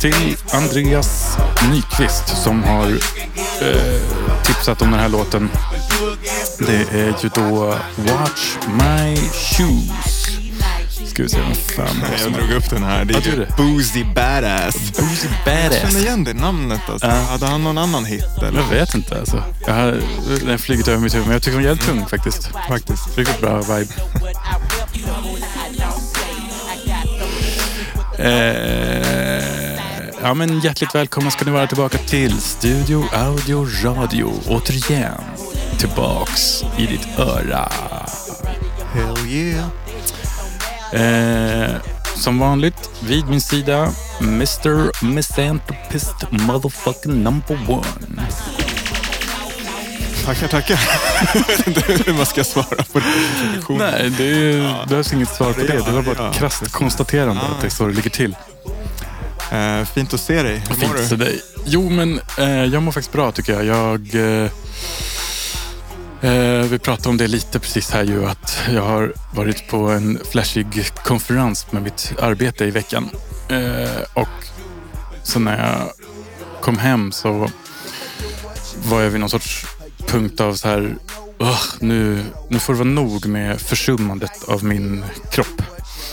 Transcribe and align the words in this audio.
till 0.00 0.36
Andreas 0.52 1.38
Nyqvist 1.70 2.42
som 2.42 2.64
har 2.64 2.86
eh, 3.60 4.00
tipsat 4.44 4.82
om 4.82 4.90
den 4.90 5.00
här 5.00 5.08
låten. 5.08 5.50
Det 6.58 6.98
är 7.00 7.14
ju 7.22 7.28
då 7.34 7.78
Watch 7.96 8.56
My 8.66 9.16
Shoes. 9.16 10.26
Ska 11.10 11.22
vi 11.22 11.28
se 11.28 11.38
vad 11.40 11.56
fan 11.56 12.00
det 12.00 12.06
är 12.16 12.22
Jag 12.24 12.32
drog 12.32 12.50
upp 12.50 12.70
den 12.70 12.82
här. 12.84 13.04
Det 13.04 13.14
är 13.14 13.20
ju. 13.20 13.46
Boozy 13.56 14.04
Badass. 14.04 14.74
Boozy 14.74 15.28
Jag 15.46 15.62
känner 15.62 15.80
Badass. 15.80 15.96
igen 15.96 16.24
det 16.24 16.34
namnet. 16.34 16.80
Alltså. 16.88 17.06
Ja. 17.06 17.12
Hade 17.14 17.46
han 17.46 17.64
någon 17.64 17.78
annan 17.78 18.04
hit? 18.04 18.24
Eller? 18.42 18.60
Jag 18.60 18.68
vet 18.68 18.94
inte 18.94 19.18
alltså. 19.18 19.42
Jag 19.66 19.74
har, 19.74 20.00
den 20.46 20.58
flugit 20.58 20.88
över 20.88 20.98
mitt 20.98 21.14
huvud 21.14 21.26
men 21.26 21.32
jag 21.32 21.42
tycker 21.42 21.56
den 21.56 21.64
är 21.66 21.68
jävligt 21.68 21.86
tung 21.86 22.06
faktiskt. 22.06 22.50
Faktiskt. 22.68 23.18
Riktigt 23.18 23.40
bra 23.40 23.60
vibe. 23.60 23.92
Eh, 28.18 29.05
ja, 30.22 30.34
men 30.34 30.60
hjärtligt 30.60 30.94
välkomna 30.94 31.30
ska 31.30 31.44
ni 31.44 31.50
vara 31.50 31.66
tillbaka 31.66 31.98
till 31.98 32.40
Studio 32.40 33.04
Audio 33.14 33.66
Radio. 33.84 34.32
Återigen 34.48 35.20
tillbaks 35.78 36.62
i 36.78 36.86
ditt 36.86 37.18
öra. 37.18 37.72
Hell 38.92 39.26
yeah. 39.28 39.66
Eh, 40.92 41.70
som 42.16 42.38
vanligt 42.38 42.90
vid 43.00 43.26
min 43.28 43.40
sida 43.40 43.88
Mr. 44.20 45.04
Misanthropist 45.04 46.14
motherfucking 46.30 47.22
number 47.22 47.58
one. 47.68 48.22
Tackar, 50.24 50.48
tackar. 50.48 50.76
Hur 52.06 52.12
man 52.16 52.26
ska 52.26 52.44
svara 52.44 52.82
på 52.92 52.98
den 52.98 53.12
introduktionen. 53.34 53.90
Nej, 53.92 54.10
det 54.18 54.24
är, 54.24 54.86
behövs 54.88 55.12
inget 55.12 55.28
svar 55.34 55.52
på 55.52 55.60
det. 55.60 55.66
Det 55.66 55.90
var 55.92 56.02
bara 56.02 56.14
Ja, 56.18 56.30
ett 56.30 56.36
krasst 56.36 56.72
konstaterande 56.72 57.42
Ja. 57.48 57.54
att 57.54 57.60
det 57.60 57.66
är 57.66 57.70
så 57.70 57.86
det 57.86 57.92
ligger 57.94 58.10
till. 58.10 58.36
Eh, 59.52 59.84
fint 59.84 60.14
att 60.14 60.20
se 60.20 60.42
dig. 60.42 60.56
Hur 60.56 60.68
mår 60.68 60.74
Fint 60.76 60.96
du? 60.96 61.08
till 61.08 61.18
dig. 61.18 61.40
Jo, 61.64 61.90
men 61.90 62.20
eh, 62.38 62.64
jag 62.64 62.82
mår 62.82 62.92
faktiskt 62.92 63.12
bra 63.12 63.32
tycker 63.32 63.52
jag. 63.62 63.64
Jag... 63.64 64.14
Eh, 64.42 64.50
vi 66.70 66.78
pratade 66.78 67.08
om 67.08 67.16
det 67.16 67.26
lite 67.26 67.58
precis 67.58 67.90
här 67.90 68.02
ju 68.04 68.26
att 68.26 68.58
jag 68.74 68.82
har 68.82 69.12
varit 69.34 69.68
på 69.68 69.76
en 69.88 70.18
flashig 70.30 70.84
konferens 71.04 71.66
med 71.72 71.82
mitt 71.82 72.12
arbete 72.22 72.64
i 72.64 72.70
veckan. 72.70 73.10
Och 74.14 74.28
så 75.22 75.38
när 75.38 75.58
jag 75.68 75.90
kom 76.62 76.78
hem 76.78 77.12
så 77.12 77.50
var 78.84 79.00
jag 79.00 79.10
vid 79.10 79.20
någon 79.20 79.30
sorts 79.30 79.66
punkt 80.06 80.40
av 80.40 80.54
så 80.54 80.68
här, 80.68 80.96
"Ugh, 81.40 81.60
nu, 81.80 82.24
nu 82.50 82.58
får 82.58 82.72
det 82.72 82.78
vara 82.78 82.88
nog 82.88 83.26
med 83.26 83.60
försummandet 83.60 84.44
av 84.48 84.64
min 84.64 85.04
kropp. 85.30 85.62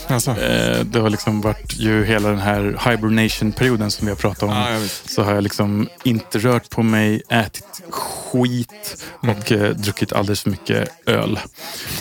Alltså. 0.08 0.32
Eh, 0.32 0.80
det 0.80 1.00
har 1.00 1.10
liksom 1.10 1.42
varit 1.42 1.80
ju 1.80 2.06
hela 2.06 2.30
den 2.30 2.40
här 2.40 2.90
hibernation-perioden 2.90 3.92
som 3.92 4.06
vi 4.06 4.12
har 4.12 4.18
pratat 4.18 4.44
om. 4.44 4.82
Vet. 4.82 4.92
Så 5.06 5.24
har 5.24 5.34
jag 5.34 5.44
liksom 5.44 5.90
inte 6.04 6.40
rört 6.40 6.70
på 6.70 6.84
mig, 6.84 7.22
ätit 7.30 7.82
skit 7.90 9.06
och 9.20 9.52
eh, 9.52 9.70
druckit 9.76 10.14
alldeles 10.14 10.42
för 10.42 10.50
mycket 10.50 10.90
öl. 11.06 11.40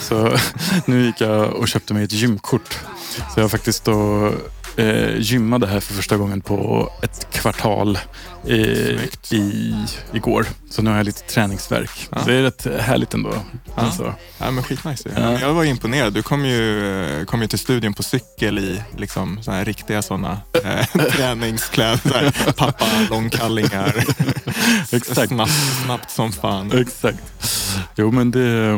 Så 0.01 0.37
nu 0.85 1.05
gick 1.05 1.21
jag 1.21 1.53
och 1.53 1.67
köpte 1.67 1.93
mig 1.93 2.03
ett 2.03 2.11
gymkort. 2.11 2.79
Så 3.33 3.39
jag 3.39 3.51
faktiskt 3.51 3.85
då 3.85 4.31
eh, 4.75 5.17
gymmade 5.17 5.67
här 5.67 5.79
för 5.79 5.93
första 5.93 6.17
gången 6.17 6.41
på 6.41 6.89
ett 7.03 7.27
kvartal 7.31 7.97
Snyggt. 8.43 9.33
i, 9.33 9.75
igår. 10.13 10.45
Så 10.69 10.81
nu 10.81 10.89
har 10.89 10.97
jag 10.97 11.05
lite 11.05 11.21
träningsverk. 11.21 12.07
Ja. 12.11 12.17
Det 12.25 12.33
är 12.33 12.41
rätt 12.41 12.67
härligt 12.81 13.13
ändå. 13.13 13.33
Alltså. 13.75 14.13
Ja, 14.37 14.51
men 14.51 14.63
skitnice. 14.63 15.09
Ja. 15.17 15.39
Jag 15.39 15.53
var 15.53 15.63
imponerad. 15.63 16.13
Du 16.13 16.21
kom 16.23 16.45
ju, 16.45 17.25
kom 17.27 17.41
ju 17.41 17.47
till 17.47 17.59
studion 17.59 17.93
på 17.93 18.03
cykel 18.03 18.59
i 18.59 18.81
liksom, 18.97 19.43
så 19.43 19.51
här 19.51 19.65
riktiga 19.65 20.01
sådana 20.01 20.41
eh, 20.63 20.85
träningskläder. 21.11 22.53
Pappa 22.57 22.85
långkallingar. 23.09 23.95
Exakt. 24.91 25.27
Snabbt, 25.31 25.51
snabbt 25.85 26.11
som 26.11 26.31
fan. 26.31 26.71
Exakt. 26.81 27.23
Jo, 27.95 28.11
men 28.11 28.31
det, 28.31 28.71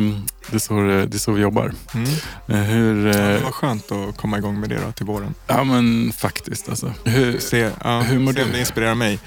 det, 0.50 0.56
är 0.56 0.60
så, 0.60 0.74
det 0.74 1.06
det 1.06 1.18
är 1.18 1.20
så 1.20 1.32
vi 1.32 1.42
jobbar. 1.42 1.74
Mm. 1.94 2.10
Eh, 2.48 2.56
Hur, 2.58 3.06
Det 3.06 3.36
eh, 3.38 3.44
var 3.44 3.52
skönt 3.52 3.92
att 3.92 4.18
komma 4.18 4.38
igång 4.38 4.60
med 4.60 4.70
det 4.70 4.80
då 4.86 4.92
till 4.92 5.06
våren. 5.06 5.34
ja, 5.48 5.64
men 5.64 6.12
faktiskt 6.18 6.70
alltså. 6.70 6.94
Hur, 7.04 7.40
Se, 7.40 7.70
ja, 7.84 8.00
Hur 8.02 8.20
mår 8.20 8.34
du? 8.34 8.44
det 8.52 8.60
inspirerar 8.60 8.96
mig. 8.96 9.20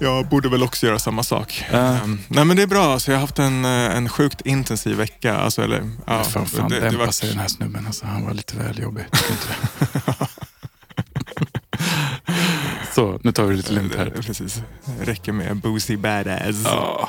Jag 0.00 0.26
borde 0.28 0.48
väl 0.48 0.62
också 0.62 0.86
göra 0.86 0.98
samma 0.98 1.22
sak. 1.22 1.64
Ehm, 1.72 2.18
nej 2.28 2.44
men 2.44 2.56
det 2.56 2.62
är 2.62 2.66
bra. 2.66 2.92
Alltså, 2.92 3.10
jag 3.10 3.16
har 3.16 3.20
haft 3.20 3.38
en, 3.38 3.64
eh, 3.64 3.70
en 3.96 4.08
sjukt 4.08 4.40
intensiv 4.40 4.96
vecka. 4.96 5.36
Alltså, 5.36 5.62
eller, 5.62 5.90
ja, 6.06 6.24
fan, 6.24 6.46
fan 6.46 6.68
det, 6.70 6.74
det 6.80 6.80
dämpa 6.90 7.04
var- 7.04 7.12
sig 7.12 7.28
den 7.28 7.38
här 7.38 7.48
snubben. 7.48 7.86
Alltså, 7.86 8.06
han 8.06 8.24
var 8.24 8.34
lite 8.34 8.56
väl 8.56 8.78
jobbig. 8.78 9.04
Det? 9.10 10.14
Så, 12.94 13.20
nu 13.22 13.32
tar 13.32 13.44
vi 13.44 13.50
det 13.50 13.56
lite 13.56 13.72
lugnt 13.72 13.94
här. 13.94 14.10
Precis. 14.10 14.60
Räcker 15.00 15.32
med 15.32 15.56
boozy 15.56 15.96
badass. 15.96 16.56
Ja, 16.64 17.08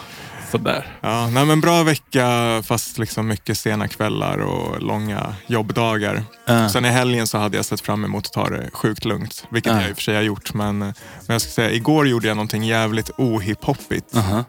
sådär. 0.51 0.97
Ja, 1.01 1.29
nej 1.29 1.45
men 1.45 1.61
bra 1.61 1.83
vecka 1.83 2.27
fast 2.65 2.97
liksom 2.97 3.27
mycket 3.27 3.57
sena 3.57 3.87
kvällar 3.87 4.37
och 4.37 4.81
långa 4.81 5.35
jobbdagar. 5.47 6.23
Ja. 6.45 6.69
Sen 6.69 6.85
i 6.85 6.89
helgen 6.89 7.27
så 7.27 7.37
hade 7.37 7.57
jag 7.57 7.65
sett 7.65 7.81
fram 7.81 8.05
emot 8.05 8.25
att 8.25 8.33
ta 8.33 8.49
det 8.49 8.69
sjukt 8.73 9.05
lugnt, 9.05 9.45
vilket 9.51 9.71
Ja. 9.73 9.81
jag 9.81 9.89
i 9.89 9.93
och 9.93 9.95
för 9.95 10.03
sig 10.03 10.15
har 10.15 10.21
gjort. 10.21 10.53
Men, 10.53 10.79
men 10.79 10.93
jag 11.27 11.41
ska 11.41 11.51
säga, 11.51 11.71
igår 11.71 12.07
gjorde 12.07 12.27
jag 12.27 12.37
någonting 12.37 12.63
jävligt 12.63 13.09
ohiphoppigt. 13.17 14.15
Aha. 14.17 14.43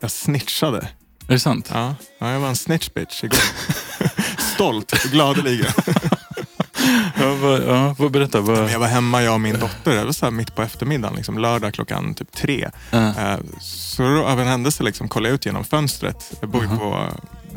Jag 0.00 0.10
snitchade. 0.10 0.88
Är 1.28 1.32
det 1.32 1.40
sant? 1.40 1.68
Ja, 1.72 1.94
ja, 2.18 2.30
jag 2.32 2.40
var 2.40 2.48
en 2.48 2.56
snitch 2.56 2.88
bitch 2.94 3.24
igår. 3.24 3.38
Stolt, 4.54 4.90
gladeligen. 5.12 5.72
Ja, 7.20 7.34
vad, 7.34 7.62
ja, 7.62 7.94
vad 7.98 8.10
berätta. 8.12 8.40
Vad, 8.40 8.70
Jag 8.70 8.78
var 8.78 8.86
hemma, 8.86 9.22
jag 9.22 9.34
och 9.34 9.40
min 9.40 9.58
dotter, 9.58 9.94
det 9.96 10.04
var 10.04 10.12
så 10.12 10.30
mitt 10.30 10.54
på 10.54 10.62
eftermiddagen, 10.62 11.16
liksom, 11.16 11.38
lördag 11.38 11.74
klockan 11.74 12.14
typ 12.14 12.32
tre. 12.32 12.70
Eh, 12.92 13.36
Så 13.60 14.02
då, 14.02 14.24
av 14.24 14.40
en 14.40 14.46
händelse 14.46 14.82
liksom, 14.82 15.08
kollade 15.08 15.28
jag 15.28 15.34
ut 15.34 15.46
genom 15.46 15.64
fönstret. 15.64 16.32
Jag 16.40 16.48
bor 16.50 16.62
ju 16.62 16.68
Mhm. 16.68 16.78
på 16.78 17.08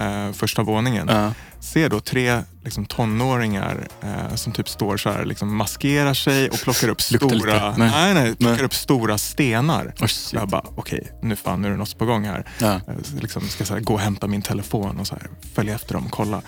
eh, 0.02 0.32
första 0.32 0.64
våningen. 0.64 1.08
Ja. 1.08 1.34
Ser 1.60 1.90
då 1.90 2.00
tre 2.00 2.42
liksom, 2.64 2.86
tonåringar 2.86 3.88
eh, 4.02 4.36
som 4.36 4.54
typ 4.54 4.70
står 4.70 4.98
så 4.98 5.10
här, 5.12 5.26
liksom, 5.26 5.56
maskerar 5.56 6.14
sig 6.14 6.50
och 6.50 6.60
plockar 6.62 6.90
upp 6.90 7.02
stora, 7.02 7.34
lite. 7.36 7.74
Nej. 7.78 7.92
nej. 7.92 8.14
Nej, 8.14 8.36
plockar 8.36 8.56
Nej. 8.56 8.66
upp 8.66 8.74
stora 8.74 9.18
stenar. 9.18 9.94
Oh. 10.02 10.08
Jag 10.34 10.48
bara, 10.50 10.64
okej, 10.76 11.12
nu 11.22 11.36
fan, 11.36 11.62
nu 11.62 11.68
är 11.68 11.72
det 11.72 11.78
något 11.78 11.98
på 11.98 12.06
gång 12.06 12.26
här. 12.26 12.46
Ja. 12.60 12.74
Eh, 12.74 12.82
liksom, 13.22 13.48
ska 13.50 13.66
så 13.66 13.74
här, 13.74 13.82
gå 13.82 13.94
och 13.94 14.00
hämta 14.00 14.28
min 14.28 14.42
telefon 14.42 15.00
och 15.00 15.08
så 15.08 15.16
här, 15.16 15.28
följa 15.56 15.76
efter 15.76 15.94
dem 15.94 16.06
och 16.06 16.12
kolla. 16.12 16.42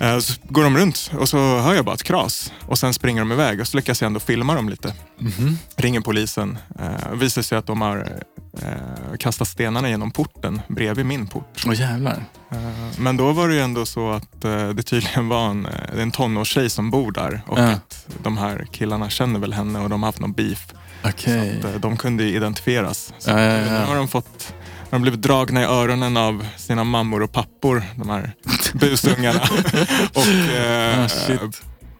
Eh, 0.00 0.18
Så 0.18 0.32
går 0.48 0.64
de 0.64 0.76
runt 0.78 1.10
och 1.18 1.28
så 1.28 1.58
hör 1.58 1.74
jag 1.74 1.84
bara 1.84 1.94
ett 1.94 2.02
kras 2.02 2.52
och 2.66 2.78
sen 2.78 2.94
springer 2.94 3.20
de 3.20 3.32
iväg 3.32 3.60
och 3.60 3.66
så 3.68 3.76
lyckas 3.76 4.00
jag 4.00 4.06
ändå 4.06 4.20
filma 4.20 4.54
dem 4.54 4.68
lite. 4.68 4.94
Mhm. 5.18 5.58
Ringer 5.76 6.00
polisen. 6.00 6.58
Eh, 6.78 7.12
visar 7.14 7.42
sig 7.42 7.58
att 7.58 7.66
de 7.66 7.80
har 7.80 8.18
eh, 8.62 9.16
kastat 9.18 9.48
stenarna 9.48 9.88
genom 9.88 10.10
porten 10.10 10.60
bredvid 10.68 11.06
min 11.06 11.26
port. 11.26 11.62
Åh 11.66 11.80
jävlar. 11.80 12.24
Eh, 12.50 12.58
men 12.98 13.16
då 13.16 13.32
var 13.32 13.48
det 13.48 13.54
ju 13.54 13.60
ändå 13.60 13.86
så 13.86 14.10
att 14.10 14.44
eh, 14.44 14.68
det 14.68 14.82
tydligen 14.82 15.28
var 15.28 15.48
en, 15.50 15.68
en 15.98 16.10
tonårstjej 16.10 16.70
som 16.70 16.90
bor 16.90 17.12
där 17.12 17.40
och 17.46 17.58
Ja. 17.58 17.62
att 17.70 18.06
de 18.22 18.38
här 18.38 18.66
killarna 18.72 19.10
känner 19.10 19.40
väl 19.40 19.52
henne 19.52 19.78
och 19.78 19.88
de 19.90 20.02
har 20.02 20.08
haft 20.08 20.20
någon 20.20 20.32
beef. 20.32 20.66
Okej. 21.04 21.58
Så 21.62 21.68
att, 21.68 21.82
de 21.82 21.96
kunde 21.96 22.24
identifieras. 22.24 23.12
Så 23.18 23.30
ja. 23.30 23.36
Nu 23.36 23.84
har 23.86 23.96
de 23.96 24.08
fått 24.08 24.54
de 24.90 24.96
har 24.96 24.98
blivit 24.98 25.22
dragna 25.22 25.62
i 25.62 25.64
öronen 25.64 26.16
av 26.16 26.46
sina 26.56 26.84
mammor 26.84 27.22
och 27.22 27.32
pappor, 27.32 27.82
de 27.96 28.08
här 28.10 28.32
busungarna. 28.74 29.40
och 30.14 30.26
eh, 30.28 31.04
Ah, 31.04 31.50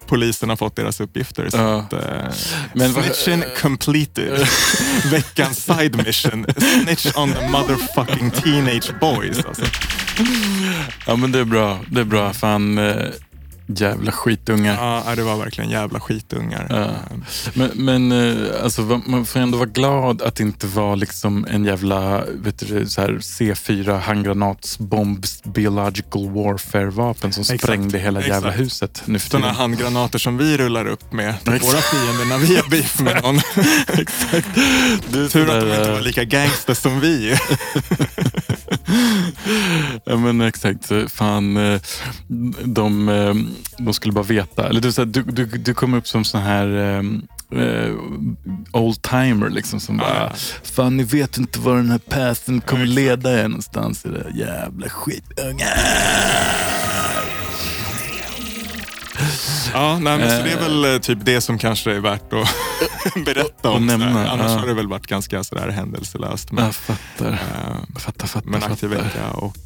polisen 0.07 0.49
har 0.49 0.57
fått 0.57 0.77
deras 0.77 1.01
uppgifter. 1.01 1.49
Så 1.51 1.57
Ja. 1.57 1.81
att, 1.81 1.93
eh, 1.93 2.01
Men 2.75 2.93
snitchen 2.93 3.45
completed. 3.63 4.47
Veckans 5.11 5.65
side 5.65 6.07
mission. 6.07 6.47
Snitch 6.85 7.07
on 7.17 7.33
the 7.33 7.49
motherfucking 7.49 8.31
teenage 8.31 8.91
boys. 9.01 9.45
Alltså. 9.45 9.65
Ja 11.07 11.17
men 11.17 11.33
det 11.33 11.39
är 11.39 11.45
bra. 11.45 11.79
Det 11.91 12.01
är 12.01 12.05
bra. 12.05 12.33
Fan, 12.33 12.79
eh, 12.79 12.95
jävla 13.67 14.13
skitungar. 14.13 15.03
Ja, 15.07 15.15
det 15.15 15.23
var 15.23 15.37
verkligen 15.37 15.71
jävla 15.71 16.01
skitungar. 16.01 16.67
Ja. 16.71 17.17
Men, 17.55 17.71
men 17.75 18.13
eh, 18.13 18.65
alltså, 18.65 19.01
man 19.07 19.27
får 19.27 19.41
ändå 19.41 19.59
vara 19.59 19.69
glad 19.69 20.23
att 20.23 20.35
det 20.35 20.43
inte 20.43 20.67
var 20.67 20.97
liksom 20.97 21.47
en 21.51 21.65
jävla 21.65 22.25
vet 22.35 22.69
du, 22.69 22.87
så 22.87 23.01
här 23.01 23.09
C4 23.09 23.99
handgranatsbombs 23.99 25.43
biological 25.45 26.31
warfare-vapen 26.31 27.33
som 27.33 27.43
Exakt. 27.43 27.63
sprängde 27.63 27.99
hela 27.99 28.21
jävla 28.21 28.37
Exakt. 28.37 28.61
huset 28.61 29.03
nu 29.05 29.19
för 29.19 29.31
Sådana 29.31 29.53
handgranater 29.53 30.19
som 30.19 30.39
vi 30.39 30.57
rullar 30.57 30.87
upp 30.87 31.13
med 31.13 31.41
till 31.45 31.55
Exakt. 31.55 31.75
våra 31.75 31.83
fiender 31.83 32.25
när 32.25 32.39
vi 32.39 32.57
har 32.57 32.71
beef 32.71 33.01
med 33.01 33.23
någon. 33.23 33.37
Exakt. 34.01 34.49
Du, 35.09 35.29
Tur 35.29 35.51
att 35.51 35.61
de 35.61 35.69
inte 35.69 35.83
eh, 35.83 35.93
var 35.93 36.01
lika 36.01 36.25
gangster 36.25 36.75
som 36.75 37.01
vi. 37.01 37.37
Ja 40.05 40.17
men 40.17 40.41
exakt. 40.41 40.93
Fan, 41.09 41.57
eh, 41.57 41.81
de, 42.65 43.09
eh, 43.09 43.35
de 43.79 43.95
skulle 43.95 44.13
bara 44.13 44.25
veta. 44.25 44.69
Eller 44.69 44.81
du, 44.81 45.05
du, 45.05 45.23
du, 45.23 45.45
du 45.59 45.75
kommer 45.75 45.99
upp 45.99 46.09
som 46.09 46.25
sån 46.25 46.41
här 46.43 46.67
eh, 46.77 47.03
eh, 47.63 47.93
old-timer 48.73 49.51
liksom 49.51 49.81
som 49.81 49.97
bara, 49.97 50.15
Ja. 50.15 50.33
fan 50.63 50.97
ni 50.97 51.03
vet 51.05 51.39
inte 51.39 51.59
var 51.61 51.77
den 51.77 51.91
här 51.91 51.99
pathen 51.99 52.61
kommer 52.61 52.87
leda 52.87 53.41
er 53.41 53.49
någonstans. 53.49 54.07
I 54.07 54.09
det 54.09 54.27
jävla 54.35 54.89
skitungar. 54.89 55.77
Ja, 59.77 59.99
nej, 59.99 60.19
men 60.19 60.31
så 60.39 60.45
det 60.45 60.53
är 60.53 60.61
väl 60.61 60.95
eh, 60.95 60.99
typ 61.01 61.19
det 61.23 61.41
som 61.41 61.59
kanske 61.59 61.93
är 61.93 62.01
värt 62.01 62.33
att 62.33 62.49
berätta 63.25 63.71
om. 63.71 63.87
nämna. 63.87 64.31
Annars 64.31 64.51
ja. 64.53 64.59
har 64.59 64.67
det 64.67 64.75
väl 64.75 64.89
varit 64.89 65.07
ganska 65.07 65.45
sådär 65.45 65.69
händelselöst. 65.69 66.53
Men, 66.53 66.65
Jag 66.65 66.75
fattar. 66.75 67.33
eh, 67.33 67.99
Fattar, 67.99 68.27
fattar, 68.27 68.51
men 68.51 68.63
aktiv 68.63 68.91
vecka. 68.91 69.31
Och, 69.33 69.57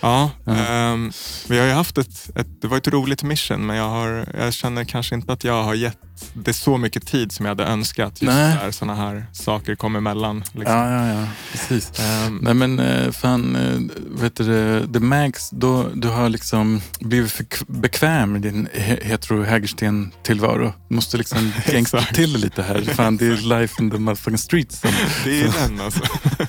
ja, 0.00 0.30
Ja. 0.44 0.52
ehm, 0.56 1.12
vi 1.48 1.58
har 1.58 1.66
ju 1.66 1.72
haft 1.72 1.98
ett, 1.98 2.30
ett, 2.36 2.46
det 2.62 2.68
var 2.68 2.76
ett 2.76 2.88
roligt 2.88 3.22
mission 3.22 3.66
men 3.66 3.76
jag, 3.76 3.88
har, 3.88 4.26
jag 4.38 4.52
känner 4.54 4.84
kanske 4.84 5.14
inte 5.14 5.32
att 5.32 5.44
jag 5.44 5.62
har 5.62 5.74
gett 5.74 5.98
det 6.32 6.52
så 6.52 6.76
mycket 6.78 7.06
tid 7.06 7.32
som 7.32 7.46
jag 7.46 7.50
hade 7.50 7.64
önskat. 7.64 8.22
Just 8.22 8.34
Nej. 8.34 8.54
när 8.54 8.70
sådana 8.70 8.94
här 8.94 9.26
saker 9.32 9.74
kom 9.74 9.96
emellan. 9.96 10.44
Liksom. 10.52 10.76
Ja, 10.76 10.90
ja, 10.90 11.20
ja. 11.20 11.26
Precis. 11.52 11.92
Ehm, 12.00 12.38
Nej 12.42 12.54
men 12.54 12.78
eh, 12.78 13.10
fan, 13.10 13.56
eh, 13.56 13.96
vet 14.22 14.36
du, 14.36 14.80
det, 14.86 15.00
Mags, 15.00 15.50
då, 15.50 15.88
du 15.94 16.08
har 16.08 16.28
liksom 16.28 16.80
blivit 17.00 17.32
för 17.32 17.46
bekväm 17.66 18.36
i 18.36 18.38
din 18.38 18.68
he- 18.68 19.04
hetero 19.04 19.42
hägersten 19.44 20.12
tillvaro. 20.22 20.72
Du 20.88 20.94
måste 20.94 21.16
liksom 21.16 21.52
Exakt. 21.66 22.14
till 22.14 22.32
lite 22.36 22.62
här. 22.62 22.80
Fan, 22.80 23.16
det 23.16 23.26
är 23.26 23.58
life 23.60 23.82
in 23.82 23.90
the 23.90 23.98
motherfucking 23.98 24.38
streets. 24.38 24.80
Som, 24.80 24.90
Det 25.24 25.40
är 25.42 25.68
den 25.68 25.80
alltså. 25.80 26.00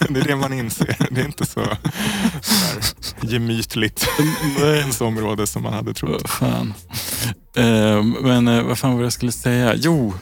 Det 0.10 0.20
är 0.20 0.24
det 0.28 0.36
man 0.36 0.54
inser. 0.54 0.96
Det 1.12 1.22
är 1.22 1.26
inte 1.26 1.46
så 1.46 1.64
gemytligt 3.22 4.08
ens 4.62 5.02
område 5.02 5.48
som 5.48 5.64
man 5.64 5.74
hade 5.74 5.94
trott. 5.94 6.30
Fan. 6.30 6.74
Eh, 7.56 8.04
men 8.04 8.48
eh, 8.48 8.64
vad 8.64 8.78
fan 8.80 8.92
var 8.92 9.00
det 9.00 9.06
jag 9.06 9.14
skulle 9.14 9.32
säga? 9.32 9.74
Jo, 9.76 10.14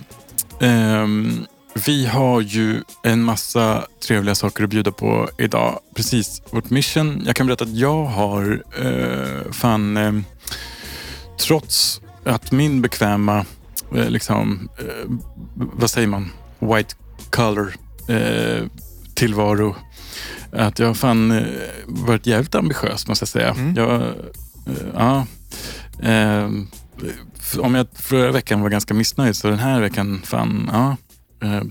ehm, 0.61 1.45
vi 1.85 2.05
har 2.05 2.41
ju 2.41 2.81
en 3.03 3.23
massa 3.23 3.85
trevliga 4.07 4.35
saker 4.35 4.63
att 4.63 4.69
bjuda 4.69 4.91
på 4.91 5.29
idag. 5.37 5.79
Precis, 5.95 6.41
vårt 6.51 6.69
mission. 6.69 7.23
Jag 7.25 7.35
kan 7.35 7.47
berätta 7.47 7.63
att 7.63 7.75
jag 7.77 8.03
har 8.05 8.63
eh, 8.81 9.51
fan, 9.51 9.97
eh, 9.97 10.13
trots 11.39 12.01
att 12.25 12.51
min 12.51 12.81
bekväma, 12.81 13.45
eh, 13.95 14.09
liksom, 14.09 14.69
eh, 14.79 15.11
vad 15.55 15.89
säger 15.89 16.07
man, 16.07 16.31
white 16.59 16.95
color 17.29 17.73
eh, 18.09 18.65
tillvaro, 19.13 19.75
att 20.51 20.79
jag 20.79 20.87
har 20.87 20.93
fan 20.93 21.31
eh, 21.31 21.43
varit 21.85 22.25
jävligt 22.27 22.55
ambitiös 22.55 23.07
måste 23.07 23.23
jag 23.23 23.29
säga. 23.29 23.49
Mm. 23.49 23.75
Jag, 23.75 24.01
eh, 24.01 24.07
ja, 24.95 25.25
Ehm, 26.03 26.67
f- 26.73 26.79
om 27.59 27.75
jag 27.75 27.87
förra 27.93 28.31
veckan 28.31 28.61
var 28.61 28.69
ganska 28.69 28.93
missnöjd 28.93 29.35
så 29.35 29.49
den 29.49 29.59
här 29.59 29.81
veckan 29.81 30.21
fan, 30.23 30.69
ja. 30.73 30.97
Eh, 31.47 31.61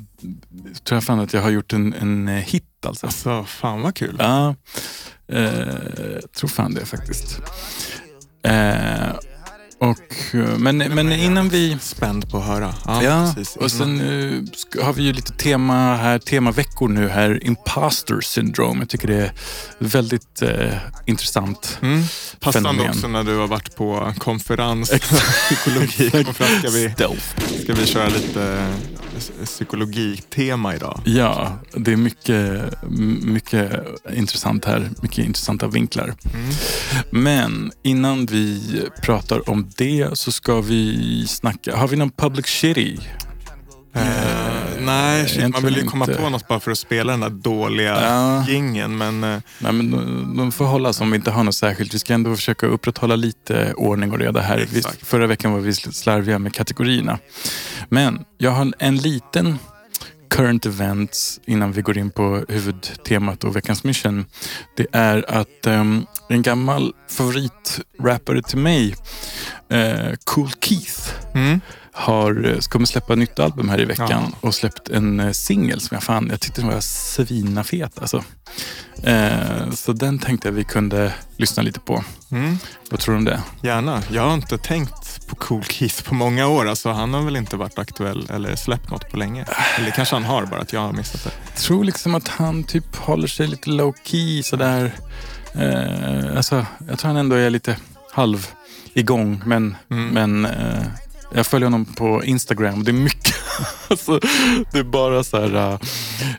tror 0.84 0.96
jag 0.96 1.04
fan 1.04 1.20
att 1.20 1.32
jag 1.32 1.42
har 1.42 1.50
gjort 1.50 1.72
en, 1.72 1.92
en 1.92 2.28
eh, 2.28 2.34
hit 2.34 2.86
alltså. 2.86 3.06
Alltså, 3.06 3.44
fan 3.44 3.82
vad 3.82 3.94
kul. 3.94 4.16
Ja, 4.18 4.54
eh, 5.28 6.18
tror 6.36 6.48
fan 6.48 6.74
det 6.74 6.86
faktiskt. 6.86 7.40
Eh, 8.42 9.08
och, 9.78 10.34
eh, 10.34 10.58
men, 10.58 10.78
men 10.78 11.12
innan 11.12 11.48
vi... 11.48 11.78
Spänd 11.80 12.30
på 12.30 12.38
att 12.38 12.44
höra. 12.44 12.74
Ja, 12.84 13.02
Ja, 13.02 13.32
precis. 13.36 13.56
och 13.56 13.70
sen 13.70 14.50
ska, 14.54 14.84
har 14.84 14.92
vi 14.92 15.02
ju 15.02 15.12
lite 15.12 15.32
tema 15.32 15.96
här, 15.96 16.18
temaveckor 16.18 16.88
nu 16.88 17.08
här. 17.08 17.46
Imposter 17.46 18.20
syndrome. 18.20 18.80
Jag 18.80 18.88
tycker 18.88 19.08
det 19.08 19.14
är 19.16 19.32
väldigt 19.78 20.42
eh, 20.42 20.72
intressant. 21.06 21.78
Mm. 21.82 22.02
Passande 22.40 22.68
fenomen. 22.68 22.90
också 22.90 23.08
när 23.08 23.24
du 23.24 23.36
har 23.36 23.46
varit 23.46 23.76
på 23.76 24.12
konferens, 24.18 24.90
psykologikonferens. 25.50 26.58
Ska 26.60 26.70
vi, 26.70 26.94
ska 27.62 27.74
vi 27.74 27.86
köra 27.86 28.08
lite 28.08 28.66
psykologitema 29.44 30.74
idag? 30.74 31.00
Ja, 31.04 31.58
det 31.76 31.92
är 31.92 31.96
mycket, 31.96 32.74
mycket 33.22 33.72
intressant 34.14 34.64
här. 34.64 34.90
Mycket 35.02 35.18
intressanta 35.18 35.66
vinklar. 35.66 36.14
Mm. 36.34 36.50
Men 37.10 37.72
innan 37.82 38.26
vi 38.26 38.60
pratar 39.02 39.50
om 39.50 39.65
det 39.76 40.18
så 40.18 40.32
ska 40.32 40.60
vi 40.60 41.26
snacka. 41.28 41.76
Har 41.76 41.88
vi 41.88 41.96
någon 41.96 42.10
public 42.10 42.46
shitty? 42.46 42.96
Eh, 43.94 44.02
nej, 44.80 45.28
shit, 45.28 45.48
man 45.52 45.64
vill 45.64 45.76
ju 45.76 45.84
komma 45.84 46.04
inte. 46.04 46.16
på 46.20 46.28
något 46.28 46.48
bara 46.48 46.60
för 46.60 46.70
att 46.70 46.78
spela 46.78 47.12
den 47.12 47.20
där 47.20 47.30
dåliga 47.30 48.00
Ja. 48.02 48.44
gingen. 48.48 48.98
Men 48.98 49.24
eh, 49.24 49.40
Nej, 49.58 49.72
men 49.72 49.90
de, 49.90 50.36
de 50.36 50.52
får 50.52 50.64
hållas 50.64 51.00
om 51.00 51.10
vi 51.10 51.16
inte 51.16 51.30
har 51.30 51.44
något 51.44 51.54
särskilt. 51.54 51.94
Vi 51.94 51.98
ska 51.98 52.14
ändå 52.14 52.36
försöka 52.36 52.66
upprätthålla 52.66 53.16
lite 53.16 53.72
ordning 53.76 54.10
och 54.12 54.18
reda 54.18 54.40
här. 54.40 54.66
Vi, 54.72 54.82
förra 55.02 55.26
veckan 55.26 55.52
var 55.52 55.60
vi 55.60 55.72
slarviga 55.74 56.38
med 56.38 56.54
kategorierna. 56.54 57.18
Men 57.88 58.24
jag 58.38 58.50
har 58.50 58.72
en 58.78 58.96
liten 58.96 59.58
current 60.30 60.66
events 60.66 61.40
innan 61.46 61.72
vi 61.72 61.82
går 61.82 61.98
in 61.98 62.10
på 62.10 62.44
huvudtemat 62.48 63.44
och 63.44 63.56
veckans 63.56 63.84
mission. 63.84 64.24
Det 64.76 64.86
är 64.92 65.30
att 65.30 65.66
ehm, 65.66 66.06
en 66.28 66.42
gammal 66.42 66.92
favoritrappare 67.08 68.42
till 68.42 68.58
mig, 68.58 68.96
eh, 69.70 70.14
Cool 70.24 70.50
Keith, 70.60 71.10
mm. 71.34 71.60
har, 71.92 72.48
eh, 72.54 72.58
kommer 72.58 72.86
släppa 72.86 73.12
ett 73.12 73.18
nytt 73.18 73.38
album 73.38 73.68
här 73.68 73.80
i 73.80 73.84
veckan 73.84 74.08
Ja. 74.10 74.30
och 74.40 74.54
släppt 74.54 74.88
en 74.88 75.20
eh, 75.20 75.32
singel 75.32 75.80
som 75.80 75.94
jag 75.94 76.02
fann, 76.02 76.28
jag 76.30 76.40
tyckte 76.40 76.60
den 76.60 76.70
var 76.70 76.80
svinafet 76.80 77.98
alltså. 78.00 78.24
Eh, 79.02 79.70
så 79.74 79.92
den 79.92 80.18
tänkte 80.18 80.48
jag 80.48 80.52
vi 80.52 80.64
kunde 80.64 81.12
lyssna 81.36 81.62
lite 81.62 81.80
på. 81.80 82.04
Mm. 82.30 82.58
Vad 82.90 83.00
tror 83.00 83.14
du 83.14 83.18
om 83.18 83.24
det? 83.24 83.42
Gärna. 83.62 84.02
Jag 84.10 84.22
har 84.22 84.34
inte 84.34 84.58
tänkt 84.58 85.26
på 85.28 85.36
Cool 85.36 85.64
Keith 85.64 86.02
på 86.02 86.14
många 86.14 86.46
år. 86.46 86.68
Alltså, 86.68 86.90
han 86.90 87.14
har 87.14 87.22
väl 87.22 87.36
inte 87.36 87.56
varit 87.56 87.78
aktuell 87.78 88.30
eller 88.30 88.56
släppt 88.56 88.90
något 88.90 89.10
på 89.10 89.16
länge. 89.16 89.44
Eller 89.78 89.90
kanske 89.90 90.14
han 90.14 90.24
har, 90.24 90.46
bara 90.46 90.60
att 90.60 90.72
jag 90.72 90.80
har 90.80 90.92
missat 90.92 91.24
det. 91.24 91.30
Jag 91.46 91.56
tror 91.56 91.84
liksom 91.84 92.14
att 92.14 92.28
han 92.28 92.64
typ 92.64 92.96
håller 92.96 93.28
sig 93.28 93.46
lite 93.46 93.70
low 93.70 93.94
key 94.04 94.42
sådär. 94.42 94.92
Eh, 95.58 96.36
alltså, 96.36 96.66
jag 96.88 96.98
tror 96.98 97.08
han 97.08 97.16
ändå 97.16 97.36
är 97.36 97.50
lite 97.50 97.76
halv 98.12 98.46
igång 98.94 99.42
men, 99.46 99.76
Mm. 99.90 100.08
men 100.08 100.44
eh, 100.44 100.82
jag 101.34 101.46
följer 101.46 101.66
honom 101.66 101.84
på 101.84 102.24
Instagram. 102.24 102.84
Det 102.84 102.90
är 102.90 102.92
mycket, 102.92 103.34
alltså, 103.88 104.20
det 104.72 104.78
är 104.78 104.82
bara 104.82 105.24
så 105.24 105.40
här, 105.40 105.78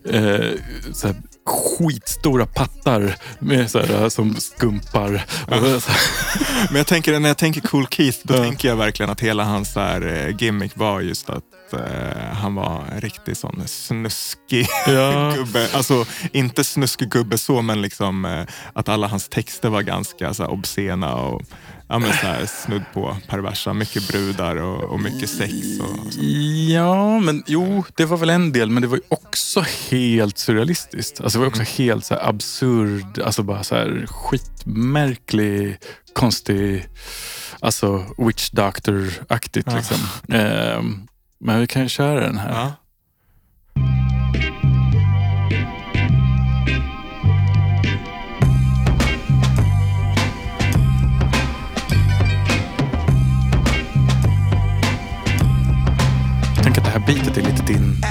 eh, 0.10 0.52
så 0.94 1.08
här 1.08 1.16
skitstora 1.46 2.46
pattar 2.46 3.16
med 3.40 3.72
så 3.72 3.80
här, 3.80 4.10
som 4.10 4.36
skumpar. 4.36 5.26
Här, 5.50 5.84
Men 6.70 6.76
jag 6.78 6.88
tänker, 6.88 7.20
när 7.20 7.30
jag 7.30 7.38
tänker 7.38 7.62
Cool 7.62 7.88
Keith, 7.88 8.18
då 8.24 8.34
Ja. 8.34 8.44
tänker 8.44 8.68
jag 8.68 8.76
verkligen 8.76 9.10
att 9.10 9.22
hela 9.22 9.44
hans 9.44 9.74
så 9.74 9.80
här, 9.80 10.02
eh, 10.28 10.36
gimmick 10.44 10.72
var 10.76 11.02
just 11.02 11.30
att 11.30 11.44
eh, 11.74 12.34
han 12.34 12.56
var 12.56 12.86
en 12.92 13.02
riktig 13.02 13.38
sån 13.38 13.64
snuskig 13.66 14.68
Ja. 14.88 15.34
gubbe. 15.38 15.70
Alltså 15.74 16.06
inte 16.34 16.64
snuskig 16.64 17.10
gubbe 17.10 17.38
så, 17.38 17.62
men 17.62 17.82
liksom 17.82 18.26
eh, 18.26 18.46
att 18.74 18.90
alla 18.90 19.08
hans 19.08 19.30
texter 19.30 19.70
var 19.70 19.82
ganska 19.82 20.34
så 20.34 20.44
här, 20.44 20.52
obscena 20.52 21.16
och 21.16 21.42
ja, 21.90 22.00
men, 22.00 22.10
så 22.14 22.28
här, 22.28 22.46
snudd 22.46 22.84
på 22.94 23.18
perversa. 23.28 23.74
Mycket 23.74 24.08
brudar 24.08 24.56
och, 24.56 24.84
och 24.84 25.00
mycket 25.00 25.30
sex. 25.30 25.54
Och, 25.82 25.90
och. 25.90 26.14
Ja, 26.70 27.20
men 27.20 27.44
jo, 27.48 27.84
det 27.96 28.06
var 28.06 28.18
väl 28.18 28.30
en 28.30 28.52
del, 28.52 28.70
men 28.70 28.82
det 28.82 28.88
var 28.88 29.00
också 29.08 29.66
helt 29.90 30.38
surrealistiskt. 30.38 31.22
Alltså 31.22 31.40
det 31.40 31.46
var 31.46 31.48
också 31.50 31.64
helt 31.64 32.06
så 32.06 32.14
här 32.14 32.30
absurd, 32.30 33.20
alltså 33.20 33.44
bara 33.44 33.64
så 33.64 33.76
här 33.76 34.06
skitmärklig, 34.08 35.78
konstig, 36.14 36.88
alltså 37.60 38.06
witch 38.18 38.50
doctor-aktigt 38.50 39.68
Ja. 39.72 39.76
liksom. 39.78 39.98
Ehm, 40.34 41.08
men 41.40 41.60
vi 41.60 41.68
kan 41.68 41.82
ju 41.82 41.90
köra 41.90 42.20
den 42.20 42.38
här. 42.38 42.50
Ja. 42.50 42.74
Tänk 56.64 56.78
att 56.78 56.84
det 56.84 56.90
här 56.90 57.00
beatet 57.00 57.38
är 57.38 57.42
lite 57.42 57.64
din. 57.64 58.02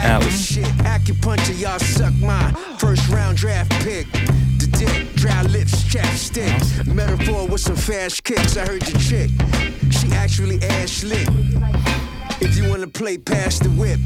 The 4.61 4.66
dick, 4.66 5.14
dry 5.14 5.42
lips, 5.42 5.85
chapstick. 5.92 6.87
Metaphor 6.87 7.49
with 7.49 7.61
some 7.61 7.76
fast 7.76 8.25
kicks. 8.25 8.56
I 8.56 8.61
heard 8.61 8.88
your 8.88 9.00
chick. 9.00 9.30
She 9.90 10.09
actually 10.14 10.59
ass 10.64 10.90
slick. 10.90 11.28
If 12.38 12.56
you 12.56 12.68
wanna 12.68 12.86
play 12.86 13.16
past 13.16 13.62
the 13.62 13.70
whip, 13.70 14.00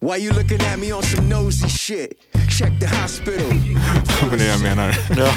why 0.00 0.16
you 0.16 0.30
looking 0.32 0.60
at 0.62 0.78
me 0.78 0.92
on 0.92 1.02
some 1.02 1.28
nosy 1.28 1.68
shit? 1.68 2.12
Check 2.58 2.72
the 2.80 2.86
hospital. 2.86 3.46
Det 4.30 4.34
är 4.34 4.38
det 4.38 4.44
jag 4.46 4.60
menar. 4.60 4.92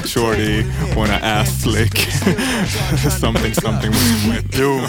Shorty, 0.08 0.63
wanna 0.96 1.17
ass 1.20 1.62
slick. 1.63 1.98
something, 3.20 3.53
something 3.53 3.91
with 3.91 4.27
whip. 4.32 4.55
Jo, 4.60 4.82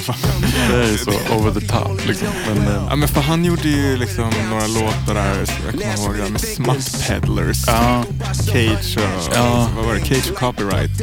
det 0.71 0.75
är 0.76 0.90
ju 0.90 0.99
så 0.99 1.11
over 1.35 1.61
the 1.61 1.66
top 1.66 2.07
liksom. 2.07 2.28
Men, 2.49 2.59
eh, 2.69 2.87
Ja, 2.88 2.97
men 2.97 3.09
för 3.09 3.21
han 3.21 3.45
gjorde 3.45 3.69
ju 3.69 3.97
liksom 3.97 4.31
några 4.50 4.66
låtar 4.66 5.14
där, 5.14 5.37
jag 5.64 5.73
kommer 5.73 5.95
ihåg 5.95 6.14
det, 6.25 6.31
med 6.31 6.40
Smut 6.40 7.07
Peddlers. 7.09 7.64
ja, 7.66 8.04
Cage 8.52 8.97
och, 8.97 9.35
Ja. 9.35 9.71
vad 9.76 9.85
var 9.85 9.95
det? 9.95 10.00
Cage 10.00 10.31
och 10.31 10.37
Copyright. 10.38 10.99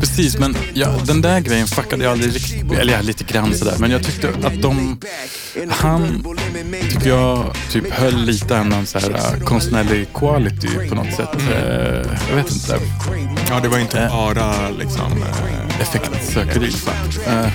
precis. 0.00 0.38
Men 0.38 0.56
ja, 0.74 0.94
den 1.06 1.20
där 1.20 1.40
grejen 1.40 1.66
fuckade 1.66 2.04
jag 2.04 2.12
aldrig 2.12 2.34
riktigt, 2.34 2.72
eller 2.72 2.92
ja, 2.92 3.00
lite 3.00 3.24
grann 3.24 3.54
sådär. 3.54 3.76
Men 3.78 3.90
jag 3.90 4.02
tyckte 4.04 4.28
att 4.28 4.62
de, 4.62 4.98
han 5.70 6.24
tycker 6.90 7.08
jag 7.08 7.56
typ 7.72 7.92
höll 7.92 8.16
lite 8.24 8.58
annan 8.58 8.86
så 8.86 8.98
här, 8.98 9.10
äh, 9.10 9.44
konstnärlig 9.44 10.08
quality 10.14 10.88
på 10.88 10.94
något 10.94 11.14
sätt. 11.16 11.28
Eh, 11.52 12.10
jag 12.28 12.36
vet 12.36 12.50
inte. 12.52 12.78
Ja, 13.50 13.60
det 13.62 13.68
var 13.68 13.78
inte 13.78 14.00
Eh. 14.02 14.10
bara 14.10 14.68
liksom... 14.78 15.12
eh, 15.22 15.80
Effektsökeri. 15.80 16.72
Eh, 17.26 17.46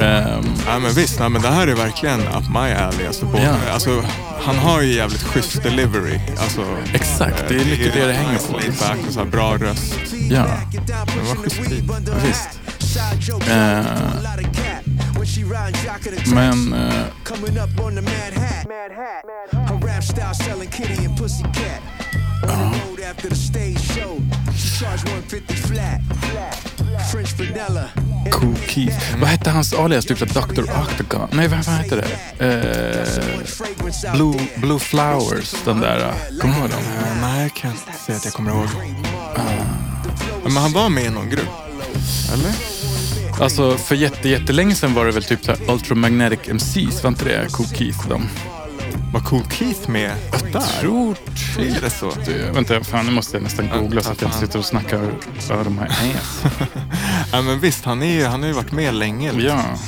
Ehm, 0.00 0.44
Ja 0.66 0.78
men 0.78 0.92
visst, 0.92 1.18
nej, 1.20 1.28
men 1.28 1.42
det 1.42 1.48
här 1.48 1.66
är 1.66 1.74
verkligen 1.74 2.20
up 2.20 2.48
my 2.54 2.58
alley. 2.72 3.06
Alltså, 3.06 3.26
både, 3.26 3.42
Ja. 3.42 3.54
alltså, 3.72 4.04
han 4.40 4.56
har 4.58 4.80
ju 4.82 4.94
jävligt 4.94 5.22
schysst 5.22 5.62
delivery. 5.62 6.20
Alltså, 6.40 6.64
Exakt, 6.94 7.44
det 7.48 7.54
är 7.54 7.64
mycket 7.64 7.94
det 7.94 8.06
det 8.06 8.12
hänger 8.12 8.38
på. 8.38 8.52
Laid 8.58 8.72
back 8.80 8.98
och 9.08 9.12
så 9.14 9.18
här 9.20 9.26
bra 9.26 9.56
röst. 9.56 9.94
ja, 10.30 10.44
Det 10.76 10.92
var 11.28 11.36
schysst 11.42 11.86
beat. 11.86 12.08
visst. 12.24 12.48
Eh, 13.50 13.80
men 16.34 16.72
eh, 16.72 17.04
Coming 17.24 17.58
up 17.58 17.80
on 17.80 17.94
the 17.94 18.02
Mad 18.02 18.32
Hat. 18.32 18.66
Her 19.68 19.76
rap 19.76 20.02
style 20.02 20.34
selling 20.34 20.68
kitty 20.70 21.04
and 21.04 21.16
pussycat. 21.16 21.80
On 22.42 22.72
the 22.72 22.78
road 22.78 23.00
after 23.00 23.28
the 23.28 23.36
stage 23.36 23.80
show. 23.80 24.20
She 24.56 24.84
charged 24.84 25.04
150 25.08 25.54
flat. 25.54 26.00
French 27.12 27.32
vanilla. 27.36 27.90
Cool 28.30 28.56
Keith. 28.66 28.96
Vad 29.20 29.28
hette 29.28 29.50
hans 29.50 29.72
alias? 29.72 30.04
Typ 30.04 30.18
Dr. 30.18 30.62
Octagon? 30.62 31.28
Nej, 31.32 31.48
vad 31.48 31.64
fan 31.64 31.74
hette 31.74 31.96
det? 31.96 32.08
Eh, 32.38 34.12
Blue, 34.14 34.34
Blue 34.56 34.78
Flowers, 34.78 35.54
den 35.64 35.80
där. 35.80 36.12
Kommer 36.40 36.54
du 36.54 36.60
ihåg 36.60 36.70
dem? 36.70 36.78
Eh, 36.78 37.20
nej, 37.20 37.42
jag 37.42 37.54
kan 37.54 37.70
inte 37.70 37.92
säga 38.06 38.18
att 38.18 38.24
jag 38.24 38.34
kommer 38.34 38.50
ihåg. 38.50 38.68
Men 40.42 40.56
han 40.56 40.72
var 40.72 40.88
med 40.88 41.04
i 41.04 41.10
någon 41.10 41.30
grupp. 41.30 41.48
Eller? 42.32 42.71
Alltså 43.42 43.76
för 43.78 43.94
jätte, 43.94 44.28
jättelänge 44.28 44.74
sedan 44.74 44.94
var 44.94 45.06
det 45.06 45.12
väl 45.12 45.24
typ 45.24 45.44
så 45.44 45.52
här 45.52 45.70
Ultramagnetic 45.70 46.48
MCs, 46.48 47.02
var 47.02 47.08
inte 47.08 47.24
det 47.24 47.46
Cool 47.52 47.66
Keith 47.66 48.08
de? 48.08 48.22
Var 49.12 49.20
Cool 49.20 49.42
Keith 49.50 49.90
med 49.90 50.10
där? 50.52 50.80
Tror 50.80 51.16
Är 51.58 51.80
det 51.80 51.90
så? 51.90 52.12
det. 52.26 52.50
Vänta, 52.54 52.84
fan 52.84 53.06
nu 53.06 53.12
måste 53.12 53.36
jag 53.36 53.42
nästan 53.42 53.68
googla 53.68 54.02
så 54.02 54.12
att 54.12 54.20
jag 54.22 54.28
inte 54.28 54.38
sitter 54.38 54.58
och 54.58 54.64
snackar 54.64 54.98
över 55.50 55.70
här 55.70 55.86
ass. 55.86 56.42
Ja, 57.32 57.42
men 57.42 57.60
visst, 57.60 57.84
han, 57.84 58.02
är, 58.02 58.28
han 58.28 58.40
har 58.40 58.46
ju 58.48 58.54
varit 58.54 58.72
med 58.72 58.94
länge. 58.94 59.32
liksom. 59.32 59.58
Ja, 59.58 59.78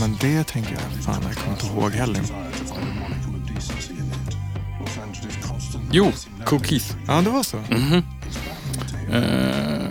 Men 0.00 0.16
det 0.20 0.44
tänker 0.44 0.72
jag, 0.72 1.04
fan 1.04 1.22
jag 1.28 1.36
kommer 1.36 1.52
inte 1.52 1.66
ihåg 1.66 1.92
heller. 1.92 2.20
jo, 5.90 6.12
Cool 6.44 6.64
Keith. 6.64 6.94
Ja, 7.06 7.20
det 7.20 7.30
var 7.30 7.42
så. 7.42 7.56
Eh, 9.12 9.87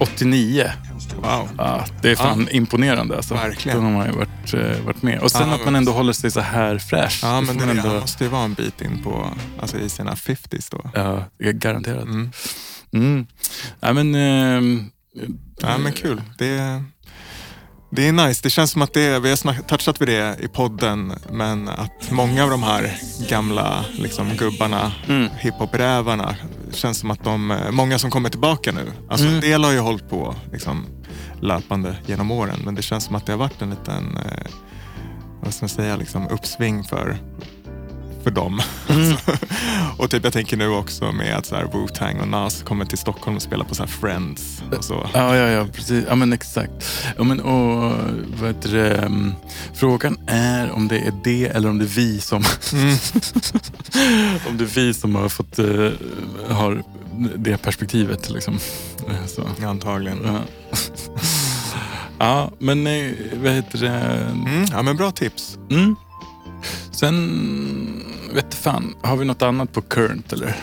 89. 0.00 0.70
Wow. 1.16 1.48
Ja, 1.58 1.84
det 2.02 2.10
är 2.10 2.16
fan 2.16 2.48
imponerande 2.50 3.16
alltså. 3.16 3.34
Verkligen. 3.34 3.78
Då 3.78 3.84
har 3.84 3.90
man 3.90 4.06
ju 4.06 4.12
varit, 4.12 4.54
eh, 4.54 4.84
varit 4.84 5.02
med. 5.02 5.20
Och 5.20 5.30
sen 5.30 5.48
Ja, 5.48 5.54
att 5.54 5.64
man 5.64 5.76
ändå 5.76 5.92
håller 5.92 6.12
sig 6.12 6.30
så 6.30 6.40
här 6.40 6.78
fräsch. 6.78 7.20
Ja, 7.22 7.40
men 7.40 7.56
det, 7.56 7.66
man 7.66 7.76
han 7.76 7.86
ändå, 7.86 8.00
måste 8.00 8.24
ju 8.24 8.30
vara 8.30 8.44
en 8.44 8.54
bit 8.54 8.80
in 8.80 9.02
på, 9.02 9.30
alltså 9.60 9.78
i 9.78 9.88
sina 9.88 10.14
50s 10.14 10.68
då. 10.70 10.90
Ja, 10.94 11.24
garanterat. 11.38 12.02
Mm. 12.04 12.30
Mm. 12.92 13.26
Ja, 13.80 13.92
men, 13.92 14.14
ehm, 14.14 14.90
Ja, 15.60 15.78
men 15.78 15.92
kul. 15.92 16.22
Det, 16.38 16.82
det 17.90 18.08
är 18.08 18.12
nice. 18.12 18.40
Det 18.42 18.50
känns 18.50 18.70
som 18.70 18.82
att 18.82 18.94
det, 18.94 19.18
vi 19.20 19.28
har 19.30 19.62
touchat 19.62 20.00
vid 20.00 20.08
det 20.08 20.36
i 20.40 20.48
podden, 20.48 21.12
men 21.30 21.68
att 21.68 22.10
många 22.10 22.44
av 22.44 22.50
de 22.50 22.62
här 22.62 22.98
gamla 23.28 23.84
liksom, 23.98 24.28
gubbarna, 24.36 24.92
Mm. 25.08 25.28
hiphop-rävarna, 25.38 26.36
känns 26.72 26.98
som 26.98 27.10
att 27.10 27.24
de, 27.24 27.58
många 27.70 27.98
som 27.98 28.10
kommer 28.10 28.28
tillbaka 28.28 28.72
nu. 28.72 28.92
Alltså 29.10 29.26
Mm. 29.26 29.34
en 29.36 29.40
del 29.40 29.64
har 29.64 29.72
ju 29.72 29.78
hållit 29.78 30.10
på 30.10 30.34
liksom, 30.52 30.86
löpande 31.40 31.96
genom 32.06 32.30
åren, 32.30 32.60
men 32.64 32.74
det 32.74 32.82
känns 32.82 33.04
som 33.04 33.14
att 33.14 33.26
det 33.26 33.32
har 33.32 33.38
varit 33.38 33.62
en 33.62 33.70
liten, 33.70 34.16
eh, 34.16 34.50
vad 35.42 35.54
ska 35.54 35.62
man 35.64 35.68
säga, 35.68 35.96
liksom, 35.96 36.28
uppsving 36.28 36.84
för 36.84 37.18
för 38.22 38.30
dem. 38.30 38.60
Mm. 38.88 39.16
och 39.96 40.10
typ 40.10 40.24
jag 40.24 40.32
tänker 40.32 40.56
nu 40.56 40.68
också 40.68 41.12
med 41.12 41.36
att 41.36 41.46
så 41.46 41.54
här 41.56 41.64
Wu-Tang 41.64 42.20
och 42.20 42.28
Nas 42.28 42.62
kommer 42.62 42.84
till 42.84 42.98
Stockholm 42.98 43.36
och 43.36 43.42
spelar 43.42 43.64
på 43.64 43.74
så 43.74 43.86
Friends 43.86 44.62
och 44.78 44.84
så. 44.84 45.06
Ja, 45.14 45.36
ja, 45.36 45.48
ja, 45.48 45.66
precis. 45.72 46.04
Ja, 46.08 46.14
men 46.14 46.32
exakt. 46.32 46.72
Ja, 47.16 47.24
men, 47.24 47.40
och, 47.40 47.92
vad 48.40 48.48
heter 48.48 48.72
det, 48.72 48.94
mm, 48.96 49.32
frågan 49.74 50.18
är 50.26 50.70
om 50.70 50.88
det 50.88 50.98
är 50.98 51.12
det 51.24 51.46
eller 51.46 51.68
om 51.68 51.78
det 51.78 51.84
är 51.84 51.94
vi 51.96 52.20
som, 52.20 52.44
Mm. 52.72 52.88
om 54.48 54.56
det 54.58 54.64
är 54.64 54.74
vi 54.74 54.94
som 54.94 55.14
har 55.14 55.28
fått 55.28 55.58
eh, 55.58 55.90
har 56.48 56.82
det 57.36 57.56
perspektivet. 57.56 58.30
Liksom. 58.30 58.54
Eh, 59.08 59.26
Så. 59.26 59.66
Antagligen. 59.66 60.18
Ja. 60.24 60.38
ja, 62.18 62.50
men 62.58 62.86
eh, 62.86 63.12
vad 63.42 63.52
heter 63.52 63.78
det? 63.78 63.88
Mm, 63.88 64.64
ja 64.72 64.82
men 64.82 64.96
bra 64.96 65.10
tips. 65.10 65.58
Mm. 65.70 65.96
Sen, 66.90 68.04
vet 68.34 68.54
fan, 68.54 68.94
har 69.02 69.16
vi 69.16 69.24
något 69.24 69.42
annat 69.42 69.72
på 69.72 69.82
current 69.82 70.32
eller? 70.32 70.56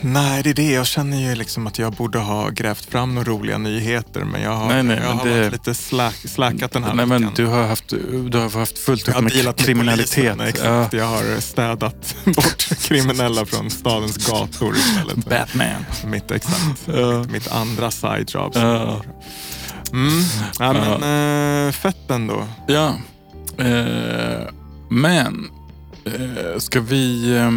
Nej, 0.00 0.42
det 0.42 0.50
är 0.50 0.54
det. 0.54 0.70
Jag 0.72 0.86
känner 0.86 1.28
ju 1.28 1.34
liksom 1.34 1.66
att 1.66 1.78
jag 1.78 1.92
borde 1.92 2.18
ha 2.18 2.48
grävt 2.50 2.84
fram 2.84 3.14
några 3.14 3.30
roliga 3.30 3.58
nyheter 3.58 4.24
men 4.24 4.42
jag 4.42 4.50
har, 4.50 4.68
Nej, 4.68 4.82
nej, 4.82 4.96
jag 4.96 5.08
men 5.08 5.18
har 5.18 5.26
det- 5.26 5.38
varit 5.40 5.52
lite 5.52 5.74
slack, 5.74 6.14
slackat 6.14 6.72
den 6.72 6.84
här 6.84 6.94
Nej, 6.94 7.06
men 7.06 7.20
veckan. 7.22 7.32
du 7.36 7.46
har 7.46 7.66
haft, 7.66 7.88
du 8.30 8.38
har 8.38 8.58
haft 8.58 8.78
fullt 8.78 9.08
upp 9.08 9.20
med 9.20 9.32
dealat 9.32 9.58
med 9.58 9.66
kriminalitet. 9.66 10.14
polisen, 10.14 10.38
Ja. 10.38 10.46
Exakt. 10.48 10.92
Jag 10.92 11.04
har 11.06 11.40
städat 11.40 12.14
bort 12.24 12.68
kriminella 12.82 13.46
från 13.46 13.70
stadens 13.70 14.26
gator 14.30 14.76
istället. 14.76 15.16
Batman. 15.16 15.84
Mitt, 16.06 16.30
exakt. 16.30 16.82
Ja. 16.86 17.18
Mitt, 17.18 17.30
mitt 17.30 17.52
andra 17.52 17.90
side 17.90 18.30
job. 18.34 18.52
Ja. 18.54 19.02
Mm. 19.92 20.22
Ja, 20.58 20.72
men 20.72 21.66
eh, 21.66 21.72
fett 21.72 22.10
ändå. 22.10 22.44
Ja. 22.66 22.94
Eh, 23.58 24.48
men, 24.88 25.50
eh, 26.04 26.58
ska 26.58 26.80
vi 26.80 27.36
eh, 27.36 27.50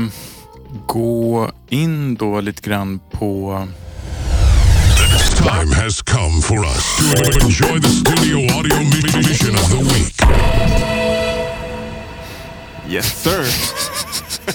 gå 0.86 1.52
in 1.70 2.16
då 2.16 2.42
lite 2.42 2.62
grann 2.70 3.00
på... 3.12 3.68
Time 5.38 5.76
has 5.76 6.02
come 6.02 6.42
for 6.42 6.60
us 6.66 6.98
to 6.98 7.46
enjoy 7.46 7.80
the 7.80 7.90
studio 7.90 8.58
audio 8.58 8.76
mi- 8.78 9.18
mission 9.30 9.56
of 9.56 9.70
the 9.72 9.78
week. 9.78 10.16
Yes 12.90 13.22
sir. 13.24 13.46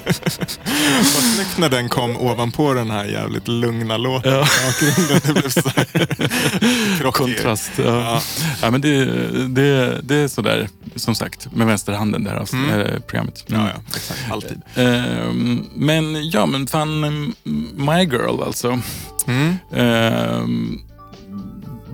Vad 0.04 1.22
snyggt 1.34 1.58
när 1.58 1.68
den 1.68 1.88
kom 1.88 2.16
ovanpå 2.16 2.72
den 2.74 2.90
här 2.90 3.04
jävligt 3.04 3.48
lugna 3.48 3.96
låten 3.96 4.32
bakgrunden. 4.40 5.20
Det 5.26 5.32
blev 5.40 5.48
så 5.50 5.68
här. 5.76 7.10
Kontrast. 7.12 7.70
Ja. 7.76 8.20
Ja. 8.62 8.70
men 8.70 8.80
det, 8.80 9.04
det, 9.48 10.00
det 10.02 10.16
är 10.16 10.28
sådär, 10.28 10.68
som 10.96 11.14
sagt, 11.14 11.52
med 11.52 11.66
vänsterhanden 11.66 12.24
det 12.24 12.30
här 12.30 12.36
avsnitt- 12.36 12.94
eh, 12.94 13.00
programmet. 13.00 13.44
Mm. 13.48 13.60
Ja, 13.60 13.68
ja, 13.74 13.80
exakt. 13.96 14.30
Alltid. 14.30 14.62
Ehm, 14.74 15.66
men 15.74 16.28
ja, 16.30 16.46
men 16.46 16.66
fan, 16.66 17.04
mm, 17.04 17.34
My 17.76 18.02
Girl 18.04 18.42
alltså. 18.42 18.80
Mm. 19.26 19.56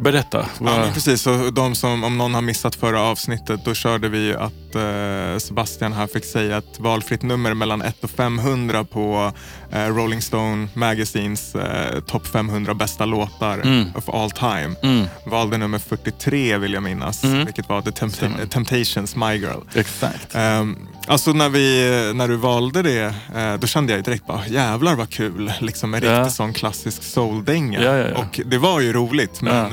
Berätta. 0.00 0.46
Ja, 0.60 0.90
precis. 0.94 1.22
Så 1.22 1.50
de 1.50 1.74
som, 1.74 2.04
om 2.04 2.18
någon 2.18 2.34
har 2.34 2.42
missat 2.42 2.74
förra 2.74 3.00
avsnittet, 3.02 3.64
då 3.64 3.74
körde 3.74 4.08
vi 4.08 4.34
att 4.34 4.74
eh, 4.74 5.38
Sebastian 5.38 5.92
här 5.92 6.06
fick 6.06 6.24
säga 6.24 6.56
ett 6.58 6.78
valfritt 6.78 7.22
nummer 7.22 7.54
mellan 7.54 7.82
1 7.82 8.04
och 8.04 8.10
500 8.10 8.84
på 8.84 9.32
eh, 9.72 9.86
Rolling 9.86 10.22
Stone 10.22 10.68
Magazines 10.74 11.54
eh, 11.54 12.00
topp 12.00 12.26
500 12.26 12.74
bästa 12.74 13.04
låtar 13.04 13.58
Mm. 13.64 13.86
of 13.94 14.08
all 14.08 14.30
time. 14.30 14.70
Mm. 14.82 15.06
Valde 15.26 15.58
nummer 15.58 15.78
43 15.78 16.58
vill 16.58 16.72
jag 16.72 16.82
minnas, 16.82 17.24
Mm. 17.24 17.44
vilket 17.44 17.68
var 17.68 17.82
The 17.82 17.90
Tempt-. 17.92 18.50
Temptations 18.50 19.16
My 19.16 19.34
Girl. 19.36 19.60
Exakt. 19.74 20.34
Um, 20.36 20.88
alltså 21.10 21.32
när, 21.32 21.48
vi, 21.48 22.12
när 22.14 22.28
du 22.28 22.36
valde 22.36 22.82
det, 22.82 23.14
eh, 23.36 23.54
då 23.54 23.66
kände 23.66 23.92
jag 23.92 24.04
direkt 24.04 24.26
bara 24.26 24.46
jävlar 24.46 24.94
vad 24.94 25.10
kul. 25.10 25.52
Liksom 25.60 25.94
en 25.94 26.02
Ja. 26.02 26.18
riktig 26.18 26.32
sån 26.32 26.52
klassisk 26.52 27.02
soul-dänga. 27.02 27.82
Ja, 27.82 27.96
ja. 27.96 28.16
Och 28.18 28.40
det 28.46 28.58
var 28.58 28.80
ju 28.80 28.92
roligt 28.92 29.42
men 29.42 29.70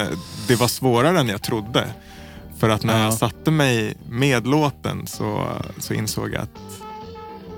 det 0.48 0.56
var 0.56 0.68
svårare 0.68 1.20
än 1.20 1.28
jag 1.30 1.42
trodde. 1.42 1.84
För 2.60 2.70
att 2.70 2.84
när 2.84 2.98
Ja. 2.98 3.04
jag 3.04 3.14
satte 3.14 3.52
mig 3.52 3.98
med 4.10 4.48
låten 4.48 5.08
så, 5.08 5.44
så 5.80 5.94
insåg 5.94 6.34
jag 6.34 6.42
att 6.42 6.50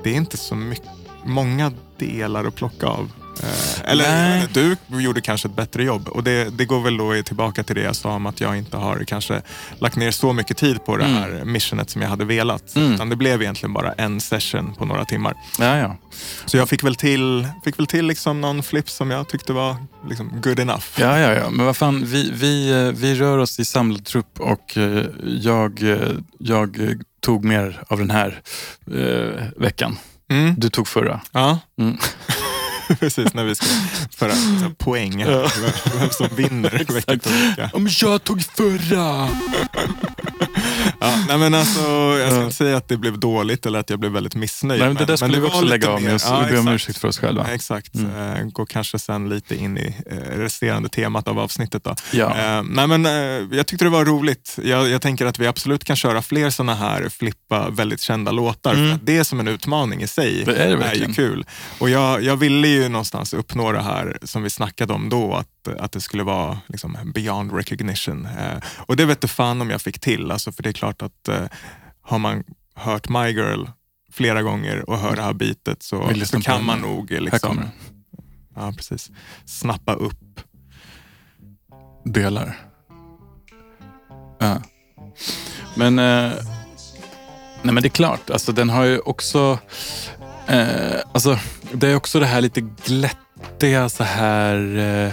det 0.03 0.09
är 0.09 0.15
inte 0.15 0.37
så 0.37 0.55
mycket, 0.55 0.89
många 1.25 1.71
delar 1.97 2.45
att 2.45 2.55
plocka 2.55 2.87
av. 2.87 3.11
Eh, 3.43 3.91
eller 3.91 4.03
Nej. 4.11 4.47
du 4.53 4.75
gjorde 5.03 5.21
kanske 5.21 5.47
ett 5.47 5.55
bättre 5.55 5.83
jobb 5.83 6.07
och 6.07 6.23
det, 6.23 6.57
det 6.57 6.65
går 6.65 6.81
väl 6.81 6.97
då 6.97 7.23
tillbaka 7.23 7.63
till 7.63 7.75
det 7.75 7.81
jag 7.81 7.95
sa 7.95 8.09
om 8.13 8.25
att 8.25 8.41
jag 8.41 8.57
inte 8.57 8.77
har 8.77 9.03
kanske 9.07 9.41
lagt 9.79 9.95
ner 9.95 10.11
så 10.11 10.33
mycket 10.33 10.57
tid 10.57 10.85
på 10.85 10.97
det 10.97 11.05
Mm. 11.05 11.17
här 11.17 11.45
missionet 11.45 11.89
som 11.89 12.01
jag 12.01 12.09
hade 12.09 12.25
velat. 12.25 12.75
Mm. 12.75 12.93
Utan 12.93 13.09
det 13.09 13.15
blev 13.15 13.41
egentligen 13.41 13.73
bara 13.73 13.93
en 13.93 14.19
session 14.21 14.73
på 14.75 14.85
några 14.85 15.05
timmar. 15.05 15.33
Ja, 15.59 15.77
ja. 15.77 15.97
Så 16.45 16.57
jag 16.57 16.69
fick 16.69 16.83
väl 16.83 16.95
till, 16.95 17.47
fick 17.63 17.79
väl 17.79 17.87
till 17.87 18.05
liksom 18.05 18.41
någon 18.41 18.63
flip 18.63 18.89
som 18.89 19.11
jag 19.11 19.29
tyckte 19.29 19.53
var 19.53 19.75
liksom 20.09 20.41
good 20.41 20.59
enough. 20.59 20.85
Ja, 20.97 21.19
ja, 21.19 21.33
ja. 21.33 21.49
Men 21.49 21.65
vad 21.65 21.77
fan, 21.77 22.05
vi, 22.05 22.31
vi, 22.33 22.71
eh, 22.71 22.91
vi 22.91 23.15
rör 23.15 23.37
oss 23.37 23.59
i 23.59 23.65
samlad 23.65 24.05
trupp 24.05 24.39
och 24.39 24.77
eh, 24.77 25.05
jag, 25.41 25.83
jag 26.39 26.77
tog 27.21 27.45
mer 27.45 27.83
av 27.87 27.97
den 27.99 28.09
här 28.11 28.41
eh, 28.95 29.43
veckan. 29.57 29.97
Mm. 30.31 30.53
Du 30.57 30.69
tog 30.69 30.87
förra. 30.87 31.21
Ja. 31.31 31.59
Mm. 31.79 31.97
Precis, 32.99 33.33
när 33.33 33.43
vi 33.43 33.55
ska 33.55 33.65
föra 34.17 34.31
så 34.35 34.69
poäng. 34.77 35.25
Vem, 35.25 35.47
vem 35.99 36.09
som 36.09 36.27
vinner 36.35 36.69
vecka 36.93 37.17
till 37.17 37.31
vecka. 37.31 37.69
Men 37.73 37.89
jag 38.01 38.23
tog 38.23 38.43
förra! 38.43 39.29
Ja, 41.01 41.23
nej 41.27 41.37
men 41.37 41.53
alltså, 41.53 41.81
jag 42.19 42.31
ska 42.31 42.43
inte 42.43 42.55
säga 42.55 42.77
att 42.77 42.87
det 42.87 42.97
blev 42.97 43.19
dåligt 43.19 43.65
eller 43.65 43.79
att 43.79 43.89
jag 43.89 43.99
blev 43.99 44.11
väldigt 44.11 44.35
missnöjd. 44.35 44.79
Nej, 44.79 44.89
men 44.89 44.97
det 44.97 45.05
där 45.05 45.15
skulle 45.15 45.33
vi 45.35 45.39
var 45.39 45.47
också 45.47 45.61
lite 45.61 45.69
lägga 45.69 45.89
av 45.89 46.01
med. 46.01 46.15
oss. 46.15 46.25
Ja, 46.29 46.43
Vi 46.45 46.51
ber 46.51 46.59
om 46.59 46.67
ursäkt 46.67 46.97
för 46.99 47.07
oss 47.07 47.17
själva. 47.19 47.45
Ja, 47.47 47.53
Exakt. 47.53 47.95
Mm. 47.95 48.33
Eh, 48.35 48.43
Går 48.45 48.65
kanske 48.65 48.99
sen 48.99 49.29
lite 49.29 49.55
in 49.55 49.77
i 49.77 49.95
eh, 50.11 50.15
resterande 50.37 50.89
temat 50.89 51.27
av 51.27 51.39
avsnittet. 51.39 51.83
Då. 51.83 51.95
Ja. 52.11 52.37
Eh, 52.37 52.63
nej, 52.63 52.87
men, 52.87 53.05
jag 53.51 53.67
tyckte 53.67 53.85
det 53.85 53.89
var 53.89 54.05
roligt. 54.05 54.55
Jag, 54.63 54.89
jag 54.89 55.01
tänker 55.01 55.25
att 55.25 55.39
vi 55.39 55.47
absolut 55.47 55.83
kan 55.83 55.95
köra 55.95 56.21
fler 56.21 56.49
sådana 56.49 56.75
här 56.75 57.09
flippa 57.09 57.69
väldigt 57.69 58.01
kända 58.01 58.31
låtar. 58.31 58.91
Att 58.93 59.05
det 59.05 59.17
är 59.17 59.23
som 59.23 59.39
en 59.39 59.47
utmaning 59.47 60.01
i 60.01 60.07
sig. 60.07 60.43
Mm. 60.43 60.45
Det 60.55 60.61
är 60.61 60.65
det 60.65 60.71
ju 60.71 60.77
verkligen. 60.77 61.13
kul. 61.13 61.45
Och 61.79 61.89
jag, 61.89 62.23
jag 62.23 62.35
ville 62.37 62.67
ju 62.67 62.78
någonstans 62.87 63.33
uppnå 63.33 63.71
det 63.71 63.81
här 63.81 64.17
som 64.23 64.43
vi 64.43 64.49
snackade 64.49 64.93
om 64.93 65.09
då, 65.09 65.33
att, 65.33 65.67
att 65.79 65.91
det 65.91 66.01
skulle 66.01 66.23
vara 66.23 66.59
liksom, 66.67 66.97
beyond 67.15 67.53
recognition. 67.53 68.25
Eh, 68.25 68.63
och 68.77 68.95
det 68.95 69.05
vet 69.05 69.21
du 69.21 69.27
fan 69.27 69.61
om 69.61 69.69
jag 69.69 69.81
fick 69.81 69.99
till. 69.99 70.31
Alltså, 70.31 70.51
för 70.51 70.63
det 70.63 70.69
är 70.69 70.73
klart 70.73 71.01
att 71.01 71.27
eh, 71.27 71.45
har 72.01 72.19
man 72.19 72.43
hört 72.75 73.09
My 73.09 73.29
Girl 73.29 73.65
flera 74.11 74.41
gånger 74.41 74.89
och 74.89 74.97
hör 74.97 75.15
det 75.15 75.21
här 75.21 75.33
bitet 75.33 75.83
så, 75.83 76.11
så 76.25 76.41
kan 76.41 76.65
man 76.65 76.79
nog 76.79 77.11
liksom. 77.11 77.61
Ja, 78.55 78.73
precis. 78.77 79.11
Snappa 79.45 79.93
upp. 79.93 80.41
Delar. 82.05 82.57
Ja. 84.39 84.61
Men, 85.75 85.99
eh, 85.99 86.33
nej 87.63 87.73
men 87.73 87.75
det 87.75 87.87
är 87.87 87.89
klart, 87.89 88.29
alltså 88.29 88.51
den 88.51 88.69
har 88.69 88.83
ju 88.83 88.99
också, 88.99 89.59
eh, 90.49 90.99
alltså 91.11 91.39
det 91.71 91.87
är 91.87 91.95
också 91.95 92.19
det 92.19 92.25
här 92.25 92.41
lite 92.41 92.61
glättiga 92.61 93.89
så 93.89 94.03
här, 94.03 94.77
eh, 94.77 95.11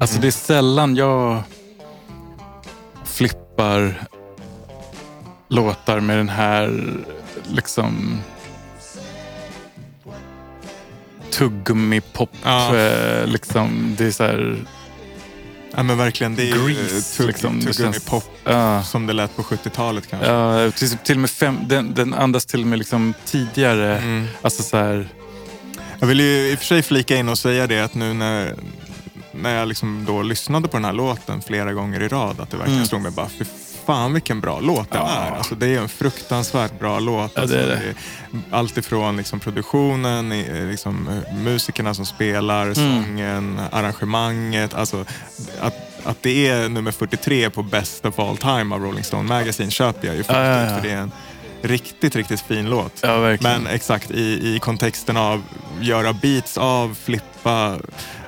alltså 0.00 0.20
det 0.20 0.26
är 0.26 0.30
sällan 0.30 0.96
jag 0.96 1.42
flippar 3.04 3.94
låtar 5.48 6.00
med 6.00 6.16
den 6.18 6.28
här 6.28 6.96
liksom 7.48 8.20
tuggummi-pop. 11.30 12.30
Ja. 12.44 12.76
Eh, 12.76 13.26
liksom, 13.26 13.94
det 13.98 14.06
är 14.06 14.10
så 14.10 14.24
här 14.24 14.56
Ja, 15.76 15.82
men 15.82 15.98
verkligen. 15.98 16.34
Det 16.36 16.42
är 16.42 16.68
ju 16.68 16.74
Grease. 16.74 17.26
liksom. 17.26 17.60
Det 17.60 17.72
känns- 17.72 18.04
pop 18.04 18.24
Ja. 18.44 18.82
som 18.82 19.06
det 19.06 19.12
lät 19.12 19.36
på 19.36 19.42
70-talet 19.42 20.04
kanske. 20.10 20.28
Ja, 20.28 20.70
till, 20.70 20.96
till 20.98 21.18
med 21.18 21.30
fem, 21.30 21.58
den, 21.66 21.94
den 21.94 22.14
andas 22.14 22.46
till 22.46 22.60
och 22.60 22.66
med 22.66 22.78
liksom 22.78 23.14
tidigare. 23.24 23.98
Mm. 23.98 24.26
Alltså 24.42 24.62
så 24.62 24.76
här, 24.76 25.08
Jag 25.98 26.06
vill 26.06 26.20
ju 26.20 26.50
i 26.50 26.54
och 26.54 26.58
för 26.58 26.66
sig 26.66 26.82
flika 26.82 27.16
in 27.16 27.28
och 27.28 27.38
säga 27.38 27.66
det 27.66 27.80
att 27.80 27.94
nu 27.94 28.14
när, 28.14 28.54
när 29.32 29.54
jag 29.58 29.68
liksom 29.68 30.04
då 30.08 30.22
lyssnade 30.22 30.68
på 30.68 30.76
den 30.76 30.84
här 30.84 30.92
låten 30.92 31.42
flera 31.42 31.72
gånger 31.72 32.02
i 32.02 32.08
rad, 32.08 32.40
att 32.40 32.50
det 32.50 32.56
verkligen 32.56 32.78
Mm. 32.78 32.86
slog 32.88 33.00
mig 33.02 33.12
bara, 33.12 33.28
fy 33.38 33.44
fan 33.86 34.12
vilken 34.12 34.40
bra 34.40 34.60
låt 34.60 34.90
det 34.90 34.98
Ja. 34.98 35.08
är. 35.10 35.30
Alltså, 35.36 35.54
det 35.54 35.66
är 35.74 35.78
en 35.80 35.88
fruktansvärt 35.88 36.78
bra 36.78 36.98
låt. 36.98 37.32
Ja, 37.34 37.46
det 37.46 37.58
är 37.62 37.66
det. 37.66 37.74
Alltså, 37.74 38.48
allt 38.50 38.76
ifrån 38.78 39.16
liksom 39.16 39.40
produktionen, 39.40 40.32
i- 40.32 40.66
liksom, 40.70 41.08
eh, 41.08 41.34
musikerna 41.34 41.94
som 41.94 42.06
spelar, 42.06 42.62
Mm. 42.62 42.74
sången, 42.74 43.60
arrangemanget. 43.72 44.74
Alltså, 44.74 45.04
att, 45.60 45.74
att 46.04 46.22
det 46.22 46.48
är 46.48 46.68
nummer 46.68 46.92
43 46.92 47.50
på 47.50 47.62
Best 47.62 48.04
of 48.06 48.18
All 48.18 48.36
Time 48.36 48.74
av 48.74 48.82
Rolling 48.82 49.04
Stone 49.04 49.28
Magazine 49.28 49.70
köper 49.70 50.06
jag 50.08 50.16
ju 50.16 50.22
fullt 50.22 50.38
Ja, 50.38 50.60
ja, 50.62 50.74
för 50.76 50.82
det 50.88 50.90
är 50.92 50.96
en 51.00 51.12
riktigt, 51.62 52.16
riktigt 52.16 52.40
fin 52.40 52.70
låt. 52.70 52.92
ja. 53.02 53.36
Men 53.40 53.66
exakt 53.66 54.10
i, 54.10 54.54
i 54.56 54.58
kontexten 54.58 55.16
av 55.16 55.42
göra 55.80 56.12
beats 56.12 56.58
av, 56.58 56.96
flippa. 57.04 57.76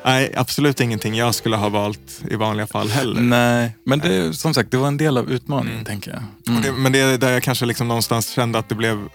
Nej, 0.05 0.33
absolut 0.37 0.81
ingenting 0.81 1.15
jag 1.15 1.35
skulle 1.35 1.57
ha 1.57 1.69
valt 1.69 2.21
i 2.31 2.35
vanliga 2.37 2.67
fall 2.67 2.89
heller. 2.89 3.21
Nej, 3.21 3.77
men 3.85 3.99
det, 3.99 4.35
som 4.35 4.55
sagt, 4.55 4.71
det 4.71 4.77
var 4.77 4.89
en 4.89 4.97
del 4.97 5.19
av 5.19 5.31
utmaningen, 5.31 5.73
Mm. 5.73 5.85
tänker 5.85 6.11
jag. 6.11 6.23
Mm. 6.49 6.63
det, 6.63 6.73
men 6.73 6.93
det 6.93 7.17
där 7.17 7.33
jag 7.33 7.43
kanske 7.43 7.67
liksom 7.67 7.89
någonstans 7.89 8.31
kände 8.31 8.59
att 8.59 8.69
det 8.69 8.75
blev 8.75 9.09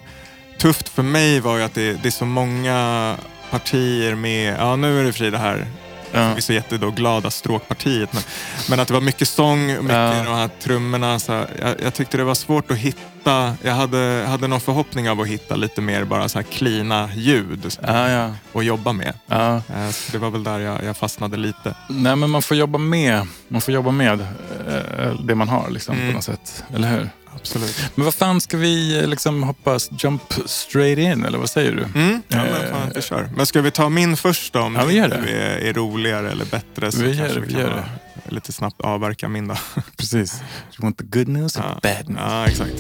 tufft 0.59 0.89
för 0.89 1.03
mig 1.03 1.39
var 1.39 1.57
ju 1.57 1.63
att 1.63 1.73
det, 1.73 1.93
det 1.93 2.09
är 2.09 2.11
så 2.11 2.25
många 2.25 3.15
partier 3.51 4.15
med, 4.15 4.55
ja 4.59 4.75
nu 4.75 4.99
är 4.99 5.13
det 5.23 5.29
det 5.29 5.37
här 5.37 5.65
ja. 6.11 6.29
vi 6.29 6.37
är 6.37 6.41
så 6.41 6.53
jätteglada 6.53 7.31
stråkpartiet. 7.31 8.13
Men, 8.13 8.23
men 8.69 8.79
att 8.79 8.87
det 8.87 8.93
var 8.93 9.01
mycket 9.01 9.27
sång, 9.27 9.65
mycket 9.67 9.89
Ja. 9.91 10.23
de 10.25 10.35
här 10.35 10.49
trummorna. 10.61 11.19
Så 11.19 11.33
här, 11.33 11.47
jag, 11.61 11.75
jag 11.83 11.93
tyckte 11.93 12.17
det 12.17 12.23
var 12.23 12.35
svårt 12.35 12.71
att 12.71 12.77
hitta, 12.77 13.55
jag 13.63 13.73
hade, 13.73 14.25
hade 14.27 14.47
någon 14.47 14.59
förhoppning 14.61 15.09
av 15.09 15.21
att 15.21 15.27
hitta 15.27 15.55
lite 15.55 15.81
mer 15.81 16.03
bara 16.03 16.29
så 16.29 16.37
här 16.39 16.43
klina 16.43 17.09
ljud 17.15 17.77
Ja, 17.81 18.09
ja, 18.09 18.35
att 18.59 18.65
jobba 18.65 18.93
med. 18.93 19.13
ja. 19.27 19.55
Eh, 19.55 19.89
Så 19.91 20.11
det 20.11 20.17
var 20.17 20.29
väl 20.29 20.43
där 20.43 20.59
jag, 20.59 20.83
jag 20.83 20.97
fastnade 20.97 21.37
lite. 21.37 21.75
Nej, 21.89 22.15
men 22.15 22.29
man 22.29 22.41
får 22.41 22.57
jobba 22.57 22.77
med, 22.77 23.27
man 23.47 23.61
får 23.61 23.73
jobba 23.73 23.91
med 23.91 24.21
eh, 24.67 25.13
det 25.23 25.35
man 25.35 25.49
har 25.49 25.69
liksom, 25.69 25.95
Mm. 25.95 26.07
på 26.07 26.13
något 26.15 26.23
sätt. 26.23 26.63
Eller 26.75 26.89
hur? 26.89 27.09
Absolut. 27.35 27.91
Men 27.95 28.05
vad 28.05 28.13
fan, 28.13 28.41
ska 28.41 28.57
vi 28.57 28.99
eh, 28.99 29.07
liksom 29.07 29.43
hoppa 29.43 29.79
jump 29.99 30.33
straight 30.45 30.99
in, 30.99 31.25
eller 31.25 31.37
vad 31.37 31.49
säger 31.49 31.71
du? 31.71 31.83
Mm, 31.99 32.21
ja, 32.27 32.37
Eh, 32.37 32.43
men 32.51 32.69
fan, 32.71 32.91
vi 32.95 33.01
kör. 33.01 33.29
Men 33.35 33.45
ska 33.45 33.61
vi 33.61 33.71
ta 33.71 33.89
min 33.89 34.17
först 34.17 34.53
då? 34.53 34.59
Om 34.59 34.75
Ja, 34.75 34.85
vi 34.85 34.93
det 34.93 34.99
gör 34.99 35.07
det. 35.09 35.69
är, 35.69 35.73
roligare 35.73 36.31
eller 36.31 36.45
bättre 36.45 36.91
så 36.91 36.97
Vi 37.01 37.11
gör 37.11 37.27
det, 37.33 37.39
vi 37.39 37.51
kan 37.53 37.61
gör 37.61 37.69
vara 37.69 37.85
lite 38.29 38.53
snabbt 38.53 38.81
avverka 38.81 39.27
min 39.29 39.47
då. 39.47 39.55
Precis. 39.97 40.33
You 40.33 40.83
want 40.83 40.97
the 40.97 41.03
good 41.03 41.27
news 41.27 41.57
or 41.57 41.63
Ja. 41.65 41.79
bad 41.83 42.09
news? 42.09 42.19
Ja, 42.21 42.45
exakt. 42.45 42.73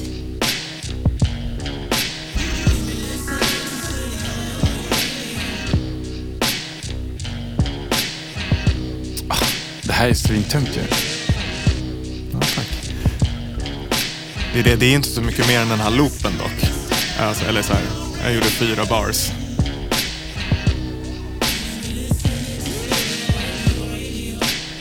Det 9.83 9.93
här 9.93 10.09
är 10.09 10.13
svintungt 10.13 10.77
ju. 10.77 10.81
Ja, 12.31 12.39
tack. 12.55 12.78
Det 14.53 14.59
är, 14.59 14.63
det, 14.63 14.75
det 14.75 14.85
är 14.85 14.93
inte 14.95 15.09
så 15.09 15.21
mycket 15.21 15.47
mer 15.47 15.59
än 15.59 15.69
den 15.69 15.79
här 15.79 15.91
loopen 15.91 16.31
dock. 16.37 16.69
Alltså, 17.19 17.45
eller 17.45 17.61
så 17.61 17.73
här, 17.73 17.81
jag 18.23 18.33
gjorde 18.33 18.45
fyra 18.45 18.85
bars. 18.85 19.31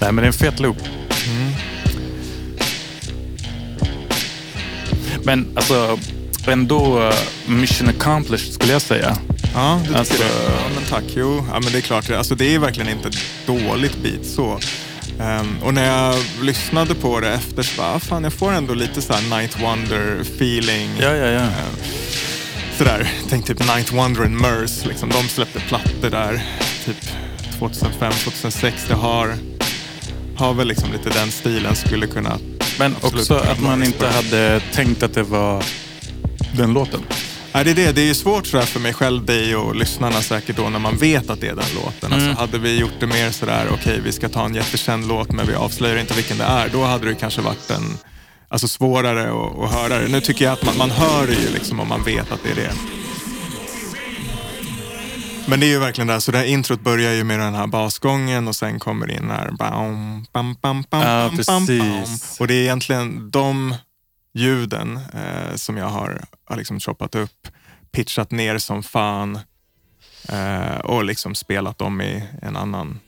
Nej, 0.00 0.12
men 0.12 0.16
det 0.16 0.22
är 0.22 0.26
en 0.26 0.32
fet 0.32 0.60
loop. 0.60 0.76
Mm. 1.28 1.52
Men 5.24 5.46
alltså, 5.56 5.98
ändå 6.46 7.02
eh, 7.02 7.14
mission 7.46 7.88
accomplished 7.88 8.52
skulle 8.52 8.72
jag 8.72 8.82
säga. 8.82 9.16
Ja, 9.54 9.80
du 9.88 9.94
Alltså- 9.94 10.14
det? 10.18 10.44
Ja, 10.44 10.68
men 10.74 10.84
tack. 10.84 11.04
Jo, 11.16 11.44
ja, 11.52 11.60
men 11.60 11.72
det 11.72 11.78
är 11.78 11.82
klart. 11.82 12.10
Alltså, 12.10 12.34
det 12.34 12.54
är 12.54 12.58
verkligen 12.58 12.88
inte 12.88 13.08
ett 13.08 13.18
dåligt 13.46 14.02
beat 14.02 14.26
så. 14.26 14.58
Ehm, 15.20 15.62
och 15.62 15.74
när 15.74 15.86
jag 15.86 16.16
lyssnade 16.42 16.94
på 16.94 17.20
det 17.20 17.28
efter 17.28 17.62
så 17.62 17.76
bara, 17.76 17.94
ah, 17.94 17.98
fan 17.98 18.24
jag 18.24 18.32
får 18.32 18.52
ändå 18.52 18.74
lite 18.74 19.02
så 19.02 19.12
här 19.12 19.38
Night 19.38 19.60
Wonder 19.62 20.20
feeling. 20.20 20.90
Ja, 21.00 21.14
ja, 21.14 21.26
ja. 21.26 21.48
Sådär, 22.78 23.12
tänk 23.28 23.46
typ 23.46 23.58
Night 23.58 23.92
Wonder 23.92 24.24
and 24.24 24.40
Merce. 24.40 24.88
Liksom. 24.88 25.08
De 25.08 25.28
släppte 25.28 25.60
plattor 25.60 26.10
där 26.10 26.42
typ 26.84 26.96
2005, 27.58 28.12
2006. 28.12 28.84
Det 28.88 28.94
har, 28.94 29.34
har 30.36 30.54
väl 30.54 30.68
liksom 30.68 30.92
lite 30.92 31.10
den 31.10 31.30
stilen 31.30 31.76
skulle 31.76 32.06
kunna... 32.06 32.38
Men 32.78 32.96
också 33.02 33.34
att 33.34 33.60
man 33.60 33.84
inte 33.84 34.06
hade 34.08 34.60
tänkt 34.72 35.02
att 35.02 35.14
det 35.14 35.22
var 35.22 35.64
den 36.56 36.72
låten. 36.72 37.00
Nej, 37.52 37.64
det 37.64 37.70
är 37.70 37.74
det. 37.74 37.92
Det 37.92 38.10
är 38.10 38.14
svårt 38.14 38.46
sådär 38.46 38.64
för 38.64 38.80
mig 38.80 38.94
själv, 38.94 39.24
dig 39.24 39.56
och 39.56 39.76
lyssnarna 39.76 40.20
säkert 40.22 40.56
då 40.56 40.68
när 40.68 40.78
man 40.78 40.96
vet 40.96 41.30
att 41.30 41.40
det 41.40 41.46
är 41.46 41.54
den 41.54 41.64
låten. 41.74 42.12
Mm. 42.12 42.28
Alltså, 42.28 42.40
hade 42.40 42.58
vi 42.58 42.78
gjort 42.78 43.00
det 43.00 43.06
mer 43.06 43.30
sådär, 43.30 43.68
okej 43.72 44.00
vi 44.04 44.12
ska 44.12 44.28
ta 44.28 44.44
en 44.44 44.54
jättekänd 44.54 45.08
låt 45.08 45.32
men 45.32 45.46
vi 45.46 45.54
avslöjar 45.54 45.96
inte 45.96 46.14
vilken 46.14 46.38
det 46.38 46.44
är. 46.44 46.68
Då 46.68 46.84
hade 46.84 47.08
det 47.08 47.14
kanske 47.14 47.40
varit 47.40 47.70
en, 47.70 47.98
alltså 48.48 48.68
svårare 48.68 49.22
att, 49.22 49.58
att 49.58 49.74
höra 49.74 49.98
det. 49.98 50.08
Nu 50.08 50.20
tycker 50.20 50.44
jag 50.44 50.52
att 50.52 50.64
man, 50.64 50.76
man 50.78 50.90
hör 50.90 51.26
det 51.26 51.32
ju 51.32 51.52
liksom 51.54 51.80
om 51.80 51.88
man 51.88 52.04
vet 52.04 52.32
att 52.32 52.40
det 52.42 52.50
är 52.50 52.56
det. 52.56 52.72
Men 55.46 55.60
det 55.60 55.66
är 55.66 55.70
ju 55.70 55.78
verkligen 55.78 56.08
där, 56.08 56.20
så 56.20 56.32
det 56.32 56.38
här 56.38 56.44
introt 56.44 56.80
börjar 56.80 57.12
ju 57.12 57.24
med 57.24 57.40
den 57.40 57.54
här 57.54 57.66
basgången 57.66 58.48
och 58.48 58.56
sen 58.56 58.78
kommer 58.78 59.06
det 59.06 59.14
in 59.14 59.30
här 59.30 59.50
bam, 59.58 60.26
bam, 60.32 60.56
bam, 60.62 60.84
bam, 60.90 61.02
Ja, 61.02 61.30
bam, 61.46 61.66
bam, 61.66 61.78
bam. 61.78 62.04
Och 62.38 62.46
det 62.46 62.54
är 62.54 62.62
egentligen 62.62 63.30
de 63.30 63.74
ljuden 64.38 65.00
eh, 65.14 65.54
som 65.56 65.76
jag 65.76 65.86
har, 65.88 66.24
har 66.44 66.56
liksom 66.56 66.80
choppat 66.80 67.14
upp, 67.14 67.48
pitchat 67.92 68.30
ner 68.30 68.58
som 68.58 68.82
fan 68.82 69.38
eh, 70.28 70.76
och 70.78 71.04
liksom 71.04 71.34
spelat 71.34 71.78
dem 71.78 72.00
i 72.00 72.24
en 72.42 72.56
annan 72.56 73.00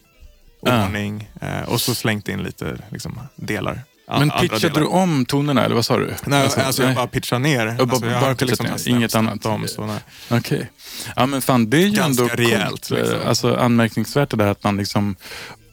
Ja. 0.62 0.85
ordning 0.85 1.31
eh, 1.40 1.61
och 1.62 1.81
så 1.81 1.95
slängt 1.95 2.29
in 2.29 2.43
lite 2.43 2.79
liksom, 2.90 3.21
delar. 3.37 3.81
Men 4.09 4.31
pitchade 4.31 4.61
delar. 4.69 4.81
du 4.81 4.87
om 4.87 5.25
tonerna 5.27 5.64
eller 5.64 5.75
vad 5.75 5.85
sa 5.85 5.97
du? 5.97 6.14
Nej, 6.25 6.43
alltså, 6.43 6.83
jag 6.83 6.88
nej. 6.88 6.95
bara 6.97 7.07
pitchar 7.07 7.38
ner. 7.38 7.66
bara- 7.66 7.83
Alltså, 7.90 8.07
jag 8.07 8.21
bara 8.21 8.35
pitchat 8.35 8.62
ner, 8.62 8.88
inget 8.88 9.14
annat. 9.14 9.47
Om, 9.47 9.69
så. 9.69 9.97
Okej. 10.31 10.71
Ja 11.16 11.27
men 11.27 11.43
fan 11.43 11.71
det 11.71 11.77
är 11.77 11.87
ju 11.87 11.90
Ganska 11.90 12.23
ändå 12.23 12.35
rejält, 12.35 12.71
coolt. 12.71 12.90
liksom. 12.90 13.19
Alltså 13.27 13.55
anmärkningsvärt 13.57 14.31
det 14.31 14.37
där 14.37 14.47
att 14.47 14.64
man 14.64 14.77
liksom 14.77 15.16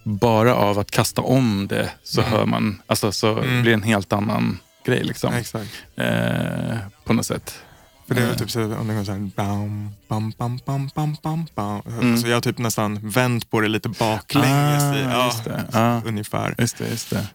bara 0.03 0.55
av 0.55 0.79
att 0.79 0.91
kasta 0.91 1.21
om 1.21 1.67
det 1.67 1.89
så 2.03 2.21
hör 2.21 2.45
man, 2.45 2.81
alltså 2.87 3.11
så 3.11 3.37
Mm. 3.37 3.61
blir 3.61 3.73
en 3.73 3.83
helt 3.83 4.13
annan 4.13 4.59
grej 4.87 5.03
liksom. 5.03 5.33
Exakt. 5.33 5.69
Eh, 5.95 6.77
på 7.03 7.13
något 7.13 7.25
sätt. 7.25 7.59
För 8.07 8.15
det 8.15 8.21
är 8.21 8.25
väl 8.25 8.33
Eh. 8.33 8.37
typ 8.39 8.51
så 8.51 8.75
om 8.75 8.87
det 8.87 8.93
går 8.93 9.03
såhär 9.03 9.19
bam, 9.35 9.91
bam, 10.07 10.33
bam, 10.37 10.59
bam, 10.65 10.89
bam, 10.95 11.15
bam, 11.23 11.45
bam. 11.55 11.81
Mm. 11.87 12.17
Så 12.17 12.27
jag 12.27 12.35
har 12.35 12.41
typ 12.41 12.57
nästan 12.57 12.99
vänt 13.09 13.49
på 13.49 13.61
det 13.61 13.67
lite 13.67 13.89
baklänges. 13.89 14.83
Ah, 14.83 14.95
i, 14.95 15.01
ja, 15.03 15.25
just 15.25 15.43
det. 15.43 15.65
Ja. 15.73 16.01
Ungefär. 16.05 16.55
Just 16.57 16.77
det, 16.77 16.89
just 16.89 17.09
det. 17.09 17.27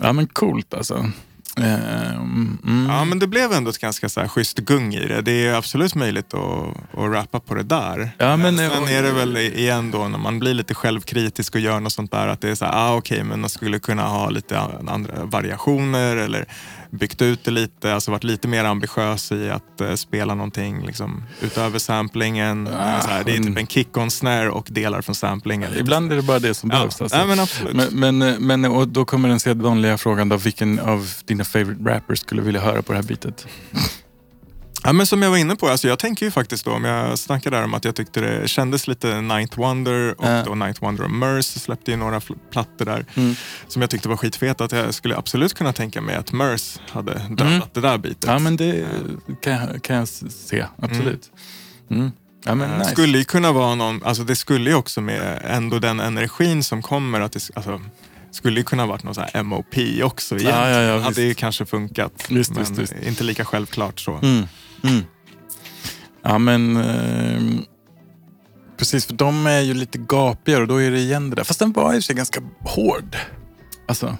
Ja 0.00 0.12
men 0.12 0.26
coolt 0.26 0.74
alltså. 0.74 1.10
Ehm, 1.56 2.58
mm. 2.64 2.86
Ja, 2.90 3.04
men 3.04 3.18
det 3.18 3.26
blev 3.26 3.52
ändå 3.52 3.70
ett 3.70 3.78
ganska 3.78 4.08
så 4.08 4.20
här 4.20 4.28
schysst 4.28 4.58
gung 4.58 4.94
i 4.94 5.08
det. 5.08 5.22
Det 5.22 5.46
är 5.46 5.54
absolut 5.54 5.94
möjligt 5.94 6.34
att, 6.34 6.76
att 6.98 7.12
rappa 7.12 7.40
på 7.40 7.54
det 7.54 7.62
där. 7.62 8.10
Ja, 8.18 8.36
men- 8.36 8.56
Sen 8.56 8.88
är 8.88 9.02
det 9.02 9.12
väl 9.12 9.36
igen 9.36 9.90
då 9.90 10.08
när 10.08 10.18
man 10.18 10.38
blir 10.38 10.54
lite 10.54 10.74
självkritisk 10.74 11.54
och 11.54 11.60
gör 11.60 11.80
något 11.80 11.92
sånt 11.92 12.10
där 12.12 12.28
att 12.28 12.40
det 12.40 12.50
är 12.50 12.54
så 12.54 12.64
här, 12.64 12.72
ah, 12.74 12.94
okej, 12.96 13.24
men 13.24 13.40
man 13.40 13.50
skulle 13.50 13.78
kunna 13.78 14.02
ha 14.02 14.30
lite 14.30 14.58
andra 14.88 15.24
variationer 15.24 16.16
eller 16.16 16.46
byggt 16.92 17.22
ut 17.22 17.44
det 17.44 17.50
lite, 17.50 17.94
alltså 17.94 18.10
varit 18.10 18.24
lite 18.24 18.48
mer 18.48 18.64
ambitiös 18.64 19.32
i 19.32 19.50
att 19.50 19.80
eh, 19.80 19.94
spela 19.94 20.34
någonting 20.34 20.86
liksom, 20.86 21.22
utöver 21.40 21.78
samplingen. 21.78 22.66
Ah, 22.68 23.00
så 23.00 23.08
här, 23.08 23.24
det 23.24 23.36
är 23.36 23.42
typ 23.42 23.58
en 23.58 23.66
kick-on 23.66 24.10
snare 24.10 24.50
och 24.50 24.66
delar 24.70 25.02
från 25.02 25.14
samplingen. 25.14 25.72
Ibland 25.78 26.12
är 26.12 26.16
det 26.16 26.22
bara 26.22 26.38
det 26.38 26.54
som 26.54 26.70
Ja, 26.70 26.76
behövs. 26.76 27.00
Alltså. 27.02 27.16
nej, 27.18 27.26
men 27.26 27.40
absolut. 27.40 27.92
Men, 27.92 28.18
men, 28.18 28.46
men 28.46 28.64
och 28.64 28.88
då 28.88 29.04
kommer 29.04 29.28
den 29.28 29.40
sedvanliga 29.40 29.98
frågan 29.98 30.28
då. 30.28 30.36
Vilken 30.36 30.78
av 30.80 31.08
dina 31.24 31.44
favorite 31.44 31.84
rappers 31.90 32.18
skulle 32.18 32.42
vilja 32.42 32.60
höra 32.60 32.82
på 32.82 32.92
det 32.92 32.98
här 32.98 33.06
bitet? 33.06 33.46
Ja, 34.84 34.92
men 34.92 35.06
som 35.06 35.22
jag 35.22 35.30
var 35.30 35.36
inne 35.36 35.56
på, 35.56 35.68
alltså 35.68 35.88
jag 35.88 35.98
tänker 35.98 36.26
ju 36.26 36.30
faktiskt 36.30 36.64
då, 36.64 36.70
om 36.72 36.84
jag 36.84 37.18
snackar 37.18 37.50
där 37.50 37.64
om 37.64 37.74
att 37.74 37.84
jag 37.84 37.94
tyckte 37.96 38.20
det 38.20 38.48
kändes 38.48 38.88
lite 38.88 39.20
Ninth 39.20 39.58
Wonder 39.58 40.20
och 40.20 40.26
Ja. 40.28 40.42
då 40.44 40.54
Ninth 40.54 40.82
Wonder 40.82 41.04
och 41.04 41.10
Merce 41.10 41.60
släppte 41.60 41.90
ju 41.90 41.96
några 41.96 42.20
plattor 42.50 42.84
där 42.84 43.06
Mm. 43.14 43.34
som 43.68 43.82
jag 43.82 43.90
tyckte 43.90 44.08
var 44.08 44.16
skitfeta. 44.16 44.64
Att 44.64 44.72
jag 44.72 44.94
skulle 44.94 45.16
absolut 45.16 45.54
kunna 45.54 45.72
tänka 45.72 46.00
mig 46.00 46.14
att 46.16 46.32
Merce 46.32 46.80
hade 46.90 47.12
dödat 47.12 47.40
Mm. 47.40 47.60
det 47.72 47.80
där 47.80 47.98
bitet. 47.98 48.24
Ja 48.26 48.38
men 48.38 48.56
det 48.56 48.86
kan 49.42 49.52
jag, 49.52 49.82
kan 49.82 49.96
jag 49.96 50.08
se. 50.08 50.66
Absolut. 50.78 51.30
Mm. 51.90 52.10
Ja 52.44 52.54
men 52.54 52.70
Eh, 52.70 52.78
nice. 52.78 52.90
Skulle 52.90 53.18
ju 53.18 53.24
kunna 53.24 53.52
vara 53.52 53.74
någon, 53.74 54.02
alltså 54.04 54.22
det 54.24 54.36
skulle 54.36 54.70
ju 54.70 54.76
också 54.76 55.00
med 55.00 55.42
ändå 55.44 55.78
den 55.78 56.00
energin 56.00 56.64
som 56.64 56.82
kommer 56.82 57.20
att 57.20 57.32
det, 57.32 57.50
alltså, 57.54 57.80
skulle 58.30 58.60
ju 58.60 58.64
kunna 58.64 58.86
varit 58.86 59.02
någon 59.04 59.14
sån 59.14 59.24
här 59.34 59.42
MOP 59.42 59.74
också 60.02 60.34
egentligen. 60.34 60.60
Ja, 60.60 60.68
ja, 60.70 60.80
ja, 60.82 60.98
hade 61.00 61.22
ju 61.22 61.34
kanske 61.34 61.66
funkat. 61.66 62.12
Visst, 62.28 62.50
men 62.50 62.58
visst, 62.64 62.78
visst. 62.78 62.94
inte 63.06 63.24
lika 63.24 63.44
självklart 63.44 64.00
så. 64.00 64.18
Mm. 64.22 64.46
Mm. 64.82 65.00
Ja 66.22 66.38
men 66.38 66.76
ehm, 66.76 67.62
precis 68.76 69.06
för 69.06 69.14
de 69.14 69.46
är 69.46 69.60
ju 69.60 69.74
lite 69.74 69.98
gapigare 69.98 70.62
och 70.62 70.68
då 70.68 70.76
är 70.82 70.90
det 70.90 70.98
igen 70.98 71.30
det 71.30 71.36
där. 71.36 71.44
Fast 71.44 71.58
den 71.58 71.72
var 71.72 71.84
i 71.84 71.86
och 71.88 71.92
för 71.94 72.00
sig 72.00 72.14
ganska 72.16 72.40
hård. 72.60 73.16
Alltså, 73.88 74.16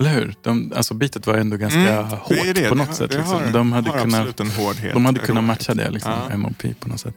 eller 0.00 0.10
hur? 0.10 0.34
De, 0.42 0.72
alltså 0.76 0.94
bitet 0.94 1.26
var 1.26 1.34
ändå 1.34 1.56
ganska 1.56 1.78
Mm, 1.80 2.04
hårt 2.04 2.28
det 2.28 2.52
det. 2.52 2.68
på 2.68 2.74
Det 2.74 2.74
något 2.74 2.86
har- 2.88 2.94
sätt. 2.94 3.10
det 3.10 3.16
Liksom. 3.18 3.34
har- 3.42 3.52
de 3.52 3.72
hade, 3.72 3.90
kunnat, 3.90 4.36
de 4.94 5.04
hade 5.06 5.18
kunnat 5.20 5.44
matcha 5.44 5.74
det, 5.74 5.90
liksom, 5.90 6.12
Ja. 6.30 6.36
MOP 6.36 6.62
på 6.80 6.88
något 6.88 7.00
sätt. 7.00 7.14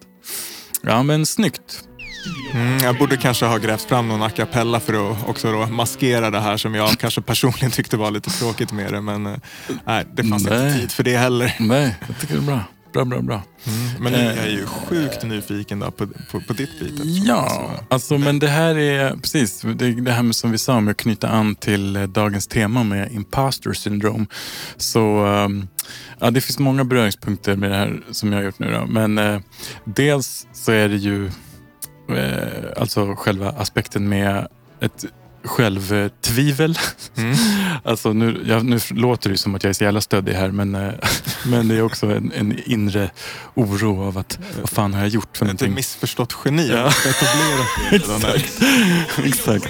Ja 0.82 1.04
men 1.04 1.26
snyggt. 1.26 1.84
Mm, 2.54 2.78
jag 2.78 2.98
borde 2.98 3.18
kanske 3.18 3.46
ha 3.46 3.58
grävt 3.58 3.82
fram 3.82 4.08
någon 4.08 4.22
a 4.24 4.30
cappella 4.30 4.80
för 4.80 5.12
att 5.12 5.28
också 5.28 5.52
då 5.52 5.66
maskera 5.68 6.30
det 6.30 6.40
här 6.40 6.58
som 6.58 6.76
jag 6.76 6.90
kanske 7.00 7.22
personligen 7.22 7.72
tyckte 7.72 7.98
var 7.98 8.12
lite 8.12 8.30
tråkigt 8.30 8.72
med 8.72 8.94
det. 8.94 9.02
Men 9.02 9.26
eh, 9.26 9.36
nej, 9.86 10.06
det 10.14 10.24
fanns 10.24 10.44
Nej. 10.46 10.68
inte 10.68 10.80
tid 10.80 10.92
för 10.92 11.04
det 11.04 11.18
heller. 11.18 11.56
Nej, 11.60 11.96
jag 12.08 12.20
tycker 12.20 12.34
det 12.36 12.42
är 12.42 12.46
bra. 12.46 12.64
Bra, 12.94 13.06
bra, 13.06 13.22
bra. 13.22 13.42
Men 14.00 14.14
nu 14.14 14.20
är 14.20 14.32
Eh. 14.32 14.38
jag 14.38 14.50
ju 14.50 14.66
sjukt 14.66 15.24
nyfiken 15.24 15.80
då 15.80 15.92
på, 15.92 16.08
på, 16.08 16.42
på 16.48 16.54
ditt 16.54 16.80
bit. 16.80 16.94
Ja, 17.26 17.72
alltså 17.90 18.18
men 18.18 18.40
det 18.40 18.48
här 18.48 18.78
är 18.78 19.12
precis 19.16 19.62
det, 19.62 19.92
det 20.02 20.12
här 20.12 20.24
med 20.24 20.36
som 20.36 20.52
vi 20.52 20.58
sa 20.58 20.80
med 20.80 20.92
att 20.92 20.98
knyta 20.98 21.28
an 21.30 21.56
till 21.56 21.96
eh, 21.96 22.04
dagens 22.04 22.48
tema 22.48 22.84
med 22.84 23.12
imposter 23.12 23.74
syndrom. 23.74 24.28
Så 24.78 25.26
ehm, 25.26 25.68
ja, 26.20 26.32
det 26.32 26.42
finns 26.42 26.60
många 26.60 26.84
beröringspunkter 26.84 27.56
med 27.56 27.72
det 27.72 27.78
här 27.78 28.02
som 28.12 28.32
jag 28.32 28.40
har 28.40 28.44
gjort 28.46 28.60
nu 28.60 28.72
då. 28.72 28.86
Men 28.86 29.18
eh, 29.18 29.40
dels 29.86 30.48
så 30.54 30.72
är 30.72 30.90
det 30.90 30.98
ju 30.98 31.26
eh, 32.10 32.72
alltså 32.78 33.16
själva 33.16 33.50
aspekten 33.50 34.10
med 34.10 34.48
ett 34.80 35.06
självtvivel. 35.44 36.80
Mm. 37.18 37.36
Alltså 37.84 38.14
nu, 38.14 38.44
ja, 38.48 38.60
nu 38.60 38.80
låter 38.90 39.30
det 39.30 39.38
som 39.38 39.56
att 39.56 39.64
jag 39.64 39.70
är 39.70 39.74
så 39.74 39.84
jävla 39.84 40.02
stöddig 40.02 40.34
här 40.34 40.52
men, 40.52 40.76
eh, 40.76 40.94
men 41.46 41.68
det 41.68 41.76
är 41.76 41.82
också 41.82 42.06
en, 42.06 42.32
en 42.36 42.60
inre 42.66 43.10
oro 43.54 44.04
av 44.08 44.18
att 44.18 44.40
vad 44.62 44.70
fan 44.70 44.94
har 44.94 45.02
jag 45.02 45.10
gjort 45.10 45.38
för 45.38 45.46
Ett 45.46 45.48
någonting? 45.48 45.74
missförstått 45.74 46.38
geni. 46.46 46.70
Ja. 46.70 46.92
Där. 47.92 48.46
Exakt. 49.26 49.68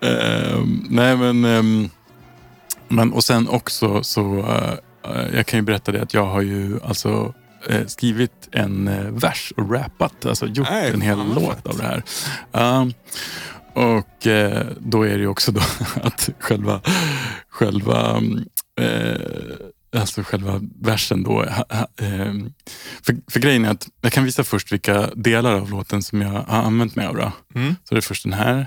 Ehm, 0.00 0.86
nej 0.90 1.16
men, 1.16 1.44
ehm, 1.44 1.90
men 2.88 3.12
och 3.12 3.24
sen 3.24 3.48
också 3.48 4.02
så 4.02 4.38
eh, 5.04 5.26
jag 5.34 5.46
kan 5.46 5.58
ju 5.58 5.62
berätta 5.62 5.92
det 5.92 6.02
att 6.02 6.14
jag 6.14 6.26
har 6.26 6.40
ju 6.40 6.78
alltså 6.84 7.34
eh, 7.68 7.86
skrivit 7.86 8.48
en 8.52 8.90
vers 9.18 9.52
och 9.56 9.72
rappat, 9.72 10.26
alltså 10.26 10.46
gjort 10.46 10.68
Nej, 10.70 10.90
en 10.90 11.00
hel 11.00 11.18
låt 11.34 11.66
av 11.66 11.76
det 11.76 11.82
här. 11.84 12.02
Och 13.76 14.26
eh, 14.26 14.66
då 14.80 15.02
är 15.02 15.10
det 15.10 15.18
ju 15.20 15.26
också 15.26 15.52
då 15.52 15.60
att 16.02 16.28
själva, 16.38 16.80
själva 17.48 18.22
eh, 18.80 19.20
Alltså 19.96 20.22
själva 20.22 20.60
versen 20.82 21.22
då. 21.22 21.32
ha- 21.44 21.64
ha- 21.70 21.88
ehm, 22.06 22.52
För, 23.02 23.16
för 23.30 23.40
grejen 23.40 23.64
är 23.64 23.70
att 23.70 23.88
jag 24.00 24.12
kan 24.12 24.24
visa 24.24 24.44
först 24.44 24.72
vilka 24.72 25.10
delar 25.14 25.54
av 25.54 25.70
låten 25.70 26.02
som 26.02 26.22
jag 26.22 26.28
har 26.28 26.62
använt 26.62 26.96
mig 26.96 27.06
av. 27.06 27.30
Mm. 27.54 27.74
Så 27.84 27.94
det 27.94 27.98
är 27.98 28.02
först 28.02 28.22
den 28.22 28.32
här. 28.32 28.66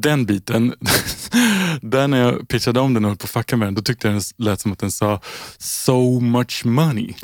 Den 0.00 0.26
biten, 0.26 0.74
där 1.82 2.08
när 2.08 2.18
jag 2.18 2.48
pitchade 2.48 2.80
om 2.80 2.94
den 2.94 3.04
och 3.04 3.10
höll 3.10 3.18
på 3.18 3.24
att 3.24 3.30
fucka 3.30 3.56
med 3.56 3.66
den, 3.68 3.74
då 3.74 3.82
tyckte 3.82 4.08
jag 4.08 4.14
den 4.14 4.22
lät 4.36 4.60
som 4.60 4.72
att 4.72 4.78
den 4.78 4.90
sa 4.90 5.20
so 5.58 6.20
much 6.20 6.64
money. 6.64 7.14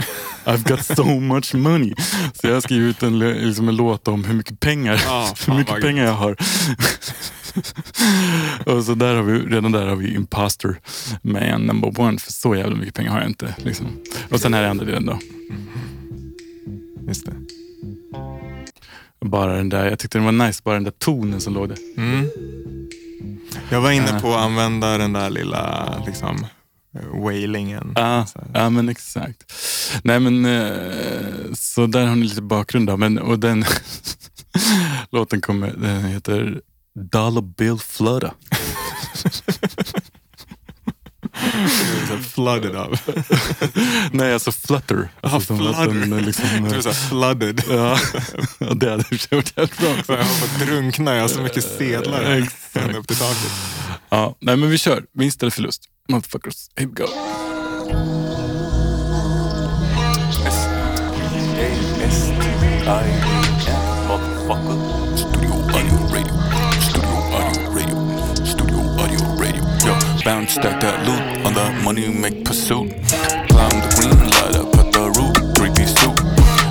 I've 0.45 0.69
got 0.69 0.85
so 0.97 1.21
much 1.21 1.55
money. 1.55 1.95
Så 2.35 2.47
jag 2.47 2.55
har 2.55 2.61
skrivit 2.61 2.97
ut 2.97 3.03
en, 3.03 3.19
liksom 3.19 3.69
en 3.69 3.77
låt 3.77 4.09
om 4.09 4.25
hur 4.25 4.35
mycket 4.35 4.61
pengar, 4.61 5.03
Ja, 5.07 5.35
hur 5.47 5.55
mycket 5.55 5.81
pengar 5.81 6.05
jag 6.05 6.13
har. 6.13 6.37
och 8.77 8.85
så 8.85 8.95
där 8.95 9.15
har 9.15 9.23
vi, 9.23 9.39
redan 9.39 9.73
där 9.73 9.87
har 9.87 9.97
vi 9.97 10.15
imposter 10.15 10.81
man 11.23 11.61
number 11.61 12.01
one. 12.01 12.19
För 12.19 12.33
så 12.33 12.55
jävla 12.55 12.77
mycket 12.77 12.95
pengar 12.95 13.11
har 13.11 13.19
jag 13.19 13.29
inte. 13.29 13.55
Liksom. 13.59 13.87
Och 14.31 14.41
sen 14.41 14.55
här 14.55 14.63
är 14.63 14.69
andra 14.69 14.85
delen 14.85 15.07
då. 15.07 15.19
Just 17.07 17.27
det. 17.27 17.35
Bara 19.21 19.57
den 19.57 19.69
där, 19.69 19.91
jag 19.91 19.99
tyckte 19.99 20.19
den 20.19 20.25
var 20.25 20.47
nice, 20.47 20.61
bara 20.65 20.75
den 20.75 20.85
där 20.85 20.91
tonen 20.91 21.41
som 21.41 21.55
låg 21.55 21.69
där. 21.69 21.79
Mm. 21.97 22.29
Jag 23.75 23.81
var 23.81 23.91
inne 23.91 24.21
på 24.21 24.35
att 24.35 24.41
använda 24.41 24.99
den 24.99 25.13
där 25.13 25.31
lilla 25.31 25.95
liksom, 26.07 26.47
wailingen. 27.25 27.93
Ja, 27.97 28.27
ja 28.55 28.71
men 28.71 28.89
exakt. 28.89 29.53
Nej 30.03 30.21
men 30.21 30.45
eh, 30.45 31.53
så 31.55 31.87
där 31.87 32.07
har 32.07 32.17
ni 32.17 32.27
lite 32.27 32.43
bakgrund 32.43 32.87
då. 32.87 32.97
Men, 32.97 33.19
och 33.19 33.39
den 33.39 33.65
låten 35.11 35.41
kommer, 35.41 35.73
den 35.73 36.05
heter 36.05 36.61
Dollar 37.11 37.43
Bill 37.43 37.79
Fludder. 37.79 38.33
Så 42.09 42.17
flooded 42.31 42.77
av. 42.77 42.99
Nej 44.13 44.33
alltså 44.33 44.53
Flutter. 44.53 45.09
Jaha, 45.21 45.35
Alltså, 45.35 45.57
flutter. 45.57 46.21
liksom, 46.21 46.45
Du 46.71 46.77
är 46.77 46.81
så 46.81 46.89
här 46.89 47.09
flooded. 47.09 47.63
ja, 47.71 47.99
det 48.75 48.91
hade 48.91 49.03
i 49.03 49.03
och 49.03 49.07
för 49.07 49.17
sig 49.17 49.29
varit 49.39 49.53
jävligt 49.57 49.79
bra. 49.79 50.03
Så 50.07 50.13
jag 50.13 50.19
har 50.19 50.25
fått 50.25 50.67
drunkna, 50.67 51.15
jag 51.15 51.21
har 51.21 51.29
så 51.29 51.41
mycket 51.41 51.65
sedlar 51.79 52.23
ända 52.75 52.99
upp 52.99 53.07
till 53.09 53.17
taket. 53.17 53.53
Ja, 54.09 54.37
nej 54.41 54.57
men 54.57 54.71
vi 54.71 54.79
kör. 54.79 55.03
Vinst 55.19 55.43
eller 55.43 55.51
förlust. 55.51 55.83
Motherfuckers. 56.09 56.55
Here 56.77 56.87
we 56.89 56.95
go. 57.03 57.07
Studio 64.45 64.84
stack 70.55 70.81
that 70.81 71.03
loot 71.03 71.45
on 71.45 71.53
the 71.55 71.67
money 71.83 72.07
make 72.15 72.45
pursuit. 72.45 72.87
Climb 73.51 73.75
the 73.83 73.91
green 73.99 74.19
ladder, 74.31 74.63
put 74.71 74.87
the 74.95 75.11
root, 75.19 75.35
three 75.59 75.73
piece 75.75 75.91
suit. 75.99 76.15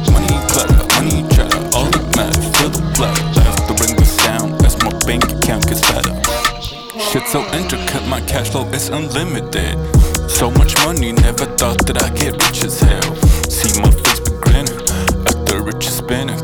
Money 0.08 0.39
clatter, 0.48 0.88
money 0.96 1.19
chatter, 1.36 1.60
all 1.76 1.91
that 1.91 2.08
matter. 2.15 2.43
fill 2.56 2.72
the 2.72 2.84
platter. 2.96 3.43
Have 3.43 3.67
to 3.67 3.74
bring 3.76 3.93
the 4.00 4.06
sound 4.06 4.56
as 4.63 4.80
my 4.80 4.93
bank 5.04 5.28
account 5.36 5.67
gets 5.67 5.84
fatter. 5.84 6.15
Shit 6.96 7.28
so 7.28 7.43
intricate, 7.52 8.08
my 8.08 8.22
cash 8.22 8.52
flow 8.52 8.63
is 8.72 8.88
unlimited. 8.88 9.76
So 10.32 10.50
much 10.52 10.80
money, 10.86 11.12
never 11.12 11.46
thought 11.60 11.86
that 11.88 12.02
I'd 12.02 12.15
get 12.15 12.39
rich 12.39 12.63
as 12.63 12.80
hell. 12.80 13.15
See 13.52 13.76
my 13.84 13.91
face 13.91 14.22
be 14.24 14.32
grinning, 14.39 14.80
at 15.28 15.43
the 15.43 15.60
rich 15.60 15.88
is 15.88 15.98
spinning. 16.00 16.39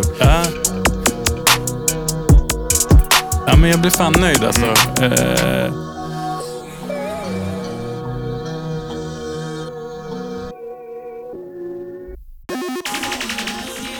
Alltså. 0.00 0.24
Ja. 0.24 0.42
Ja, 3.46 3.56
men 3.56 3.70
jag 3.70 3.80
blir 3.80 3.90
fan 3.90 4.12
nöjd 4.20 4.44
alltså. 4.44 4.66
Eh, 5.04 5.72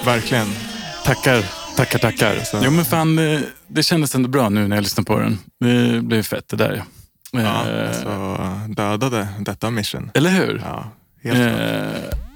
Verkligen. 0.04 0.46
tackar, 1.04 1.44
tackar, 1.76 1.98
tackar. 1.98 2.36
Så- 2.44 2.60
Jo, 2.64 2.70
men 2.70 2.84
fan, 2.84 3.18
eh, 3.18 3.40
det 3.68 3.82
kändes 3.82 4.14
ändå 4.14 4.28
bra 4.28 4.48
nu 4.48 4.68
när 4.68 4.76
jag 4.76 4.82
lyssnade 4.82 5.06
på 5.06 5.18
den. 5.18 5.38
Det 5.60 6.00
blev 6.02 6.22
fett 6.22 6.48
det 6.48 6.56
där. 6.56 6.82
Ja, 7.32 7.40
Eh, 7.68 7.88
alltså, 7.88 8.38
dödade 8.68 9.28
detta 9.40 9.70
mission. 9.70 10.10
Eller 10.14 10.30
hur? 10.30 10.62
Ja, 10.64 10.84
helt 11.22 11.36
klart. 11.36 12.29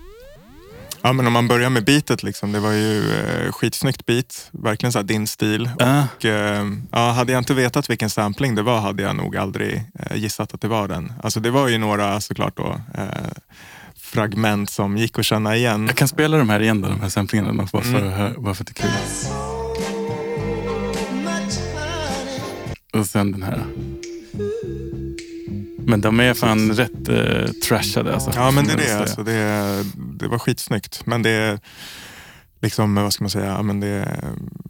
Ja, 1.06 1.12
men 1.12 1.26
om 1.26 1.32
man 1.32 1.48
börjar 1.48 1.70
med 1.70 1.84
beatet, 1.84 2.22
liksom, 2.22 2.52
det 2.52 2.60
var 2.60 2.72
ju 2.72 3.12
eh, 3.12 3.52
skitsnyggt 3.52 4.06
beat. 4.06 4.48
Verkligen 4.52 4.92
så 4.92 5.02
din 5.02 5.26
stil. 5.26 5.70
ja. 5.78 6.06
Och, 6.16 6.24
eh, 6.24 6.66
ja, 6.92 7.10
hade 7.12 7.32
jag 7.32 7.40
inte 7.40 7.54
vetat 7.54 7.90
vilken 7.90 8.10
sampling 8.10 8.54
det 8.54 8.62
var 8.62 8.80
hade 8.80 9.02
jag 9.02 9.16
nog 9.16 9.36
aldrig 9.36 9.82
eh, 9.98 10.16
gissat 10.16 10.54
att 10.54 10.60
det 10.60 10.68
var 10.68 10.88
den. 10.88 11.12
Alltså, 11.22 11.40
det 11.40 11.50
var 11.50 11.68
ju 11.68 11.78
några 11.78 12.20
såklart 12.20 12.56
då, 12.56 12.80
eh, 12.98 13.04
fragment 13.96 14.70
som 14.70 14.96
gick 14.96 15.18
att 15.18 15.24
känna 15.24 15.56
igen. 15.56 15.86
Jag 15.86 15.96
kan 15.96 16.08
spela 16.08 16.36
de 16.38 16.48
här 16.48 16.60
igen, 16.60 16.80
då, 16.80 16.88
de 16.88 17.00
här 17.00 17.08
samplingarna, 17.08 17.52
bara 17.72 17.82
för, 17.82 17.98
Mm. 18.00 18.42
bara 18.42 18.54
för 18.54 18.64
att 18.64 18.74
det 18.74 18.80
är 18.80 18.82
kul. 18.82 18.90
Och 23.00 23.06
sen 23.06 23.32
den 23.32 23.42
här. 23.42 23.64
Men 25.86 26.00
de 26.00 26.20
är 26.20 26.34
fan 26.34 26.72
rätt 26.72 27.08
eh, 27.08 27.50
trashade 27.68 28.14
alltså. 28.14 28.32
Ja, 28.34 28.50
men 28.50 28.66
det 28.66 28.72
är 28.72 28.76
det. 28.76 28.98
Alltså, 28.98 29.22
det, 29.22 29.84
det 30.18 30.28
var 30.28 30.38
skitsnyggt. 30.38 31.06
Men 31.06 31.22
det 31.22 31.60
liksom, 32.62 32.94
vad 32.94 33.12
ska 33.12 33.24
man 33.24 33.30
säga, 33.30 33.62
men 33.62 33.80
det, 33.80 34.20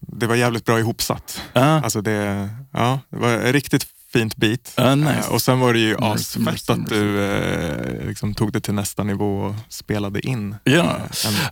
det 0.01 0.27
var 0.27 0.35
jävligt 0.35 0.65
bra 0.65 0.79
ihopsatt. 0.79 1.41
Ja, 1.53 1.61
Alltså 1.63 2.01
det, 2.01 2.49
ja, 2.73 3.01
det 3.11 3.17
var 3.17 3.53
riktigt 3.53 3.87
fint 4.19 4.37
beat. 4.37 4.73
Ja, 4.77 4.95
nice. 4.95 5.11
Eh, 5.13 5.33
Och 5.33 5.43
sen 5.43 5.61
var 5.61 5.73
det 5.73 5.79
ju 5.79 5.97
asfett 5.99 6.43
mercy, 6.43 6.73
att 6.73 6.89
du 6.89 7.25
eh, 7.25 8.07
liksom 8.09 8.35
tog 8.35 8.53
det 8.53 8.61
till 8.61 8.75
nästa 8.75 9.03
nivå 9.05 9.39
och 9.41 9.55
spelade 9.69 10.27
in. 10.27 10.57
ja. 10.65 10.97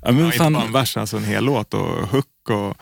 En, 0.02 0.18
Ja, 0.18 0.24
inte 0.26 0.38
bara 0.50 0.62
en 0.64 0.72
vers, 0.72 0.96
alltså 0.96 1.16
en 1.16 1.24
hel 1.24 1.44
låt 1.44 1.74
och 1.74 2.08
hook 2.08 2.26
och 2.50 2.76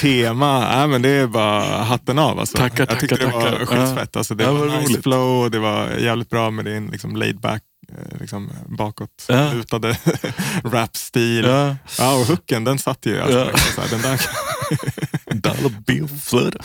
tema. 0.00 0.68
Ja, 0.72 0.86
men 0.86 1.02
det 1.02 1.08
är 1.08 1.26
bara 1.26 1.82
hatten 1.82 2.18
av. 2.18 2.38
Alltså. 2.38 2.58
Tackar, 2.58 2.86
Jag 2.90 3.00
tyckte 3.00 3.16
det 3.16 3.26
var 3.26 3.66
skitfett. 3.66 4.16
Alltså, 4.16 4.34
det 4.34 4.44
Ja, 4.44 4.52
var 4.52 4.58
vad 4.66 4.78
nice 4.78 4.92
roligt. 4.92 5.02
flow 5.02 5.44
och 5.44 5.50
det 5.50 5.58
var 5.58 5.88
jävligt 5.90 6.30
bra 6.30 6.50
med 6.50 6.64
din 6.64 6.86
liksom, 6.86 7.16
laid 7.16 7.40
back, 7.40 7.62
eh, 7.88 8.20
liksom, 8.20 8.50
bakåt 8.78 9.24
Ja. 9.28 9.52
lutade 9.52 9.98
rap-stil. 10.64 11.44
Ja. 11.44 11.76
Ja. 11.98 12.14
och 12.20 12.26
hooken 12.26 12.64
den 12.64 12.78
satt 12.78 13.06
ju. 13.06 13.20
Alltså, 13.20 13.38
Ja. 13.38 13.58
så 13.74 13.80
här, 13.80 13.88
den 13.90 14.02
där, 14.02 14.20
Dollar 15.40 15.72
bill 15.86 16.08
flood. 16.08 16.56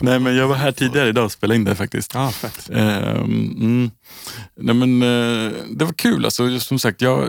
Nej, 0.00 0.18
men 0.18 0.36
jag 0.36 0.48
var 0.48 0.56
här 0.56 0.72
tidigare 0.72 1.08
idag 1.08 1.24
och 1.24 1.32
spelade 1.32 1.56
in 1.56 1.64
det 1.64 1.74
faktiskt. 1.74 2.14
ja, 2.14 2.30
fett. 2.30 2.70
Ehm, 2.72 3.54
mm. 3.60 3.90
Nej, 4.56 4.74
men, 4.74 5.02
eh, 5.02 5.52
det 5.70 5.84
var 5.84 5.92
kul. 5.92 6.24
Alltså, 6.24 6.48
just 6.48 6.66
som 6.66 6.78
sagt, 6.78 7.00
jag, 7.02 7.28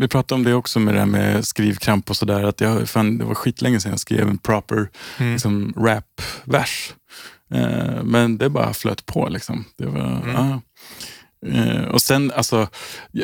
vi 0.00 0.08
pratade 0.08 0.38
om 0.38 0.44
det 0.44 0.54
också 0.54 0.78
med 0.80 0.94
det 0.94 0.98
här 0.98 1.06
med 1.06 1.46
skrivkramp 1.46 2.10
och 2.10 2.16
sådär. 2.16 2.42
Att 2.44 2.60
jag, 2.60 2.88
fan, 2.88 3.18
det 3.18 3.24
var 3.24 3.34
skitlänge 3.34 3.80
sedan 3.80 3.90
jag 3.90 4.00
skrev 4.00 4.28
en 4.28 4.38
proper 4.38 4.88
Mm. 5.18 5.32
liksom, 5.32 5.72
rap-vers. 5.76 6.92
Eh, 7.54 8.02
men 8.04 8.38
det 8.38 8.48
bara 8.50 8.74
flöt 8.74 9.06
på. 9.06 9.28
Liksom. 9.28 9.64
Det 9.78 9.86
var, 9.86 10.00
Mm. 10.22 10.30
ja. 10.34 10.60
Eh, 11.52 11.82
och 11.84 12.02
sen, 12.02 12.32
alltså, 12.36 12.68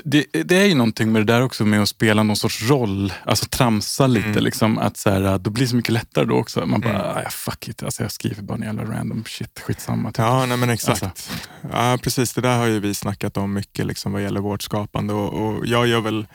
det, 0.04 0.26
det 0.44 0.56
är 0.56 0.64
ju 0.66 0.74
någonting 0.74 1.12
med 1.12 1.26
det 1.26 1.32
där 1.32 1.42
också 1.42 1.64
med 1.64 1.82
att 1.82 1.88
spela 1.88 2.22
någon 2.22 2.36
sorts 2.36 2.62
roll, 2.62 3.12
alltså 3.24 3.46
tramsa 3.46 4.06
lite. 4.06 4.28
Mm. 4.28 4.44
Liksom, 4.44 4.78
att 4.78 4.96
så 4.96 5.10
här, 5.10 5.38
då 5.38 5.50
blir 5.50 5.64
det 5.64 5.70
så 5.70 5.76
mycket 5.76 5.92
lättare 5.92 6.24
då 6.24 6.34
också. 6.36 6.66
Man 6.66 6.80
bara, 6.80 7.14
"Ah, 7.26 7.30
fuck 7.30 7.68
it, 7.68 7.82
alltså, 7.82 8.02
jag 8.02 8.12
skriver 8.12 8.42
bara 8.42 8.54
en 8.54 8.62
jävla 8.62 8.82
random 8.82 9.24
shit, 9.26 9.60
skitsamma. 9.66 10.08
Typ. 10.08 10.18
Ja, 10.18 10.46
nej, 10.46 10.56
men 10.56 10.70
exakt. 10.70 11.02
Alltså. 11.02 11.32
Ja, 11.72 11.98
precis. 12.02 12.34
Det 12.34 12.40
där 12.40 12.56
har 12.58 12.66
ju 12.66 12.80
vi 12.80 12.94
snackat 12.94 13.36
om 13.36 13.52
mycket 13.52 13.86
liksom, 13.86 14.12
vad 14.12 14.22
gäller 14.22 14.40
vårt 14.40 14.62
skapande. 14.62 15.14
Och, 15.14 15.46
och 15.46 15.66
jag 15.66 15.86
gör 15.86 16.00
väl 16.00 16.26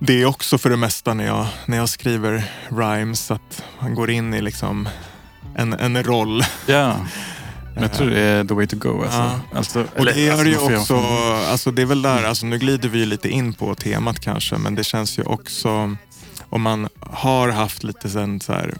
det 0.00 0.26
också 0.26 0.58
för 0.58 0.70
det 0.70 0.76
mesta 0.76 1.14
när 1.14 1.26
jag, 1.26 1.46
när 1.66 1.76
jag 1.76 1.88
skriver 1.88 2.44
rhymes. 2.68 3.30
Att 3.30 3.64
man 3.80 3.94
går 3.94 4.10
in 4.10 4.34
i 4.34 4.40
liksom 4.40 4.88
en, 5.56 5.72
en 5.72 6.02
roll. 6.02 6.42
Ja. 6.66 6.96
Men 7.74 7.82
jag 7.82 7.92
tror 7.92 8.10
det 8.10 8.20
är 8.20 8.44
the 8.44 8.54
way 8.54 8.66
to 8.66 8.76
go. 8.76 9.02
Alltså. 9.02 9.18
Ja. 9.18 9.40
Alltså, 9.54 9.84
Och 9.98 10.04
det 10.04 10.20
gör 10.20 10.44
ju 10.44 10.56
också, 10.58 10.96
alltså 11.50 11.70
det 11.70 11.82
är 11.82 11.86
väl 11.86 12.02
där, 12.02 12.24
alltså 12.24 12.46
nu 12.46 12.58
glider 12.58 12.88
vi 12.88 12.98
ju 12.98 13.06
lite 13.06 13.28
in 13.28 13.52
på 13.52 13.74
temat 13.74 14.20
kanske, 14.20 14.56
men 14.58 14.74
det 14.74 14.84
känns 14.84 15.18
ju 15.18 15.22
också, 15.22 15.96
om 16.48 16.62
man 16.62 16.88
har 17.00 17.48
haft 17.48 17.84
lite 17.84 18.08
sen 18.10 18.40
så 18.40 18.52
här, 18.52 18.74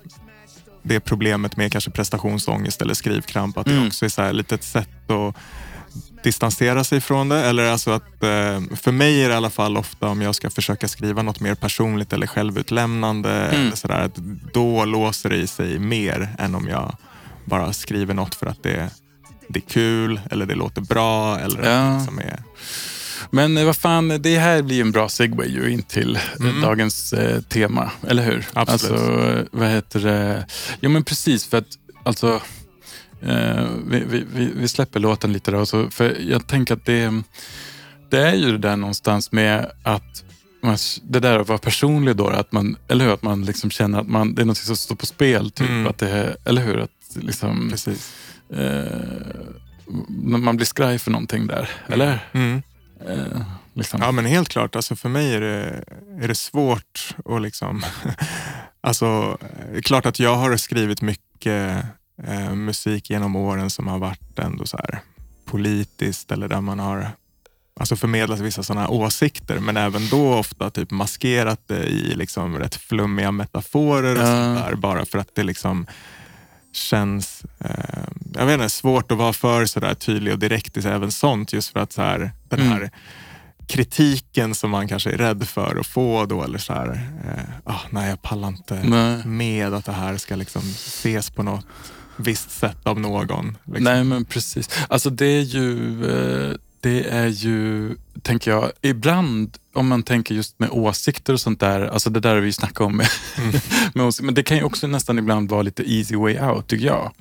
det 0.82 1.00
problemet 1.00 1.56
med 1.56 1.72
kanske 1.72 1.90
prestationsångest 1.90 2.82
eller 2.82 2.94
skrivkramp, 2.94 3.58
att 3.58 3.66
det 3.66 3.72
Mm. 3.72 3.86
också 3.86 4.04
är 4.04 4.08
så 4.08 4.22
här, 4.22 4.32
lite 4.32 4.54
ett 4.54 4.64
sätt 4.64 5.10
att 5.10 5.34
distansera 6.22 6.84
sig 6.84 7.00
från 7.00 7.28
det. 7.28 7.44
Eller 7.44 7.64
alltså 7.64 7.90
att, 7.90 8.22
eh, 8.22 8.60
för 8.76 8.92
mig 8.92 9.22
är 9.22 9.28
det 9.28 9.32
i 9.34 9.36
alla 9.36 9.50
fall 9.50 9.76
ofta 9.76 10.08
om 10.08 10.22
jag 10.22 10.34
ska 10.34 10.50
försöka 10.50 10.88
skriva 10.88 11.22
något 11.22 11.40
mer 11.40 11.54
personligt 11.54 12.12
eller 12.12 12.26
självutlämnande, 12.26 13.30
Mm. 13.48 13.60
eller 13.66 13.76
så 13.76 13.88
där, 13.88 14.00
att 14.00 14.14
då 14.52 14.84
låser 14.84 15.30
det 15.30 15.36
i 15.36 15.46
sig 15.46 15.78
mer 15.78 16.28
än 16.38 16.54
om 16.54 16.68
jag 16.68 16.96
bara 17.44 17.72
skriver 17.72 18.14
något 18.14 18.34
för 18.34 18.46
att 18.46 18.62
det, 18.62 18.90
det 19.48 19.58
är 19.58 19.68
kul 19.68 20.20
eller 20.30 20.46
det 20.46 20.54
låter 20.54 20.80
bra. 20.82 21.38
Eller 21.38 21.64
Ja. 21.70 21.70
det 21.80 21.96
liksom 21.98 22.18
är, 22.18 22.42
Men 23.30 23.56
eh, 23.56 23.64
vad 23.64 23.76
fan, 23.76 24.08
det 24.22 24.38
här 24.38 24.62
blir 24.62 24.80
en 24.80 24.92
bra 24.92 25.08
segway 25.08 25.48
ju 25.48 25.70
in 25.70 25.82
till 25.82 26.16
eh, 26.16 26.22
Mm. 26.40 26.60
dagens 26.60 27.12
eh, 27.12 27.40
tema, 27.40 27.90
eller 28.08 28.22
hur? 28.24 28.46
Absolut. 28.52 29.00
Alltså, 29.00 29.20
eh, 29.28 29.44
vad 29.52 29.68
heter 29.68 30.00
det? 30.00 30.46
Jo 30.80 30.90
men 30.90 31.04
precis, 31.04 31.46
för 31.46 31.58
att 31.58 31.66
alltså, 32.04 32.40
eh, 33.22 33.66
vi, 33.86 34.04
vi, 34.34 34.50
vi- 34.54 34.68
släpper 34.68 35.00
låten 35.00 35.32
lite 35.32 35.50
då. 35.50 35.66
Så, 35.66 35.90
för 35.90 36.16
jag 36.20 36.46
tänker 36.46 36.74
att 36.74 36.84
det, 36.86 37.22
det 38.10 38.18
är 38.20 38.34
ju 38.34 38.52
det 38.52 38.58
där 38.58 38.76
någonstans 38.76 39.32
med 39.32 39.70
att 39.82 40.24
man, 40.62 40.76
det 41.02 41.20
där 41.20 41.38
att 41.38 41.48
vara 41.48 41.58
personlig 41.58 42.16
då, 42.16 42.28
att 42.28 42.52
man, 42.52 42.76
eller 42.88 43.04
hur? 43.04 43.14
Att 43.14 43.22
man 43.22 43.44
liksom 43.44 43.70
känner 43.70 44.00
att 44.00 44.08
man, 44.08 44.34
det 44.34 44.42
är 44.42 44.46
något 44.46 44.56
som 44.56 44.76
står 44.76 44.94
på 44.96 45.06
spel. 45.06 45.50
Typ, 45.50 45.68
Mm. 45.68 45.86
att 45.86 45.98
det, 45.98 46.36
eller 46.44 46.62
hur? 46.62 46.78
Att 46.80 46.90
liksom, 47.16 47.70
precis. 47.70 48.14
eh, 48.50 48.84
man 50.42 50.56
blir 50.56 50.66
skraj 50.66 50.98
för 50.98 51.10
någonting 51.10 51.46
där, 51.46 51.68
eller? 51.86 52.18
Mm. 52.32 52.62
Eh, 53.08 53.40
liksom. 53.74 54.00
Ja 54.02 54.12
men 54.12 54.24
helt 54.24 54.48
klart, 54.48 54.76
alltså 54.76 54.96
för 54.96 55.08
mig 55.08 55.34
är 55.34 55.40
det, 55.40 55.84
är 56.20 56.28
det 56.28 56.34
svårt 56.34 57.14
att 57.24 57.42
liksom... 57.42 57.82
alltså, 58.80 59.38
det 59.72 59.78
är 59.78 59.82
klart 59.82 60.06
att 60.06 60.18
jag 60.20 60.36
har 60.36 60.56
skrivit 60.56 61.02
mycket 61.02 61.84
eh, 62.26 62.54
musik 62.54 63.10
genom 63.10 63.36
åren 63.36 63.70
som 63.70 63.86
har 63.88 63.98
varit 63.98 64.38
ändå 64.38 64.66
så 64.66 64.76
här 64.76 65.00
politiskt 65.44 66.32
eller 66.32 66.48
där 66.48 66.60
man 66.60 66.78
har 66.78 67.10
alltså 67.80 67.96
förmedlat 67.96 68.40
vissa 68.40 68.62
sådana 68.62 68.88
åsikter 68.88 69.58
men 69.58 69.76
även 69.76 70.08
då 70.08 70.34
ofta 70.34 70.70
typ 70.70 70.90
maskerat 70.90 71.60
det 71.66 71.84
i 71.84 72.14
liksom 72.14 72.58
rätt 72.58 72.74
flummiga 72.74 73.30
metaforer 73.32 74.14
och 74.16 74.22
Ja. 74.22 74.26
sånt 74.26 74.58
där 74.58 74.74
bara 74.74 75.04
för 75.06 75.18
att 75.18 75.34
det 75.34 75.42
liksom 75.42 75.86
känns 76.76 77.44
eh, 77.60 78.04
jag 78.34 78.46
vet 78.46 78.54
inte, 78.54 78.68
svårt 78.68 79.12
att 79.12 79.18
vara 79.18 79.32
för 79.32 79.66
så 79.66 79.80
där 79.80 79.94
tydlig 79.94 80.32
och 80.32 80.38
direkt 80.38 80.76
i 80.76 80.88
även 80.88 81.12
sånt 81.12 81.52
just 81.52 81.72
för 81.72 81.80
att 81.80 81.92
så 81.92 82.02
här, 82.02 82.32
den 82.48 82.60
Mm. 82.60 82.72
här 82.72 82.90
kritiken 83.66 84.54
som 84.54 84.70
man 84.70 84.88
kanske 84.88 85.10
är 85.10 85.16
rädd 85.16 85.48
för 85.48 85.76
att 85.80 85.86
få 85.86 86.26
då. 86.26 86.44
Eller 86.44 86.58
så 86.58 86.72
här, 86.72 87.08
eh, 87.26 87.74
ah, 87.74 87.80
nej 87.90 88.08
jag 88.08 88.22
pallar 88.22 88.48
inte 88.48 88.82
Nej. 88.84 89.26
med 89.26 89.74
att 89.74 89.84
det 89.84 89.92
här 89.92 90.16
ska 90.16 90.36
liksom 90.36 90.62
ses 90.62 91.30
på 91.30 91.42
något 91.42 91.66
visst 92.16 92.50
sätt 92.50 92.76
av 92.86 93.00
någon. 93.00 93.56
Liksom. 93.64 93.84
Nej 93.84 94.04
men 94.04 94.24
precis. 94.24 94.68
Alltså 94.88 95.10
det 95.10 95.26
är 95.26 95.42
ju, 95.42 96.04
eh, 96.10 96.54
det 96.84 97.08
är 97.08 97.26
ju, 97.26 97.96
tänker 98.22 98.50
jag, 98.50 98.72
ibland 98.82 99.58
om 99.72 99.88
man 99.88 100.02
tänker 100.02 100.34
just 100.34 100.58
med 100.58 100.68
åsikter 100.70 101.32
och 101.32 101.40
sånt 101.40 101.60
där, 101.60 101.80
alltså 101.80 102.10
det 102.10 102.20
där 102.20 102.34
har 102.34 102.40
vi 102.40 102.52
snackat 102.52 102.80
om 102.80 102.96
med, 102.96 103.08
med 103.94 104.06
åsikter, 104.06 104.24
men 104.24 104.34
det 104.34 104.42
kan 104.42 104.56
ju 104.56 104.62
också 104.62 104.86
nästan 104.86 105.18
ibland 105.18 105.50
vara 105.50 105.62
lite 105.62 105.92
easy 105.92 106.16
way 106.16 106.38
out 106.40 106.66
tycker 106.66 106.86
jag. 106.86 107.12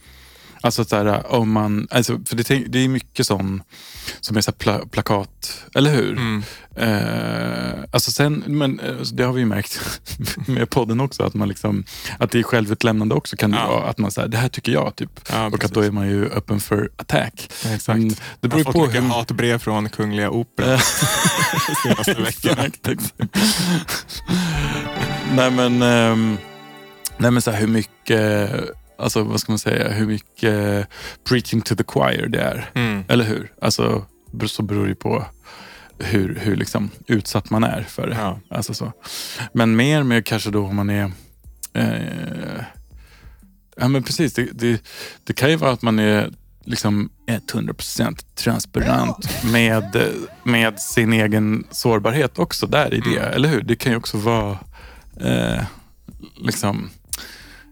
Alltså 0.63 0.85
så 0.85 0.95
här, 0.95 1.31
om 1.31 1.51
man, 1.51 1.87
alltså, 1.91 2.19
för 2.25 2.35
det, 2.35 2.43
det 2.67 2.79
är 2.79 2.87
mycket 2.87 3.27
sån 3.27 3.63
som 4.21 4.37
är 4.37 4.41
så 4.41 4.51
pla, 4.51 4.79
plakat, 4.91 5.63
eller 5.75 5.91
hur? 5.91 6.11
Mm. 6.11 6.43
Eh, 6.75 7.79
alltså 7.91 8.11
sen, 8.11 8.43
men 8.47 8.79
eh, 8.79 8.95
det 9.13 9.23
har 9.23 9.33
vi 9.33 9.39
ju 9.39 9.45
märkt 9.45 9.79
med 10.47 10.69
podden 10.69 10.99
också, 10.99 11.23
att, 11.23 11.33
man 11.33 11.49
liksom, 11.49 11.83
att 12.19 12.31
det 12.31 12.39
är 12.39 12.43
självutlämnande 12.43 13.15
också 13.15 13.35
kan 13.37 13.51
det 13.51 13.57
Ja. 13.57 13.67
vara. 13.67 13.83
Att 13.89 13.97
man 13.97 14.11
säger 14.11 14.27
det 14.27 14.37
här 14.37 14.49
tycker 14.49 14.71
jag, 14.71 14.95
typ. 14.95 15.19
Ja, 15.31 15.39
och 15.47 15.53
att 15.53 15.59
precis. 15.59 15.71
då 15.73 15.81
är 15.81 15.91
man 15.91 16.07
ju 16.09 16.25
öppen 16.29 16.59
för 16.59 16.89
attack. 16.95 17.49
Exakt. 17.65 17.87
Men 17.99 18.09
det 18.41 18.47
beror 18.47 18.59
jag 18.59 18.65
har 18.65 18.73
fått 18.73 18.73
på 18.81 18.87
mycket 18.87 19.03
hur... 19.03 19.09
hatbrev 19.09 19.57
från 19.59 19.89
Kungliga 19.89 20.29
Operan 20.29 20.79
senaste 21.83 22.13
veckorna. 22.21 22.65
Exakt, 22.65 22.87
exakt. 22.87 23.13
nej 25.35 25.51
men, 25.51 25.81
ehm, 25.81 26.37
nej 27.17 27.31
men 27.31 27.41
så 27.41 27.51
här, 27.51 27.59
hur 27.59 27.67
mycket, 27.67 28.51
alltså 29.03 29.23
vad 29.23 29.39
ska 29.39 29.51
man 29.51 29.59
säga, 29.59 29.91
hur 29.91 30.07
mycket 30.07 30.87
preaching 31.23 31.61
to 31.61 31.75
the 31.75 31.83
choir 31.83 32.27
det 32.27 32.39
är. 32.39 32.69
Mm. 32.73 33.03
Eller 33.07 33.25
hur? 33.25 33.51
Alltså, 33.61 34.05
så 34.47 34.63
beror 34.63 34.87
det 34.87 34.95
på 34.95 35.25
hur, 35.99 36.39
hur 36.41 36.55
liksom 36.55 36.89
utsatt 37.07 37.49
man 37.49 37.63
är 37.63 37.81
för 37.81 38.07
det. 38.07 38.15
Ja. 38.15 38.39
Alltså 38.49 38.73
så. 38.73 38.91
Men 39.53 39.75
mer 39.75 40.03
med 40.03 40.25
kanske 40.25 40.51
då 40.51 40.65
om 40.65 40.75
man 40.75 40.89
är... 40.89 41.11
Eh, 41.73 42.63
ja 43.77 43.87
men 43.87 44.03
precis, 44.03 44.33
det, 44.33 44.49
det, 44.53 44.81
det 45.23 45.33
kan 45.33 45.49
ju 45.49 45.55
vara 45.55 45.71
att 45.71 45.81
man 45.81 45.99
är 45.99 46.31
liksom 46.65 47.09
100% 47.27 48.35
transparent 48.35 49.43
med, 49.51 50.13
med 50.43 50.79
sin 50.79 51.13
egen 51.13 51.67
sårbarhet 51.71 52.39
också 52.39 52.67
där 52.67 52.93
i 52.93 52.99
det. 52.99 53.19
Eller 53.19 53.49
hur? 53.49 53.61
Det 53.61 53.75
kan 53.75 53.91
ju 53.91 53.97
också 53.97 54.17
vara 54.17 54.57
eh, 55.19 55.63
liksom 56.35 56.89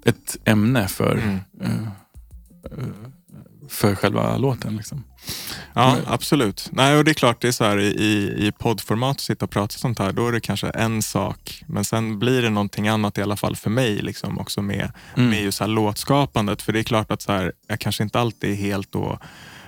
ett 0.05 0.37
ämne 0.45 0.87
för, 0.87 1.17
Mm. 1.17 1.39
eh, 1.61 1.71
eh, 2.71 2.85
för 3.69 3.95
själva 3.95 4.37
låten. 4.37 4.77
Liksom. 4.77 5.03
Ja, 5.73 5.97
absolut. 6.07 6.69
Nej, 6.71 6.97
och 6.97 7.03
det 7.05 7.11
är 7.11 7.13
klart, 7.13 7.41
det 7.41 7.47
är 7.47 7.51
så 7.51 7.63
här 7.63 7.77
i, 7.79 7.85
i- 8.47 8.51
poddformat 8.59 9.11
att 9.15 9.19
sitta 9.21 9.45
och 9.45 9.51
prata 9.51 9.77
sånt 9.77 9.99
här, 9.99 10.11
då 10.11 10.27
är 10.27 10.31
det 10.31 10.39
kanske 10.39 10.69
en 10.69 11.01
sak. 11.01 11.63
Men 11.67 11.85
sen 11.85 12.19
blir 12.19 12.41
det 12.41 12.49
någonting 12.49 12.87
annat 12.87 13.17
i 13.17 13.21
alla 13.21 13.35
fall 13.35 13.55
för 13.55 13.69
mig, 13.69 13.95
liksom, 14.01 14.39
också 14.39 14.61
med, 14.61 14.91
Mm. 15.17 15.29
med 15.29 15.43
just 15.43 15.59
här 15.59 15.67
låtskapandet. 15.67 16.61
För 16.61 16.73
det 16.73 16.79
är 16.79 16.83
klart 16.83 17.11
att 17.11 17.21
så 17.21 17.31
här, 17.31 17.53
jag 17.67 17.79
kanske 17.79 18.03
inte 18.03 18.19
alltid 18.19 18.49
är 18.51 18.55
helt 18.55 18.91
då, 18.91 19.19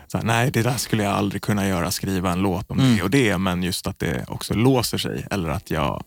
så 0.07 0.17
här, 0.17 0.25
nej 0.25 0.51
det 0.51 0.61
där 0.63 0.77
skulle 0.77 1.03
jag 1.03 1.13
aldrig 1.13 1.41
kunna 1.41 1.67
göra, 1.67 1.91
skriva 1.91 2.31
en 2.31 2.39
låt 2.39 2.71
om 2.71 2.79
Mm. 2.79 2.95
det 2.95 3.03
och 3.03 3.09
det. 3.09 3.37
Men 3.37 3.63
just 3.63 3.87
att 3.87 3.99
det 3.99 4.25
också 4.27 4.53
låser 4.53 4.97
sig 4.97 5.25
eller 5.31 5.49
att 5.49 5.71
jag 5.71 6.03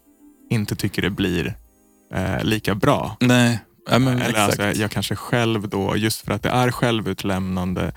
inte 0.50 0.76
tycker 0.76 1.02
det 1.02 1.10
blir 1.10 1.54
eh, 2.14 2.42
lika 2.44 2.74
bra. 2.74 3.16
Nej, 3.20 3.58
ja, 3.90 3.98
men 3.98 4.08
Eller 4.20 4.30
exakt. 4.30 4.60
alltså, 4.60 4.82
jag 4.82 4.90
kanske 4.90 5.16
själv 5.16 5.68
då, 5.68 5.96
just 5.96 6.24
för 6.24 6.32
att 6.32 6.42
det 6.42 6.48
är 6.48 6.70
självutlämnande, 6.70 7.92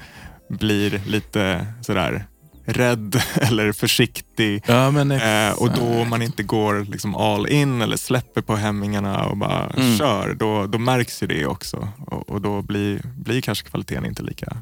blir 0.49 1.01
lite 1.07 1.65
sådär 1.81 2.25
rädd 2.65 3.21
eller 3.41 3.71
försiktig. 3.71 4.63
ja, 4.67 4.89
Eh, 4.89 5.51
och 5.53 5.71
då 5.71 6.01
om 6.01 6.09
man 6.09 6.21
inte 6.21 6.43
går 6.43 6.85
liksom 6.91 7.15
all 7.15 7.47
in 7.47 7.81
eller 7.81 7.97
släpper 7.97 8.41
på 8.41 8.55
hämningarna 8.55 9.25
och 9.25 9.37
bara 9.37 9.69
Mm. 9.77 9.97
kör, 9.97 10.33
då, 10.39 10.65
då 10.67 10.77
märks 10.77 11.23
ju 11.23 11.27
det 11.27 11.45
också. 11.45 11.87
Och, 12.07 12.29
och 12.29 12.41
då 12.41 12.61
blir, 12.61 13.01
blir 13.17 13.41
kanske 13.41 13.69
kvaliteten 13.69 14.05
inte 14.05 14.23
lika 14.23 14.57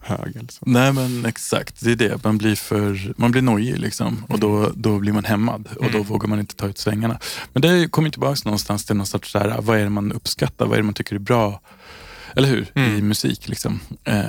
hög. 0.00 0.36
Eller 0.36 0.52
så. 0.52 0.64
Nej 0.66 0.92
men 0.92 1.26
exakt, 1.26 1.80
det 1.80 1.92
är 1.92 1.96
det. 1.96 2.24
Man 2.24 2.38
blir, 2.38 2.56
för, 2.56 3.14
man 3.16 3.30
blir 3.30 3.42
nojig 3.42 3.78
liksom 3.78 4.24
och 4.28 4.40
då, 4.40 4.72
då 4.74 4.98
blir 4.98 5.12
man 5.12 5.24
hämmad 5.24 5.68
och 5.76 5.82
då 5.84 5.98
Mm. 5.98 6.02
vågar 6.02 6.28
man 6.28 6.38
inte 6.40 6.54
ta 6.56 6.66
ut 6.66 6.78
svängarna. 6.78 7.18
Men 7.52 7.62
det 7.62 7.88
kommer 7.90 8.10
tillbaka 8.10 8.40
någonstans 8.44 8.84
till 8.84 8.96
någon 8.96 9.06
sorts, 9.06 9.34
här, 9.34 9.56
vad 9.60 9.78
är 9.78 9.84
det 9.84 9.90
man 9.90 10.12
uppskattar, 10.12 10.66
vad 10.66 10.72
är 10.74 10.76
det 10.76 10.82
man 10.86 10.94
tycker 10.94 11.14
är 11.14 11.18
bra? 11.20 11.60
Eller 12.36 12.48
hur? 12.48 12.66
Mm. 12.74 12.96
I 12.96 13.02
musik. 13.02 13.48
Liksom. 13.48 13.80
Eh, 14.04 14.24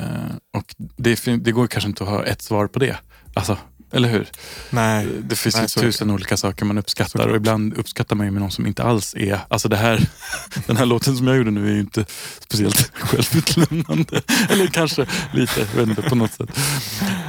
och 0.58 0.76
det, 0.78 1.26
det 1.26 1.52
går 1.52 1.68
kanske 1.68 1.88
inte 1.90 2.04
att 2.04 2.10
ha 2.10 2.24
ett 2.24 2.42
svar 2.42 2.68
på 2.68 2.80
det. 2.80 2.98
Alltså, 3.34 3.58
eller 3.92 4.10
hur? 4.10 4.28
Nej, 4.70 5.08
Det 5.24 5.36
finns 5.36 5.56
Nej, 5.56 5.68
ju 5.78 5.82
tusen 5.82 6.10
olika 6.10 6.38
saker 6.38 6.66
man 6.66 6.78
uppskattar 6.78 7.10
Såklart. 7.10 7.30
och 7.30 7.36
ibland 7.36 7.74
uppskattar 7.74 8.16
man 8.16 8.26
ju 8.26 8.32
med 8.32 8.42
någon 8.42 8.52
som 8.52 8.66
inte 8.66 8.84
alls 8.84 9.16
är... 9.18 9.40
Alltså 9.48 9.70
det 9.70 9.78
här, 9.78 10.08
den 10.68 10.78
här 10.78 10.86
låten 10.86 11.18
som 11.18 11.28
jag 11.28 11.38
gjorde 11.38 11.52
nu 11.52 11.70
är 11.70 11.74
ju 11.74 11.80
inte 11.80 12.06
speciellt 12.40 12.92
självutlämnande. 12.94 14.22
Eller 14.50 14.68
kanske 14.68 15.06
lite, 15.34 15.60
jag 15.60 15.86
vet 15.86 15.90
inte, 15.90 16.02
på 16.02 16.16
något 16.16 16.34
sätt. 16.34 16.50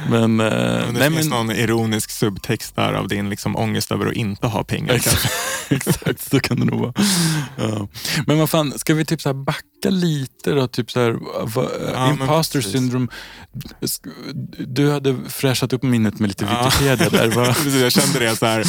Men, 0.09 0.39
eh, 0.39 0.49
men 0.49 0.93
det 0.93 0.99
nej, 0.99 1.09
finns 1.11 1.29
men 1.29 1.29
någon 1.29 1.51
ironisk 1.51 2.09
subtext 2.09 2.75
där 2.75 2.93
av 2.93 3.07
din 3.07 3.29
liksom 3.29 3.55
ångest 3.55 3.91
över 3.91 4.05
att 4.05 4.13
inte 4.13 4.47
ha 4.47 4.63
pengar. 4.63 4.93
Exakt, 4.93 5.33
exakt 5.69 6.29
så 6.29 6.39
kan 6.39 6.59
det 6.59 6.65
nog 6.65 6.79
vara. 6.79 6.93
Ja. 7.55 7.87
Men 8.27 8.39
vad 8.39 8.49
fan, 8.49 8.79
ska 8.79 8.93
vi 8.93 9.05
typ 9.05 9.21
så 9.21 9.33
backa 9.33 9.59
lite 9.85 10.51
då? 10.51 10.67
Typ 10.67 10.91
så 10.91 10.99
här, 10.99 11.17
Ja, 11.93 12.09
imposter 12.11 12.61
syndrome. 12.61 13.07
Du 14.57 14.91
hade 14.91 15.15
fräschat 15.29 15.73
upp 15.73 15.83
minnet 15.83 16.19
med 16.19 16.27
lite 16.27 16.45
Ja. 16.45 16.65
Wikipedia 16.65 17.09
där. 17.09 17.27
Va? 17.35 17.55
Jag 17.81 17.91
kände 17.91 18.19
det 18.19 18.35
så 18.35 18.45
här. 18.45 18.63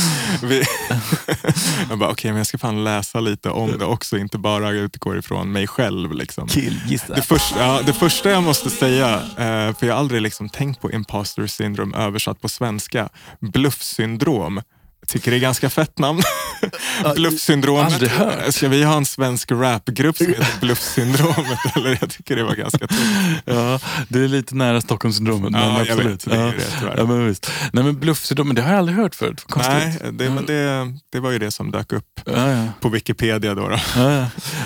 Vi, 0.46 0.62
jag 1.88 1.98
bara, 1.98 2.10
okej, 2.10 2.30
men 2.30 2.38
jag 2.38 2.46
ska 2.46 2.58
fan 2.58 2.84
läsa 2.84 3.20
lite 3.20 3.50
om 3.50 3.78
det 3.78 3.84
också, 3.84 4.18
inte 4.18 4.38
bara 4.38 4.70
utgå 4.70 5.16
ifrån 5.16 5.52
mig 5.52 5.66
själv. 5.66 6.12
Liksom. 6.14 6.48
Kill, 6.48 6.80
gissa. 6.86 7.14
Det 7.14 7.22
första, 7.22 7.60
ja, 7.60 7.80
det 7.86 7.92
första 7.92 8.30
jag 8.30 8.42
måste 8.42 8.70
säga, 8.70 9.14
eh, 9.16 9.74
för 9.76 9.86
jag 9.86 9.94
har 9.94 10.00
aldrig 10.00 10.22
liksom 10.22 10.48
tänkt 10.48 10.80
på 10.80 10.92
imposter 10.92 11.46
syndrome 11.46 11.96
översatt 11.96 12.40
på 12.40 12.48
svenska, 12.48 13.08
bluffsyndrom. 13.40 14.60
Jag 15.00 15.08
tycker 15.08 15.30
det 15.30 15.36
är 15.36 15.40
ganska 15.40 15.70
fett 15.70 15.98
namn. 15.98 16.22
Bluffsyndromet. 17.14 17.92
aldrig 17.92 18.10
hört. 18.10 18.54
Ska 18.54 18.68
vi 18.68 18.84
ha 18.84 18.96
en 18.96 19.06
svensk 19.06 19.52
rapgrupp 19.52 20.16
som 20.16 20.26
heter 20.26 20.46
Bluffsyndromet? 20.60 21.76
Eller 21.76 21.98
jag 22.00 22.10
tycker 22.10 22.36
det 22.36 22.44
var 22.44 22.54
ganska 22.54 22.86
tufft. 22.86 23.02
Ja, 23.44 23.80
det 24.08 24.18
är 24.20 24.28
lite 24.28 24.54
nära 24.54 24.80
Stockholmssyndromet. 24.80 25.50
Ja, 25.52 25.58
men 25.58 25.76
jag 25.76 25.80
absolut. 25.80 26.26
vet, 26.26 26.30
det 26.30 26.36
är 26.36 26.46
ja. 26.46 26.52
det, 26.86 26.94
ja, 26.96 27.04
men 27.06 27.26
visst. 27.26 27.50
Nej, 27.72 27.84
men 27.84 27.98
bluffsyndromet, 28.00 28.56
det 28.56 28.62
har 28.62 28.70
jag 28.70 28.78
aldrig 28.78 28.98
hört 28.98 29.14
förut. 29.14 29.44
Konstigt. 29.48 29.74
Nej, 29.74 30.12
det, 30.12 30.30
men 30.30 30.46
det, 30.46 30.92
det 31.12 31.20
var 31.20 31.30
ju 31.30 31.38
det 31.38 31.50
som 31.50 31.70
dök 31.70 31.92
upp 31.92 32.20
Ja, 32.24 32.50
ja. 32.50 32.66
på 32.80 32.88
Wikipedia. 32.88 33.54
Då, 33.54 33.68
då. 33.68 33.78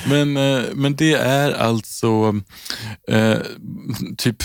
Men, 0.06 0.36
eh, 0.36 0.62
men 0.74 0.96
det 0.96 1.12
är 1.14 1.52
alltså 1.52 2.40
eh, 3.08 3.38
typ 4.16 4.36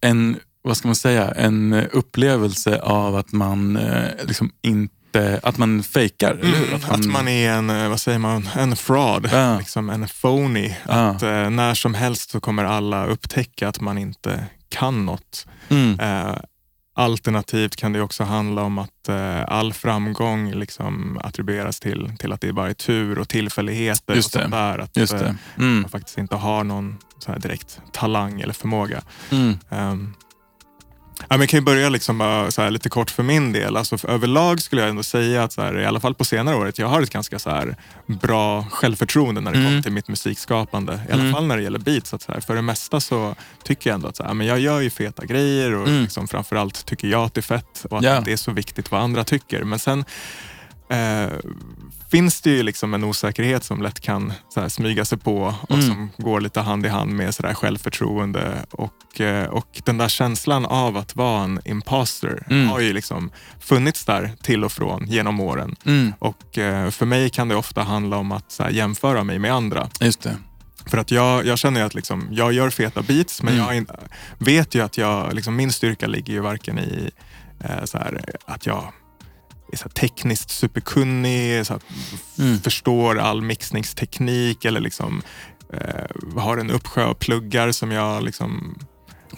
en, 0.00 0.36
vad 0.62 0.76
ska 0.76 0.88
man 0.88 0.94
säga, 0.94 1.30
en 1.30 1.72
upplevelse 1.92 2.80
av 2.80 3.16
att 3.16 3.32
man 3.32 3.76
eh, 3.76 4.04
liksom 4.24 4.50
inte, 4.62 4.94
att 5.42 5.58
man 5.58 5.82
fejkar. 5.82 6.30
eller 6.34 6.56
hur? 6.58 6.68
Mm, 6.68 6.80
att 6.88 7.06
man 7.06 7.28
är 7.28 7.50
en, 7.52 7.70
eh, 7.70 7.88
vad 7.88 8.00
säger 8.00 8.18
man, 8.18 8.48
en 8.56 8.76
fraud, 8.76 9.28
Ja. 9.32 9.58
liksom 9.58 9.90
en 9.90 10.08
phony. 10.20 10.74
Ja. 10.88 10.92
Att 10.92 11.22
eh, 11.22 11.50
när 11.50 11.74
som 11.74 11.94
helst 11.94 12.30
så 12.30 12.40
kommer 12.40 12.64
alla 12.64 13.06
upptäcka 13.06 13.68
att 13.68 13.80
man 13.80 13.98
inte 13.98 14.46
kan 14.68 15.06
något. 15.06 15.46
Mm. 15.68 16.00
Eh, 16.00 16.36
alternativt 16.94 17.76
kan 17.76 17.92
det 17.92 18.00
också 18.00 18.24
handla 18.24 18.62
om 18.62 18.78
att 18.78 19.08
eh, 19.08 19.42
all 19.48 19.72
framgång 19.72 20.52
liksom 20.54 21.18
attribueras 21.24 21.80
till, 21.80 22.12
till 22.18 22.32
att 22.32 22.40
det 22.40 22.52
bara 22.52 22.68
är 22.70 22.74
tur 22.74 23.18
och 23.18 23.28
tillfälligheter 23.28 24.14
Just 24.14 24.36
och 24.36 24.42
sånt 24.42 24.52
där. 24.54 24.78
Att 24.78 24.96
Just 24.96 25.12
eh. 25.12 25.20
Mm. 25.58 25.80
man 25.80 25.90
faktiskt 25.90 26.18
inte 26.18 26.36
har 26.36 26.64
någon 26.64 26.98
så 27.18 27.32
här 27.32 27.38
direkt 27.38 27.80
talang 27.92 28.40
eller 28.40 28.52
förmåga. 28.54 29.02
Mm. 29.30 29.58
Um, 29.68 30.14
ja, 31.18 31.24
men 31.28 31.40
jag 31.40 31.48
kan 31.48 31.58
ju 31.58 31.64
börja 31.64 31.88
liksom 31.88 32.20
här 32.20 32.70
lite 32.70 32.88
kort 32.88 33.10
för 33.10 33.22
min 33.22 33.52
del. 33.52 33.76
Alltså 33.76 33.98
för 33.98 34.08
överlag 34.08 34.62
skulle 34.62 34.82
jag 34.82 34.90
ändå 34.90 35.02
säga 35.02 35.44
att 35.44 35.52
så 35.52 35.62
här, 35.62 35.80
i 35.80 35.86
alla 35.86 36.00
fall 36.00 36.14
på 36.14 36.24
senare 36.24 36.56
året, 36.56 36.78
jag 36.78 36.86
har 36.86 37.02
ett 37.02 37.10
ganska 37.10 37.38
så 37.38 37.50
här 37.50 37.76
bra 38.06 38.64
självförtroende 38.70 39.40
när 39.40 39.52
det 39.52 39.58
Mm. 39.58 39.70
kommer 39.70 39.82
till 39.82 39.92
mitt 39.92 40.08
musikskapande. 40.08 41.00
I 41.08 41.12
alla 41.12 41.20
Mm. 41.22 41.32
fall 41.34 41.46
när 41.46 41.56
det 41.56 41.62
gäller 41.62 41.78
beats. 41.78 42.14
Att 42.14 42.22
så 42.22 42.40
för 42.40 42.56
det 42.56 42.62
mesta 42.62 43.00
så 43.00 43.34
tycker 43.64 43.90
jag 43.90 43.94
ändå 43.94 44.08
att 44.08 44.16
så 44.16 44.34
men 44.34 44.46
jag 44.46 44.60
gör 44.60 44.80
ju 44.80 44.90
feta 44.90 45.24
grejer 45.26 45.74
och 45.74 45.88
Mm. 45.88 46.02
liksom 46.02 46.28
framförallt 46.28 46.86
tycker 46.86 47.08
jag 47.08 47.22
att 47.24 47.34
det 47.34 47.40
är 47.40 47.42
fett 47.42 47.84
och 47.90 47.98
att 47.98 48.04
Ja. 48.04 48.20
det 48.24 48.32
är 48.32 48.36
så 48.36 48.52
viktigt 48.52 48.90
vad 48.90 49.00
andra 49.00 49.24
tycker. 49.24 49.64
Men 49.64 49.78
sen 49.78 50.04
eh, 50.88 51.32
finns 52.12 52.40
det 52.40 52.50
ju 52.50 52.62
liksom 52.62 52.94
en 52.94 53.04
osäkerhet 53.04 53.64
som 53.64 53.82
lätt 53.82 54.00
kan 54.00 54.32
här, 54.56 54.68
smyga 54.68 55.04
sig 55.04 55.18
på 55.18 55.54
och 55.68 55.74
Mm. 55.74 55.86
som 55.88 56.10
går 56.18 56.40
lite 56.40 56.60
hand 56.60 56.86
i 56.86 56.88
hand 56.88 57.12
med 57.12 57.34
så 57.34 57.42
där 57.42 57.54
självförtroende. 57.54 58.66
Och, 58.70 59.20
eh, 59.20 59.46
och 59.48 59.66
den 59.84 59.98
där 59.98 60.08
känslan 60.08 60.66
av 60.66 60.96
att 60.96 61.16
vara 61.16 61.44
en 61.44 61.60
imposter 61.64 62.46
Mm. 62.50 62.68
har 62.68 62.80
ju 62.80 62.92
liksom 62.92 63.30
funnits 63.60 64.04
där 64.04 64.32
till 64.42 64.64
och 64.64 64.72
från 64.72 65.06
genom 65.06 65.40
åren. 65.40 65.76
Mm. 65.86 66.12
Och 66.18 66.58
eh, 66.58 66.90
för 66.90 67.06
mig 67.06 67.30
kan 67.30 67.48
det 67.48 67.56
ofta 67.56 67.82
handla 67.82 68.16
om 68.16 68.32
att 68.32 68.56
här, 68.58 68.70
jämföra 68.70 69.24
mig 69.24 69.38
med 69.38 69.52
andra. 69.52 69.88
Just 70.00 70.22
det. 70.22 70.36
För 70.86 70.98
att 70.98 71.10
jag, 71.10 71.46
jag 71.46 71.58
känner 71.58 71.82
att 71.84 71.94
liksom, 71.94 72.28
jag 72.30 72.52
gör 72.52 72.70
feta 72.70 73.02
beats 73.02 73.42
men 73.42 73.54
Mm. 73.54 73.66
jag 73.66 73.76
in, 73.76 73.86
vet 74.38 74.74
ju 74.74 74.84
att 74.84 74.98
jag, 74.98 75.34
liksom, 75.34 75.56
min 75.56 75.72
styrka 75.72 76.06
ligger 76.06 76.32
ju 76.32 76.40
varken 76.40 76.78
i 76.78 77.10
eh, 77.64 77.84
så 77.84 77.98
här, 77.98 78.24
att 78.46 78.66
jag 78.66 78.92
är 79.72 79.76
så 79.76 79.88
tekniskt 79.88 80.50
superkunnig, 80.50 81.66
så 81.66 81.78
Mm. 82.38 82.60
förstår 82.60 83.18
all 83.18 83.42
mixningsteknik 83.42 84.64
eller 84.64 84.80
liksom 84.80 85.22
eh, 85.72 86.40
har 86.40 86.56
en 86.58 86.70
uppsjö 86.70 87.04
av 87.04 87.14
pluggar 87.14 87.72
som 87.72 87.90
jag 87.92 88.22
liksom 88.22 88.78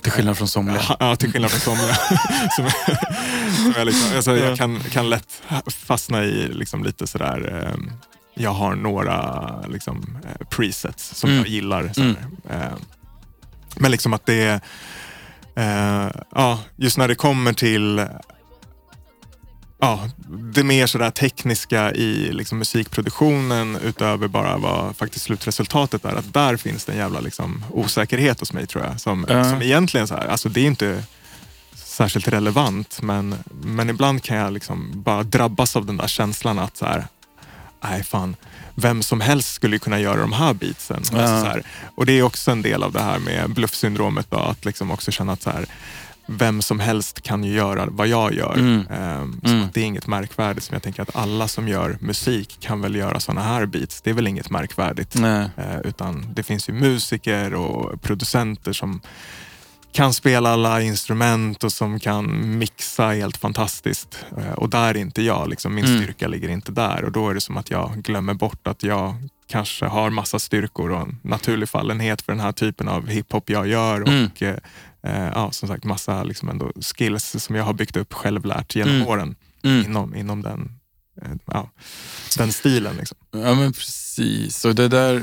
Till 0.03 0.13
skillnad 0.13 0.39
från 0.39 0.49
somliga. 0.49 0.83
Ja, 1.01 1.17
till 1.17 1.33
skillnad 1.33 1.51
från 1.51 1.77
somliga. 1.77 1.95
som, 2.57 2.71
som 3.57 3.73
jag, 3.77 3.87
liksom, 3.87 4.17
alltså, 4.17 4.37
jag 4.37 4.59
kan, 4.59 4.81
kan 4.81 5.11
lätt 5.11 5.43
fastna 5.87 6.25
i 6.25 6.49
liksom 6.49 6.85
lite 6.85 7.07
sådär, 7.07 7.63
eh, 7.73 7.79
jag 8.35 8.51
har 8.51 8.75
några 8.75 9.61
liksom, 9.69 10.19
eh, 10.25 10.47
presets 10.47 11.15
som 11.15 11.31
Mm. 11.31 11.39
jag 11.43 11.49
gillar. 11.49 11.83
Här. 11.97 12.17
Eh, 12.51 12.73
men 13.77 13.91
liksom 13.91 14.13
att 14.13 14.27
det 14.27 14.61
eh, 15.57 16.09
ja, 16.35 16.59
just 16.77 16.99
när 16.99 17.09
det 17.09 17.15
kommer 17.15 17.53
till 17.53 18.07
Ja, 19.85 20.09
det 20.55 20.65
mer 20.65 20.87
sådär 20.87 21.11
tekniska 21.11 21.93
i 21.93 22.33
liksom 22.33 22.59
musikproduktionen 22.59 23.77
utöver 23.77 24.29
bara 24.29 24.57
vad 24.57 24.97
faktiskt 24.97 25.25
slutresultatet 25.25 26.05
är. 26.05 26.15
Att 26.15 26.33
där 26.35 26.57
finns 26.57 26.85
det 26.85 26.93
en 26.93 26.99
jävla 26.99 27.21
liksom 27.21 27.65
osäkerhet 27.71 28.41
hos 28.41 28.53
mig 28.53 28.67
tror 28.67 28.85
jag. 28.85 29.01
Som, 29.01 29.27
Ja. 29.29 29.45
som 29.45 29.63
egentligen 29.63 30.09
så 30.09 30.15
här, 30.15 30.27
alltså 30.27 30.49
det 30.49 30.61
är 30.61 30.65
inte 30.67 31.05
särskilt 31.75 32.29
relevant 32.29 33.03
men, 33.03 33.35
men 33.63 33.91
ibland 33.91 34.23
kan 34.23 34.37
jag 34.37 34.53
liksom 34.53 34.91
bara 35.03 35.23
drabbas 35.23 35.77
av 35.77 35.87
den 35.87 35.97
där 35.97 36.07
känslan 36.07 36.59
att 36.59 36.77
så 36.77 36.87
här, 36.87 37.07
nej 37.85 38.03
fan, 38.05 38.37
vem 38.75 39.03
som 39.03 39.21
helst 39.21 39.53
skulle 39.55 39.79
kunna 39.79 40.01
göra 40.01 40.21
de 40.21 40.33
här 40.33 40.55
beatsen. 40.55 40.97
Alltså 40.97 41.17
Ja. 41.17 41.41
så 41.41 41.47
här, 41.47 41.63
och 41.95 42.07
det 42.07 42.13
är 42.13 42.23
också 42.23 42.51
en 42.51 42.63
del 42.63 42.83
av 42.83 42.93
det 42.93 43.03
här 43.03 43.19
med 43.19 43.51
bluffsyndromet 43.51 44.27
då, 44.31 44.37
att 44.39 44.65
liksom 44.65 44.91
också 44.91 45.11
känna 45.11 45.33
att 45.33 45.43
så 45.43 45.51
här, 45.51 45.67
vem 46.27 46.63
som 46.63 46.81
helst 46.81 47.23
kan 47.23 47.45
ju 47.45 47.53
göra 47.55 47.87
vad 47.91 48.09
jag 48.09 48.35
gör. 48.35 48.55
Mm. 48.55 48.87
Ehm, 48.91 49.41
så 49.45 49.51
Mm. 49.53 49.69
det 49.75 49.81
är 49.81 49.85
inget 49.85 50.07
märkvärdigt. 50.07 50.67
Som 50.67 50.75
jag 50.75 50.83
tänker 50.83 51.03
att 51.03 51.17
alla 51.17 51.49
som 51.49 51.69
gör 51.69 51.97
musik 52.01 52.57
kan 52.61 52.81
väl 52.81 52.95
göra 52.95 53.21
sådana 53.21 53.43
här 53.43 53.67
beats. 53.67 54.01
Det 54.03 54.11
är 54.11 54.15
väl 54.15 54.27
inget 54.27 54.51
märkvärdigt. 54.51 55.17
Eh, 55.17 55.47
utan 55.85 56.27
det 56.35 56.43
finns 56.43 56.69
ju 56.69 56.73
musiker 56.73 57.55
och 57.55 58.03
producenter 58.03 58.73
som 58.73 59.01
kan 59.93 60.15
spela 60.15 60.51
alla 60.53 60.81
instrument 60.83 61.65
och 61.65 61.73
som 61.73 62.01
kan 62.01 62.59
mixa 62.59 63.07
helt 63.09 63.37
fantastiskt. 63.37 64.25
Eh, 64.39 64.53
och 64.53 64.71
där 64.71 64.89
är 64.89 64.97
inte 64.97 65.23
jag. 65.23 65.49
Liksom, 65.49 65.75
min 65.75 65.85
Mm. 65.85 66.03
styrka 66.03 66.29
ligger 66.29 66.49
inte 66.49 66.73
där. 66.73 67.05
Och 67.05 67.13
då 67.13 67.29
är 67.31 67.35
det 67.35 67.41
som 67.41 67.57
att 67.57 67.71
jag 67.71 68.03
glömmer 68.03 68.35
bort 68.35 68.67
att 68.67 68.83
jag 68.83 69.15
kanske 69.49 69.87
har 69.87 70.11
massa 70.11 70.39
styrkor 70.39 70.91
och 70.93 71.01
en 71.01 71.19
naturlig 71.23 71.69
fallenhet 71.69 72.23
för 72.23 72.33
den 72.33 72.41
här 72.41 72.53
typen 72.53 72.89
av 72.89 73.09
hiphop 73.09 73.51
jag 73.51 73.67
gör. 73.69 73.97
Mm. 73.97 74.25
Och 74.27 74.43
eh, 74.43 74.57
eh, 75.05 75.25
ja, 75.35 75.53
som 75.53 75.69
sagt 75.69 75.85
massa 75.85 76.23
liksom 76.25 76.49
ändå 76.49 76.73
skills 76.97 77.45
som 77.45 77.55
jag 77.55 77.65
har 77.65 77.73
byggt 77.75 77.97
upp 77.97 78.13
självlärt 78.13 78.75
genom 78.75 78.95
Mm. 78.95 79.07
åren 79.09 79.37
Mm. 79.65 79.85
inom, 79.87 80.15
inom 80.15 80.43
den, 80.43 80.73
eh, 81.23 81.29
ja, 81.47 81.71
den 82.39 82.53
stilen. 82.53 82.97
Liksom. 82.97 83.19
Ja 83.33 83.55
men 83.55 83.73
precis. 83.73 84.65
Och 84.65 84.75
det 84.75 84.89
där 84.89 85.23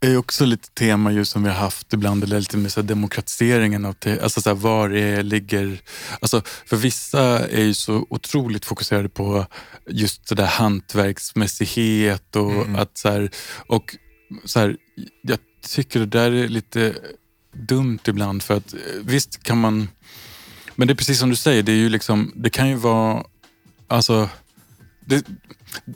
är 0.00 0.16
också 0.16 0.44
lite 0.44 0.68
tema 0.70 1.12
just 1.12 1.32
som 1.32 1.42
vi 1.42 1.48
har 1.48 1.56
haft 1.56 1.92
ibland, 1.92 2.24
eller 2.24 2.38
lite 2.40 2.56
med 2.56 2.72
så 2.72 2.82
demokratiseringen 2.82 3.84
av 3.84 3.92
te- 3.92 4.20
alltså 4.20 4.40
så 4.40 4.50
här, 4.50 4.54
var 4.56 4.88
det 4.88 5.22
ligger... 5.22 5.80
Alltså 6.20 6.42
för 6.66 6.76
vissa 6.76 7.20
är 7.48 7.62
ju 7.62 7.74
så 7.74 8.06
otroligt 8.10 8.64
fokuserade 8.64 9.08
på 9.08 9.46
just 9.90 10.28
det 10.28 10.34
där 10.34 10.46
hantverksmässighet 10.46 12.36
och 12.36 12.52
Mm. 12.52 12.76
att 12.76 12.98
så 12.98 13.08
här, 13.10 13.30
och 13.66 13.96
så 14.44 14.60
här, 14.60 14.76
jag 15.22 15.38
tycker 15.68 16.00
det 16.00 16.06
där 16.06 16.32
är 16.32 16.48
lite 16.48 16.94
dumt 17.58 17.98
ibland 18.06 18.42
för 18.42 18.56
att 18.56 18.74
eh, 18.74 18.78
visst 19.02 19.42
kan 19.42 19.60
man, 19.60 19.88
men 20.76 20.88
det 20.88 20.92
är 20.92 20.96
precis 20.96 21.18
som 21.18 21.30
du 21.30 21.36
säger, 21.36 21.62
det 21.62 21.72
är 21.72 21.76
ju 21.76 21.88
liksom, 21.88 22.32
det 22.36 22.50
kan 22.50 22.68
ju 22.68 22.74
vara, 22.74 23.24
alltså 23.88 24.28
det, 25.00 25.26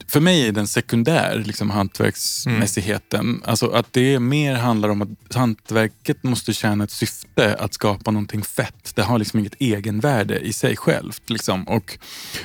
för 0.06 0.20
mig 0.20 0.48
är 0.48 0.52
den 0.52 0.68
sekundär, 0.68 1.42
liksom 1.46 1.70
hantverksmässigheten. 1.70 3.42
Alltså 3.44 3.70
att 3.70 3.92
det 3.92 4.20
mer 4.20 4.54
handlar 4.54 4.88
om 4.88 5.02
att 5.02 5.34
hantverket 5.34 6.22
måste 6.22 6.52
tjäna 6.52 6.84
ett 6.84 6.90
syfte 6.90 7.54
att 7.54 7.74
skapa 7.74 8.10
någonting 8.10 8.42
fett. 8.42 8.92
Det 8.94 9.02
har 9.02 9.18
liksom 9.18 9.38
inget 9.40 9.54
egenvärde 9.58 10.38
i 10.38 10.52
sig 10.52 10.76
självt. 10.76 11.30
Liksom. 11.30 11.68
Och 11.68 11.98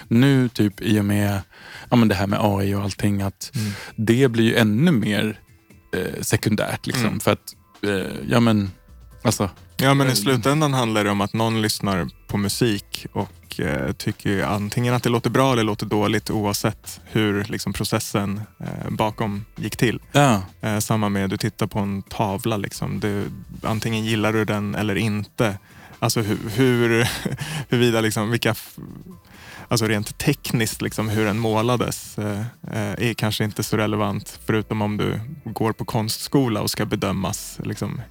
nu 0.08 0.50
typ 0.50 0.82
i 0.82 1.00
och 1.00 1.06
med 1.06 1.42
ja, 1.90 1.96
men 1.96 2.08
det 2.08 2.16
här 2.16 2.28
med 2.28 2.40
AI 2.42 2.74
och 2.76 2.82
allting, 2.84 3.22
att 3.22 3.52
det 3.96 4.28
blir 4.28 4.44
ju 4.44 4.56
ännu 4.56 4.92
mer 4.92 5.40
eh, 5.96 6.22
sekundärt. 6.22 6.88
Liksom, 6.88 7.06
Mm. 7.08 7.20
För 7.20 7.32
att, 7.32 7.56
eh, 7.84 8.16
ja 8.30 8.40
men, 8.40 8.72
alltså, 9.28 9.50
Ja, 9.80 9.94
men 9.94 10.10
i 10.10 10.16
slutändan 10.16 10.74
handlar 10.74 11.04
det 11.04 11.10
om 11.10 11.22
att 11.22 11.34
någon 11.34 11.62
lyssnar 11.62 12.10
på 12.28 12.38
musik 12.38 13.06
och 13.14 13.60
eh, 13.60 13.92
tycker 13.92 14.44
antingen 14.44 14.94
att 14.94 15.04
det 15.04 15.10
låter 15.10 15.30
bra 15.30 15.54
eller 15.54 15.64
låter 15.64 15.86
dåligt 15.86 16.30
oavsett 16.30 17.02
hur 17.06 17.44
liksom, 17.44 17.74
processen 17.74 18.42
eh, 18.60 18.90
bakom 18.90 19.46
gick 19.56 19.78
till. 19.78 20.00
ja. 20.12 20.42
Eh, 20.62 20.80
samma 20.80 21.10
med 21.10 21.30
du 21.30 21.38
tittar 21.38 21.68
på 21.68 21.80
en 21.80 22.02
tavla. 22.02 22.58
Liksom. 22.58 23.00
Du, 23.00 23.32
antingen 23.64 24.06
gillar 24.06 24.34
du 24.34 24.46
den 24.46 24.76
eller 24.76 24.96
inte. 24.96 25.58
Alltså 26.00 26.22
hur, 26.22 26.38
hur, 26.56 27.08
huruvida, 27.70 28.02
liksom, 28.02 28.32
vilka, 28.32 28.56
alltså 29.68 29.88
rent 29.88 30.18
tekniskt 30.18 30.82
liksom, 30.82 31.10
hur 31.10 31.26
den 31.26 31.40
målades 31.40 32.18
eh, 32.18 32.40
eh, 32.72 33.10
är 33.10 33.14
kanske 33.14 33.44
inte 33.44 33.64
så 33.64 33.78
relevant 33.78 34.40
förutom 34.46 34.82
om 34.82 34.98
du 34.98 35.20
går 35.44 35.74
på 35.74 35.86
konstskola 35.86 36.62
och 36.62 36.70
ska 36.70 36.86
bedömas 36.86 37.60
liksom, 37.64 38.02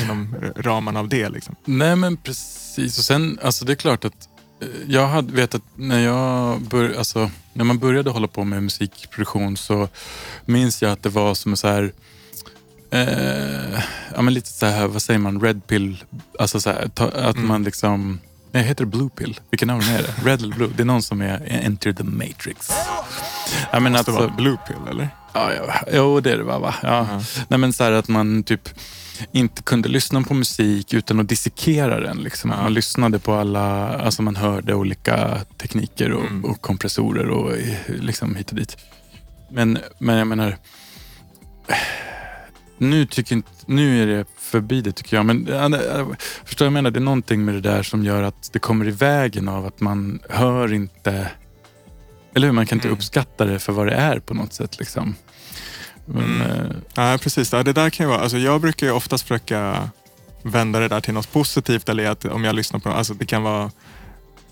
inom 0.00 0.34
ramarna 0.56 1.00
av 1.00 1.08
det. 1.08 1.28
Liksom. 1.28 1.56
Nej 1.64 1.96
men 1.96 2.16
precis. 2.16 2.98
Och 2.98 3.04
sen, 3.04 3.38
alltså 3.42 3.64
det 3.64 3.72
är 3.72 3.76
klart 3.76 4.04
att 4.04 4.28
eh, 4.62 4.68
jag 4.88 5.08
hade 5.08 5.32
vet 5.32 5.54
att 5.54 5.62
när 5.74 5.98
jag 6.00 6.60
bör, 6.60 6.94
alltså, 6.98 7.30
när 7.52 7.64
man 7.64 7.78
började 7.78 8.10
hålla 8.10 8.26
på 8.28 8.44
med 8.44 8.62
musikproduktion 8.62 9.56
så 9.56 9.88
minns 10.44 10.82
jag 10.82 10.92
att 10.92 11.02
det 11.02 11.08
var 11.08 11.34
som 11.34 11.56
så 11.56 11.68
här 11.68 11.92
eh, 12.90 13.80
ja, 14.14 14.22
men 14.22 14.34
lite 14.34 14.48
så 14.48 14.66
här, 14.66 14.86
vad 14.86 15.02
säger 15.02 15.18
man, 15.20 15.40
red 15.40 15.66
pill. 15.66 16.04
Alltså 16.38 16.60
så 16.60 16.70
här, 16.70 16.88
ta, 16.94 17.04
att 17.08 17.36
Mm. 17.36 17.48
man 17.48 17.62
liksom, 17.64 18.20
nej 18.52 18.62
heter 18.62 18.84
det 18.84 18.90
blue 18.90 19.08
pill? 19.10 19.40
Vilken 19.50 19.68
dem 19.68 19.80
är 19.80 20.02
det? 20.02 20.14
Red 20.30 20.42
eller 20.42 20.56
blue? 20.56 20.70
Det 20.76 20.82
är 20.82 20.86
någon 20.86 21.02
som 21.02 21.22
är 21.22 21.42
enter 21.48 21.92
the 21.92 22.04
matrix. 22.04 22.70
Ja, 23.72 23.80
men 23.80 23.92
Måste 23.92 24.10
alltså, 24.10 24.26
vara 24.26 24.36
blue 24.36 24.56
pill 24.66 24.88
eller? 24.90 25.08
Ja, 25.34 25.52
ja, 25.54 25.74
jo, 25.92 26.20
det 26.20 26.32
är 26.32 26.36
det 26.36 26.42
va? 26.44 26.58
va? 26.58 26.74
Ja. 26.82 27.06
Ja. 27.10 27.20
Nej, 27.48 27.58
men 27.58 27.72
så 27.72 27.84
här 27.84 27.92
att 27.92 28.08
man 28.08 28.42
typ 28.42 28.68
inte 29.32 29.62
kunde 29.62 29.88
lyssna 29.88 30.22
på 30.22 30.34
musik 30.34 30.92
utan 30.94 31.20
att 31.20 31.28
dissekera 31.28 32.00
den. 32.00 32.16
Liksom. 32.16 32.50
Man 32.50 32.74
lyssnade 32.74 33.18
på 33.18 33.32
alla, 33.34 33.88
alltså 33.98 34.22
man 34.22 34.36
hörde 34.36 34.74
olika 34.74 35.40
tekniker 35.58 36.12
och, 36.12 36.24
Mm. 36.26 36.44
och 36.44 36.60
kompressorer 36.60 37.28
och 37.28 37.52
liksom 37.88 38.36
hit 38.36 38.50
och 38.50 38.56
dit. 38.56 38.76
Men, 39.50 39.78
men 39.98 40.16
jag 40.16 40.26
menar, 40.26 40.56
nu, 42.78 43.06
tycker 43.06 43.36
inte, 43.36 43.48
nu 43.66 44.02
är 44.02 44.06
det 44.06 44.24
förbi 44.38 44.80
det 44.80 44.92
tycker 44.92 45.16
jag. 45.16 45.26
Men 45.26 45.46
förstår 46.44 46.66
jag 46.66 46.72
menar? 46.72 46.90
Det 46.90 46.98
är 46.98 47.00
någonting 47.00 47.44
med 47.44 47.54
det 47.54 47.60
där 47.60 47.82
som 47.82 48.04
gör 48.04 48.22
att 48.22 48.50
det 48.52 48.58
kommer 48.58 48.88
i 48.88 48.90
vägen 48.90 49.48
av 49.48 49.66
att 49.66 49.80
man 49.80 50.20
hör 50.28 50.72
inte 50.72 51.30
eller 52.34 52.46
hur? 52.46 52.52
Man 52.54 52.66
kan 52.66 52.76
inte 52.78 52.88
Mm. 52.88 52.98
uppskatta 52.98 53.44
det 53.44 53.58
för 53.58 53.72
vad 53.72 53.86
det 53.86 53.92
är 53.94 54.18
på 54.18 54.34
något 54.34 54.52
sätt. 54.52 54.78
Liksom. 54.78 55.14
Men, 56.06 56.40
Mm. 56.40 56.50
eh, 56.50 56.66
Ja, 56.94 57.18
precis. 57.22 57.52
Ja, 57.52 57.62
det 57.62 57.72
där 57.72 57.90
kan 57.90 58.06
ju 58.06 58.10
vara, 58.10 58.20
alltså 58.20 58.38
jag 58.38 58.60
brukar 58.60 58.86
ju 58.86 58.92
oftast 58.92 59.22
försöka 59.28 59.88
vända 60.42 60.78
det 60.80 60.88
där 60.88 61.00
till 61.00 61.14
något 61.14 61.32
positivt. 61.32 61.88
Eller 61.88 62.10
att 62.10 62.24
om 62.24 62.44
jag 62.44 62.54
lyssnar 62.54 62.80
på 62.80 62.88
alltså 62.88 63.14
det 63.14 63.26
kan 63.26 63.42
vara 63.42 63.70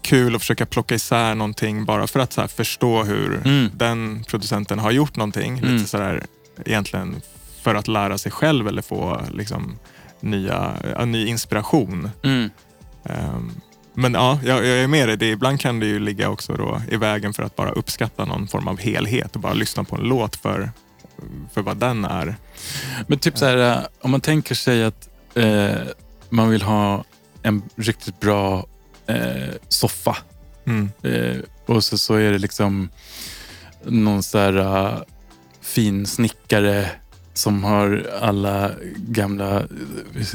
kul 0.02 0.34
att 0.34 0.40
försöka 0.42 0.66
plocka 0.66 0.94
isär 0.94 1.34
någonting 1.34 1.84
bara 1.84 2.06
för 2.06 2.20
att 2.20 2.32
så 2.32 2.40
här, 2.40 2.48
förstå 2.48 3.02
hur 3.02 3.40
Mm. 3.44 3.70
den 3.74 4.24
producenten 4.28 4.78
har 4.78 4.90
gjort 4.90 5.16
någonting. 5.16 5.58
Mm. 5.58 5.74
Lite 5.76 5.88
sådär, 5.88 6.22
egentligen 6.66 7.20
för 7.62 7.74
att 7.74 7.88
lära 7.88 8.18
sig 8.18 8.32
själv 8.32 8.68
eller 8.68 8.82
få 8.82 9.20
liksom, 9.32 9.78
nya, 10.20 10.72
ny 11.06 11.26
inspiration. 11.26 12.10
mm. 12.22 12.50
Ehm, 13.04 13.52
men 13.94 14.14
ja, 14.14 14.38
jag, 14.44 14.58
jag 14.58 14.78
är 14.78 14.86
med 14.88 15.08
dig. 15.08 15.16
Det, 15.16 15.26
ibland 15.30 15.60
kan 15.60 15.80
det 15.80 15.86
ju 15.86 15.98
ligga 15.98 16.28
också 16.28 16.52
då 16.56 16.82
i 16.90 16.96
vägen 16.96 17.32
för 17.32 17.42
att 17.42 17.56
bara 17.56 17.70
uppskatta 17.70 18.24
någon 18.24 18.48
form 18.48 18.68
av 18.68 18.78
helhet 18.80 19.34
och 19.34 19.40
bara 19.42 19.52
lyssna 19.52 19.84
på 19.84 19.96
en 19.96 20.02
låt 20.02 20.36
för, 20.36 20.70
för 21.52 21.62
vad 21.62 21.76
den 21.76 22.04
är. 22.04 22.36
Men 23.06 23.18
typ 23.18 23.38
så 23.38 23.46
här, 23.46 23.56
eh, 23.56 23.86
om 24.00 24.10
man 24.10 24.20
tänker 24.20 24.54
sig 24.54 24.84
att 24.84 25.08
eh, 25.34 25.80
man 26.30 26.50
vill 26.50 26.62
ha 26.62 27.04
en 27.42 27.62
riktigt 27.76 28.20
bra 28.20 28.66
eh, 29.06 29.54
soffa. 29.68 30.16
Mm. 30.66 30.90
Eh, 31.02 31.36
och 31.66 31.84
så, 31.84 31.98
så 31.98 32.14
är 32.14 32.32
det 32.32 32.38
liksom 32.38 32.88
någon 33.84 34.22
så 34.22 34.38
här 34.38 34.56
uh, 34.56 35.02
fin 35.60 36.06
snickare 36.06 36.90
som 37.34 37.64
har 37.64 38.10
alla 38.20 38.70
gamla 38.96 39.62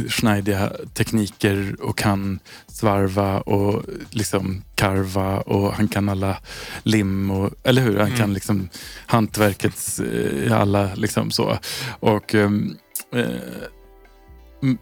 schneidiga 0.09 0.71
tekniker 0.93 1.75
och 1.81 1.97
kan 1.97 2.39
svarva 2.67 3.39
och 3.39 3.83
liksom 4.11 4.63
karva 4.75 5.37
och 5.39 5.73
han 5.73 5.87
kan 5.87 6.09
alla 6.09 6.37
lim 6.83 7.31
och, 7.31 7.53
eller 7.63 7.81
hur? 7.81 7.97
Han 7.97 8.07
Mm. 8.07 8.17
kan 8.19 8.33
liksom 8.33 8.69
hantverkets 9.05 9.99
eh, 9.99 10.59
alla 10.61 10.89
liksom 10.95 11.31
så. 11.31 11.57
Och 11.99 12.35
ehm, 12.35 12.75
eh, 13.15 13.25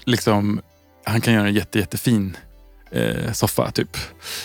liksom 0.05 0.61
han 1.03 1.21
kan 1.21 1.33
göra 1.33 1.47
en 1.47 1.53
jätte, 1.53 1.79
jättefin 1.79 2.37
eh, 2.91 3.31
soffa 3.33 3.71
typ. 3.71 3.97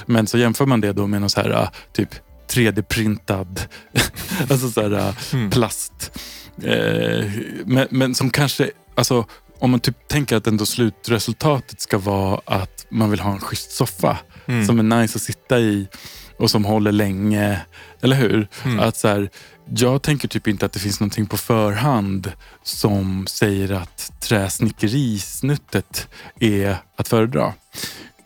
Men 0.07 0.27
så 0.27 0.39
jämför 0.39 0.67
man 0.67 0.81
det 0.81 0.93
då 0.93 1.07
med 1.07 1.21
någon 1.21 1.31
så 1.31 1.41
här 1.41 1.69
typ 1.93 2.09
3D-printad 2.49 3.61
alltså 4.51 4.71
så 4.71 4.89
här, 4.89 5.15
Mm. 5.33 5.51
plast. 5.51 6.19
Eh, 6.65 7.31
men, 7.65 7.87
men 7.91 8.15
som 8.15 8.31
kanske, 8.31 8.71
alltså, 8.95 9.27
om 9.59 9.71
man 9.71 9.81
typ 9.81 10.09
tänker 10.09 10.37
att 10.37 10.47
ändå 10.47 10.67
slutresultatet 10.67 11.81
ska 11.81 11.99
vara 11.99 12.41
att 12.45 12.87
man 12.91 13.11
vill 13.11 13.21
ha 13.21 13.33
en 13.33 13.41
schysst 13.41 13.71
soffa 13.73 14.19
Mm. 14.47 14.67
som 14.67 14.79
är 14.79 15.01
nice 15.01 15.17
att 15.17 15.23
sitta 15.23 15.59
i 15.61 15.89
och 16.37 16.51
som 16.51 16.65
håller 16.65 16.93
länge. 16.93 17.61
Eller 18.03 18.17
hur? 18.17 18.49
Mm. 18.65 18.81
Att 18.81 18.97
så 18.97 19.09
här, 19.09 19.31
jag 19.77 20.03
tänker 20.03 20.29
typ 20.29 20.49
inte 20.49 20.67
att 20.67 20.73
det 20.73 20.79
finns 20.79 21.01
någonting 21.01 21.27
på 21.27 21.37
förhand 21.37 22.33
som 22.63 23.27
säger 23.27 23.73
att 23.73 24.13
träsnickerisnuttet 24.21 26.09
är 26.41 26.77
att 26.97 27.09
föredra. 27.09 27.53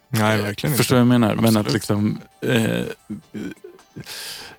Nej, 0.08 0.42
verkligen 0.42 0.72
inte. 0.72 0.78
Förstår 0.78 0.96
du 0.96 1.02
vad 1.04 1.14
jag 1.14 1.20
menar? 1.20 1.34
Men 1.34 1.56
att 1.56 1.72
liksom... 1.72 2.20
Eh, 2.42 2.80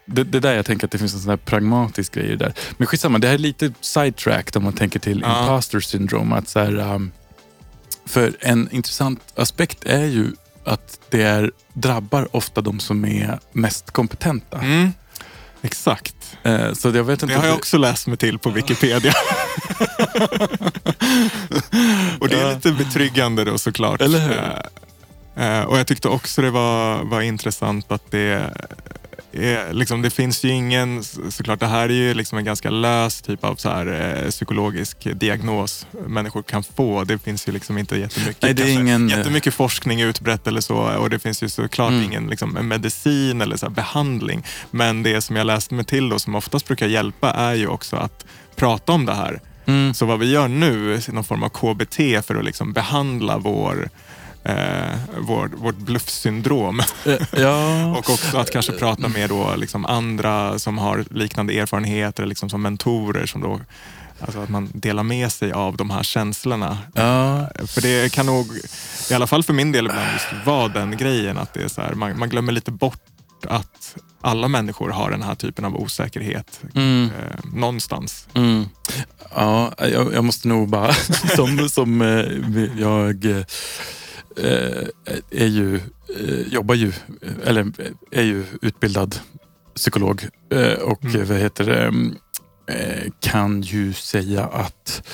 det, 0.05 0.23
det 0.23 0.39
där 0.39 0.53
jag 0.55 0.65
tänker 0.65 0.87
att 0.87 0.91
det 0.91 0.97
finns 0.97 1.13
en 1.13 1.19
sån 1.19 1.29
här 1.29 1.37
pragmatisk 1.37 2.13
grej 2.13 2.37
där. 2.37 2.53
Men 2.77 2.87
skitsamma, 2.87 3.19
det 3.19 3.27
här 3.27 3.33
är 3.33 3.37
lite 3.39 3.73
sidetracked 3.81 4.57
om 4.57 4.63
man 4.63 4.73
tänker 4.73 4.99
till 4.99 5.21
Ja. 5.25 5.41
imposter 5.41 5.79
syndrome. 5.79 6.35
Att 6.35 6.49
så 6.49 6.59
här, 6.59 6.79
um, 6.79 7.11
för 8.05 8.33
en 8.39 8.69
intressant 8.71 9.21
aspekt 9.35 9.83
är 9.85 10.05
ju 10.05 10.31
att 10.63 10.99
det 11.09 11.21
är, 11.21 11.51
drabbar 11.73 12.35
ofta 12.35 12.61
de 12.61 12.79
som 12.79 13.05
är 13.05 13.39
mest 13.51 13.91
kompetenta. 13.91 14.59
Mm. 14.59 14.89
Exakt. 15.61 16.37
Eh, 16.43 16.73
så 16.73 16.87
jag 16.87 17.03
vet 17.03 17.23
inte 17.23 17.33
Det 17.33 17.39
har 17.39 17.47
jag 17.47 17.55
också 17.55 17.77
läst 17.77 18.07
mig 18.07 18.17
till 18.17 18.39
på 18.39 18.49
Wikipedia. 18.49 19.13
och 22.19 22.29
det 22.29 22.41
är 22.41 22.55
lite 22.55 22.71
betryggande 22.71 23.43
då 23.43 23.57
såklart. 23.57 24.01
Eller 24.01 24.19
hur? 24.19 24.37
Eh, 25.35 25.59
eh, 25.59 25.65
och 25.65 25.79
jag 25.79 25.87
tyckte 25.87 26.07
också 26.07 26.41
det 26.41 26.51
var, 26.51 27.03
var 27.03 27.21
intressant 27.21 27.91
att 27.91 28.11
det 28.11 28.53
är, 29.35 29.73
liksom, 29.73 30.01
det 30.01 30.09
finns 30.09 30.43
ju 30.43 30.49
ingen, 30.49 31.03
såklart 31.03 31.59
det 31.59 31.67
här 31.67 31.89
är 31.89 31.93
ju 31.93 32.13
liksom 32.13 32.37
en 32.37 32.45
ganska 32.45 32.69
lös 32.69 33.21
typ 33.21 33.43
av 33.43 33.55
så 33.55 33.69
här, 33.69 34.21
eh, 34.23 34.29
psykologisk 34.29 34.97
diagnos 35.13 35.87
människor 36.07 36.43
kan 36.43 36.63
få. 36.63 37.03
Det 37.03 37.17
finns 37.19 37.47
ju 37.47 37.51
liksom 37.51 37.77
inte 37.77 37.97
jättemycket, 37.97 38.41
Nej, 38.41 38.53
det 38.53 38.61
är 38.61 38.65
kanske 38.65 38.81
ingen, 38.81 39.09
eh, 39.09 39.17
jättemycket 39.17 39.53
forskning 39.53 40.01
utbrett 40.01 40.47
eller 40.47 40.61
så 40.61 40.75
och 40.75 41.09
det 41.09 41.19
finns 41.19 41.43
ju 41.43 41.49
såklart 41.49 41.91
Mm. 41.91 42.03
ingen 42.03 42.27
liksom, 42.27 42.67
medicin 42.67 43.41
eller 43.41 43.57
så 43.57 43.65
här, 43.65 43.73
behandling. 43.73 44.43
Men 44.71 45.03
det 45.03 45.21
som 45.21 45.35
jag 45.35 45.47
läste 45.47 45.73
mig 45.73 45.85
till 45.85 46.13
och 46.13 46.21
som 46.21 46.35
oftast 46.35 46.67
brukar 46.67 46.87
hjälpa 46.87 47.31
är 47.31 47.53
ju 47.53 47.67
också 47.67 47.95
att 47.95 48.25
prata 48.55 48.91
om 48.91 49.05
det 49.05 49.13
här. 49.13 49.39
Mm. 49.67 49.93
Så 49.93 50.05
vad 50.05 50.19
vi 50.19 50.31
gör 50.31 50.47
nu 50.47 51.01
någon 51.09 51.23
form 51.23 51.43
av 51.43 51.49
KBT 51.49 52.21
för 52.27 52.35
att 52.35 52.45
liksom 52.45 52.73
behandla 52.73 53.37
vår, 53.37 53.89
eh, 54.45 54.95
vår, 55.19 55.51
vårt 55.55 55.77
bluffsyndrom. 55.77 56.79
Eh, 57.05 57.21
ja, 57.31 57.85
Och 57.97 58.09
också 58.09 58.37
att 58.37 58.51
kanske 58.51 58.71
prata 58.71 59.07
med 59.07 59.29
då 59.29 59.55
liksom 59.55 59.85
andra 59.85 60.59
som 60.59 60.77
har 60.77 61.05
liknande 61.09 61.59
erfarenheter, 61.59 62.25
liksom 62.25 62.49
som 62.49 62.61
mentorer. 62.61 63.25
Som 63.25 63.41
då, 63.41 63.59
alltså 64.19 64.39
att 64.39 64.49
man 64.49 64.69
delar 64.73 65.03
med 65.03 65.31
sig 65.31 65.51
av 65.51 65.77
de 65.77 65.89
här 65.89 66.03
känslorna. 66.03 66.77
ja, 66.93 67.49
För 67.67 67.81
det 67.81 68.11
kan 68.13 68.25
nog, 68.25 68.47
i 69.09 69.13
alla 69.13 69.27
fall 69.27 69.43
för 69.43 69.53
min 69.53 69.71
del 69.71 69.85
ibland, 69.85 70.07
just 70.13 70.45
vara 70.45 70.67
den 70.67 70.97
grejen 70.97 71.37
att 71.37 71.53
det 71.53 71.63
är 71.63 71.67
så 71.67 71.81
här, 71.81 71.93
man, 71.93 72.19
man 72.19 72.29
glömmer 72.29 72.51
lite 72.51 72.71
bort 72.71 73.01
att 73.47 73.95
alla 74.21 74.47
människor 74.47 74.89
har 74.89 75.11
den 75.11 75.21
här 75.21 75.35
typen 75.35 75.65
av 75.65 75.75
osäkerhet 75.75 76.61
mm. 76.75 77.03
eh, 77.03 77.45
någonstans. 77.53 78.27
Mm. 78.33 78.65
Ja, 79.35 79.73
jag, 79.77 80.13
jag 80.13 80.23
måste 80.23 80.47
nog 80.47 80.69
bara, 80.69 80.93
som, 81.35 81.69
som 81.69 82.01
eh, 82.01 82.81
jag 82.81 83.25
eh, 83.25 83.45
är 85.31 85.45
ju, 85.47 85.75
eh, 85.75 86.53
jobbar 86.53 86.75
ju, 86.75 86.93
eller 87.43 87.71
är 88.11 88.23
ju 88.23 88.45
utbildad 88.61 89.19
psykolog 89.75 90.27
eh, 90.51 90.73
och 90.73 91.05
Mm. 91.05 91.25
vad 91.27 91.37
heter 91.37 91.65
det, 91.65 91.93
eh, 92.75 93.11
kan 93.19 93.61
ju 93.61 93.93
säga 93.93 94.43
att 94.45 95.07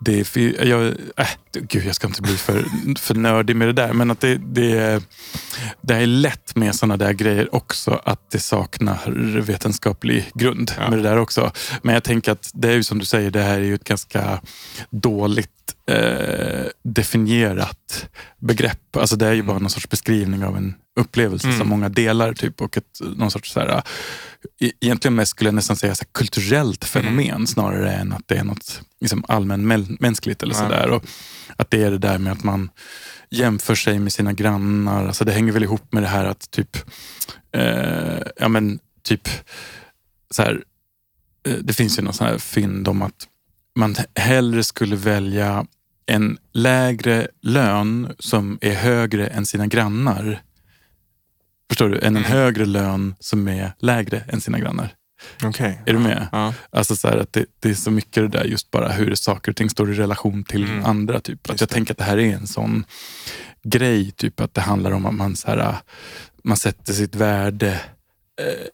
det 0.00 0.36
är, 0.36 0.64
jag, 0.66 0.86
äh, 1.16 1.26
gud 1.52 1.84
jag 1.86 1.94
ska 1.94 2.06
inte 2.06 2.22
bli 2.22 2.36
för, 2.36 2.64
för 2.98 3.14
nördig 3.14 3.56
med 3.56 3.68
det 3.68 3.72
där, 3.72 3.92
men 3.92 4.10
att 4.10 4.20
det, 4.20 4.36
det, 4.36 4.70
är- 4.78 5.02
det 5.80 5.94
är 5.94 6.06
lätt 6.06 6.56
med 6.56 6.74
sådana 6.74 6.96
där 6.96 7.12
grejer 7.12 7.54
också 7.54 8.00
att 8.04 8.30
det 8.30 8.38
saknar 8.38 9.40
vetenskaplig 9.40 10.30
grund 10.34 10.72
Ja. 10.78 10.90
med 10.90 10.98
det 10.98 11.02
där 11.02 11.16
också. 11.16 11.52
Men 11.82 11.94
jag 11.94 12.04
tänker 12.04 12.32
att 12.32 12.50
det 12.54 12.68
är 12.68 12.72
ju 12.74 12.82
som 12.82 12.98
du 12.98 13.04
säger, 13.04 13.30
det 13.30 13.42
här 13.42 13.54
är 13.58 13.64
ju 13.64 13.74
ett 13.74 13.84
ganska 13.84 14.40
dåligt 14.90 15.50
eh, 15.90 16.66
definierat 16.84 18.08
begrepp. 18.38 18.96
Alltså 18.96 19.16
det 19.16 19.26
är 19.26 19.32
ju 19.32 19.42
bara 19.42 19.58
någon 19.58 19.70
sorts 19.70 19.88
beskrivning 19.88 20.44
av 20.44 20.56
en 20.56 20.74
upplevelse 20.96 21.46
Mm. 21.46 21.58
som 21.58 21.68
många 21.68 21.88
delar. 21.88 22.32
Typ, 22.34 22.60
och 22.60 22.76
ett, 22.76 23.00
någon 23.16 23.30
sorts 23.30 23.52
så 23.52 23.60
här, 23.60 23.82
egentligen 24.80 25.14
mest 25.14 25.30
skulle 25.30 25.48
jag 25.48 25.54
nästan 25.54 25.76
säga 25.76 25.94
så 25.94 26.04
här, 26.04 26.08
kulturellt 26.12 26.84
fenomen 26.84 27.46
snarare 27.46 27.92
än 27.92 28.12
att 28.12 28.22
det 28.28 28.36
är 28.36 28.44
något 28.44 28.82
liksom, 29.00 29.24
allmänmänskligt 29.28 30.42
eller. 30.42 30.54
Och 30.90 31.04
Att 31.56 31.70
det 31.70 31.82
är 31.82 31.90
det 31.90 31.98
där 31.98 32.18
med 32.18 32.32
att 32.32 32.44
man 32.44 32.70
jämför 33.30 33.74
sig 33.74 33.98
med 33.98 34.12
sina 34.12 34.32
grannar. 34.32 35.06
Alltså 35.06 35.24
det 35.24 35.32
hänger 35.32 35.52
väl 35.52 35.62
ihop 35.62 35.92
med 35.92 36.02
det 36.02 36.08
här 36.08 36.24
att 36.24 36.50
typ, 36.50 36.76
eh, 37.52 38.18
ja 38.36 38.48
men 38.48 38.78
typ 39.02 39.28
så 40.30 40.42
här, 40.42 40.62
eh, 41.48 41.54
det 41.54 41.72
finns 41.72 41.98
ju 41.98 42.02
någon 42.02 42.14
sån 42.14 42.26
här 42.26 42.38
fynd 42.38 42.88
om 42.88 43.02
att 43.02 43.28
man 43.76 43.96
hellre 44.14 44.64
skulle 44.64 44.96
välja 44.96 45.66
en 46.06 46.38
lägre 46.52 47.28
lön 47.42 48.14
som 48.18 48.58
är 48.60 48.74
högre 48.74 49.26
än 49.26 49.46
sina 49.46 49.66
grannar. 49.66 50.42
Förstår 51.68 51.88
du? 51.88 51.98
Än 51.98 52.04
en 52.04 52.16
Mm. 52.16 52.22
högre 52.32 52.64
lön 52.66 53.14
som 53.20 53.48
är 53.48 53.72
lägre 53.78 54.22
än 54.28 54.40
sina 54.40 54.58
grannar. 54.58 54.94
Okej. 55.44 55.80
Är 55.86 55.92
du 55.92 55.98
med? 55.98 56.26
Ja. 56.32 56.54
Alltså 56.70 56.96
så 56.96 57.08
att 57.08 57.32
det, 57.32 57.44
det 57.60 57.70
är 57.70 57.74
så 57.74 57.90
mycket 57.90 58.22
det 58.32 58.38
där 58.38 58.44
just 58.44 58.70
bara 58.70 58.88
hur 58.88 59.14
saker 59.14 59.52
och 59.52 59.56
ting 59.56 59.70
står 59.70 59.90
i 59.92 59.94
relation 59.94 60.44
till 60.44 60.64
Mm. 60.64 60.84
andra. 60.84 61.20
Typ. 61.20 61.40
Att 61.44 61.48
Just 61.50 61.60
jag 61.60 61.68
det. 61.68 61.74
tänker 61.74 61.92
att 61.94 61.98
det 61.98 62.04
här 62.04 62.18
är 62.18 62.34
en 62.34 62.46
sån 62.46 62.84
grej, 63.64 64.10
typ 64.10 64.40
att 64.40 64.54
det 64.54 64.60
handlar 64.60 64.90
om 64.90 65.06
att 65.06 65.14
man, 65.14 65.36
så 65.36 65.46
här, 65.50 65.74
man 66.44 66.56
sätter 66.56 66.92
sitt 66.92 67.14
värde 67.14 67.80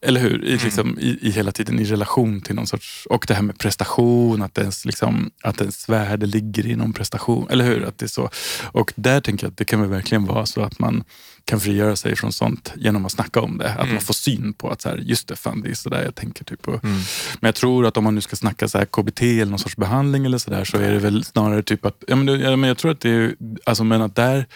eller 0.03 0.21
hur? 0.21 0.45
I, 0.45 0.53
Mm. 0.53 0.65
liksom, 0.65 0.99
i, 1.01 1.19
i 1.23 1.31
hela 1.31 1.53
tiden 1.53 1.79
i 1.81 1.85
relation 1.85 2.41
till 2.41 2.55
någon 2.55 2.67
sorts... 2.67 3.07
Och 3.11 3.25
det 3.29 3.35
här 3.35 3.43
med 3.43 3.59
prestation, 3.59 4.43
att 4.43 4.59
ens, 4.59 4.85
liksom, 4.85 5.31
att 5.43 5.61
ens 5.61 5.89
värde 5.89 6.27
ligger 6.27 6.67
i 6.67 6.77
någon 6.77 6.93
prestation. 6.93 7.47
Eller 7.51 7.65
hur? 7.65 7.85
Att 7.85 7.99
det 7.99 8.07
är 8.07 8.09
så. 8.09 8.31
Och 8.73 8.93
där 8.97 9.21
tänker 9.21 9.47
jag 9.47 9.51
att 9.51 9.57
det 9.59 9.65
kan 9.65 9.81
väl 9.81 9.91
verkligen 9.91 10.25
vara 10.25 10.47
så 10.47 10.63
att 10.63 10.79
man 10.79 11.05
kan 11.45 11.61
frigöra 11.61 11.97
sig 11.97 12.17
från 12.17 12.33
sånt 12.33 12.73
genom 12.77 13.07
att 13.07 13.13
snacka 13.13 13.41
om 13.41 13.59
det. 13.59 13.73
Att 13.73 13.81
Mm. 13.81 13.95
man 13.95 14.01
får 14.03 14.15
syn 14.15 14.53
på 14.53 14.71
att 14.71 14.81
så 14.83 14.89
här, 14.89 14.97
just 14.97 15.29
det, 15.29 15.37
fan, 15.37 15.61
det 15.63 15.71
är 15.71 15.75
sådär 15.75 16.03
jag 16.05 16.15
tänker. 16.15 16.45
Typ. 16.45 16.69
Och, 16.69 16.85
Mm. 16.85 16.97
men 17.41 17.49
jag 17.49 17.55
tror 17.55 17.87
att 17.87 17.97
om 17.97 18.05
man 18.05 18.15
nu 18.15 18.21
ska 18.21 18.37
snacka 18.37 18.69
så 18.69 18.79
här 18.79 18.85
KBT 18.85 19.23
eller 19.23 19.51
någon 19.51 19.59
sorts 19.59 19.77
behandling 19.77 20.25
eller 20.27 20.39
sådär 20.39 20.65
så 20.65 20.77
är 20.77 20.91
det 20.93 20.99
väl 20.99 21.25
snarare 21.25 21.63
typ 21.63 21.85
att, 21.85 22.05
ja 22.07 22.17
men, 22.17 22.41
ja, 22.41 22.57
men 22.57 22.69
jag 22.69 22.79
tror 22.79 22.91
att 22.91 23.01
det 23.01 23.11
är, 23.11 23.35
alltså 23.67 23.85
men 23.85 24.03
att 24.03 24.15
där, 24.17 24.47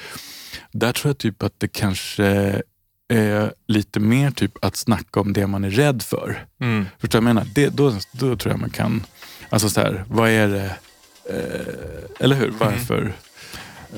där 0.72 0.92
tror 0.92 1.08
jag 1.10 1.18
typ 1.18 1.42
att 1.42 1.54
det 1.60 1.68
kanske 1.68 2.62
är 3.08 3.52
lite 3.66 4.00
mer 4.00 4.30
typ 4.30 4.64
att 4.64 4.76
snacka 4.76 5.20
om 5.20 5.32
det 5.32 5.46
man 5.46 5.64
är 5.64 5.70
rädd 5.70 6.02
för. 6.02 6.44
Mm. 6.60 6.86
Förstår 6.98 7.18
du 7.20 7.24
vad 7.24 7.30
jag 7.30 7.34
menar? 7.34 7.50
Det, 7.54 7.68
då, 7.68 7.90
då 8.12 8.36
tror 8.36 8.52
jag 8.52 8.60
man 8.60 8.70
kan, 8.70 9.02
alltså 9.50 9.68
så 9.70 9.80
här, 9.80 10.04
vad 10.08 10.30
är 10.30 10.48
det, 10.48 10.64
eh, 11.30 12.24
eller 12.24 12.36
hur? 12.36 12.50
Varför? 12.50 13.12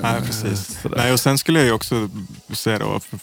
Nej, 0.02 0.16
eh, 0.16 0.24
precis. 0.24 0.80
sådär. 0.82 0.96
Nej, 0.96 1.12
och 1.12 1.20
sen 1.20 1.38
skulle 1.38 1.58
jag 1.58 1.66
ju 1.66 1.72
också 1.72 2.10
säga 2.52 2.78
då, 2.78 3.00
för, 3.00 3.18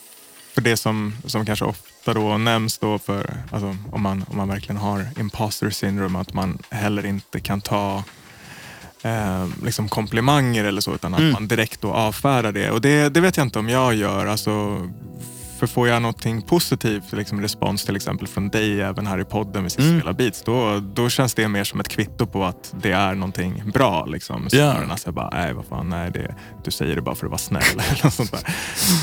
för 0.54 0.62
det 0.62 0.78
som, 0.78 1.14
som 1.26 1.46
kanske 1.46 1.66
ofta 1.66 2.14
då 2.14 2.38
nämns 2.38 2.78
då 2.78 3.00
för, 3.00 3.38
alltså, 3.52 3.78
om, 3.92 4.02
man, 4.02 4.26
om 4.30 4.38
man 4.38 4.48
verkligen 4.48 4.78
har 4.78 5.06
imposter 5.20 5.70
syndrome, 5.70 6.20
att 6.20 6.34
man 6.34 6.58
heller 6.70 7.06
inte 7.06 7.40
kan 7.40 7.62
ta 7.62 8.04
eh, 9.02 9.48
liksom 9.64 9.90
komplimanger 9.90 10.64
eller 10.66 10.82
så, 10.82 10.96
utan 10.96 11.14
att 11.14 11.20
Mm. 11.20 11.32
man 11.34 11.48
direkt 11.48 11.82
då 11.82 11.94
avfärdar 11.94 12.52
det. 12.52 12.72
Och 12.72 12.82
det, 12.82 13.10
det 13.10 13.22
vet 13.22 13.38
jag 13.38 13.46
inte 13.46 13.60
om 13.60 13.70
jag 13.70 13.96
gör. 13.96 14.26
Alltså, 14.26 14.82
för 15.68 15.74
får 15.74 15.88
jag 15.88 16.01
någonting 16.01 16.41
positivt, 16.41 17.11
liksom 17.11 17.41
respons 17.41 17.86
till 17.86 17.95
exempel 17.95 18.28
från 18.28 18.49
dig 18.49 18.82
även 18.82 19.07
här 19.07 19.20
i 19.20 19.24
podden 19.24 19.63
med 19.63 19.72
Mm. 19.80 19.99
Spela 19.99 20.13
Beats, 20.13 20.41
då, 20.43 20.80
då 20.80 21.09
känns 21.09 21.34
det 21.34 21.47
mer 21.47 21.63
som 21.63 21.80
ett 21.80 21.88
kvitto 21.88 22.26
på 22.26 22.43
att 22.45 22.74
det 22.82 22.91
är 22.91 23.16
någonting 23.16 23.63
bra. 23.74 24.05
Liksom. 24.05 24.49
Snarare 24.49 24.84
än 24.84 24.91
att 24.91 25.05
jag 25.05 25.13
bara, 25.13 25.30
nej 25.34 25.53
vad 25.53 25.66
fan, 25.66 25.89
nej, 25.89 26.11
det, 26.11 26.36
du 26.63 26.72
säger 26.72 26.95
det 26.95 27.01
bara 27.01 27.16
för 27.16 27.26
att 27.26 27.32
vara 27.32 27.38
snäll. 27.38 27.63
eller 27.74 28.09
sånt 28.09 28.32
där. 28.32 28.39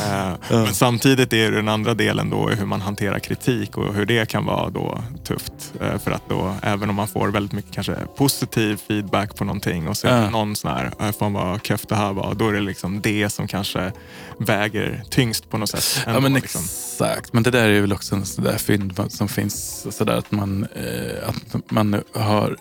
Eh, 0.02 0.32
Ja. 0.50 0.56
Men 0.64 0.74
samtidigt 0.74 1.32
är 1.32 1.50
den 1.52 1.68
andra 1.68 1.94
delen 1.94 2.30
då 2.30 2.48
hur 2.48 2.66
man 2.66 2.80
hanterar 2.80 3.18
kritik 3.18 3.76
och 3.76 3.94
hur 3.94 4.06
det 4.06 4.28
kan 4.28 4.44
vara 4.44 4.70
då 4.70 5.02
tufft. 5.24 5.52
Eh, 5.80 5.98
För 5.98 6.10
att 6.10 6.28
då, 6.28 6.54
även 6.62 6.90
om 6.90 6.96
man 6.96 7.08
får 7.08 7.28
väldigt 7.28 7.52
mycket 7.52 7.72
kanske 7.74 7.96
positiv 8.16 8.76
feedback 8.88 9.36
på 9.36 9.44
någonting 9.44 9.88
och 9.88 9.96
så 9.96 10.06
Ja. 10.06 10.30
någon 10.30 10.56
sån 10.56 10.70
här, 10.70 10.92
"Äh, 11.00 11.12
fan 11.12 11.32
vad 11.32 11.64
köft 11.66 11.88
det 11.88 11.96
här 11.96 12.12
var, 12.12 12.34
då 12.34 12.48
är 12.48 12.52
det 12.52 12.60
liksom 12.60 13.00
det 13.00 13.30
som 13.30 13.46
kanske 13.48 13.92
väger 14.38 15.02
tyngst 15.10 15.50
på 15.50 15.58
något 15.58 15.70
sätt. 15.70 16.02
Ja 16.06 16.20
men 16.20 16.34
liksom. 16.34 16.51
Exakt, 16.60 17.32
men 17.32 17.42
det 17.42 17.50
där 17.50 17.68
är 17.68 17.80
väl 17.80 17.92
också 17.92 18.14
en 18.14 18.24
sån 18.26 18.44
där 18.44 18.56
fynd 18.58 19.00
som 19.08 19.28
finns 19.28 19.86
sådär 19.96 20.12
att 20.16 20.30
man, 20.30 20.66
eh, 20.74 21.28
att 21.28 21.70
man 21.70 22.02
har 22.14 22.56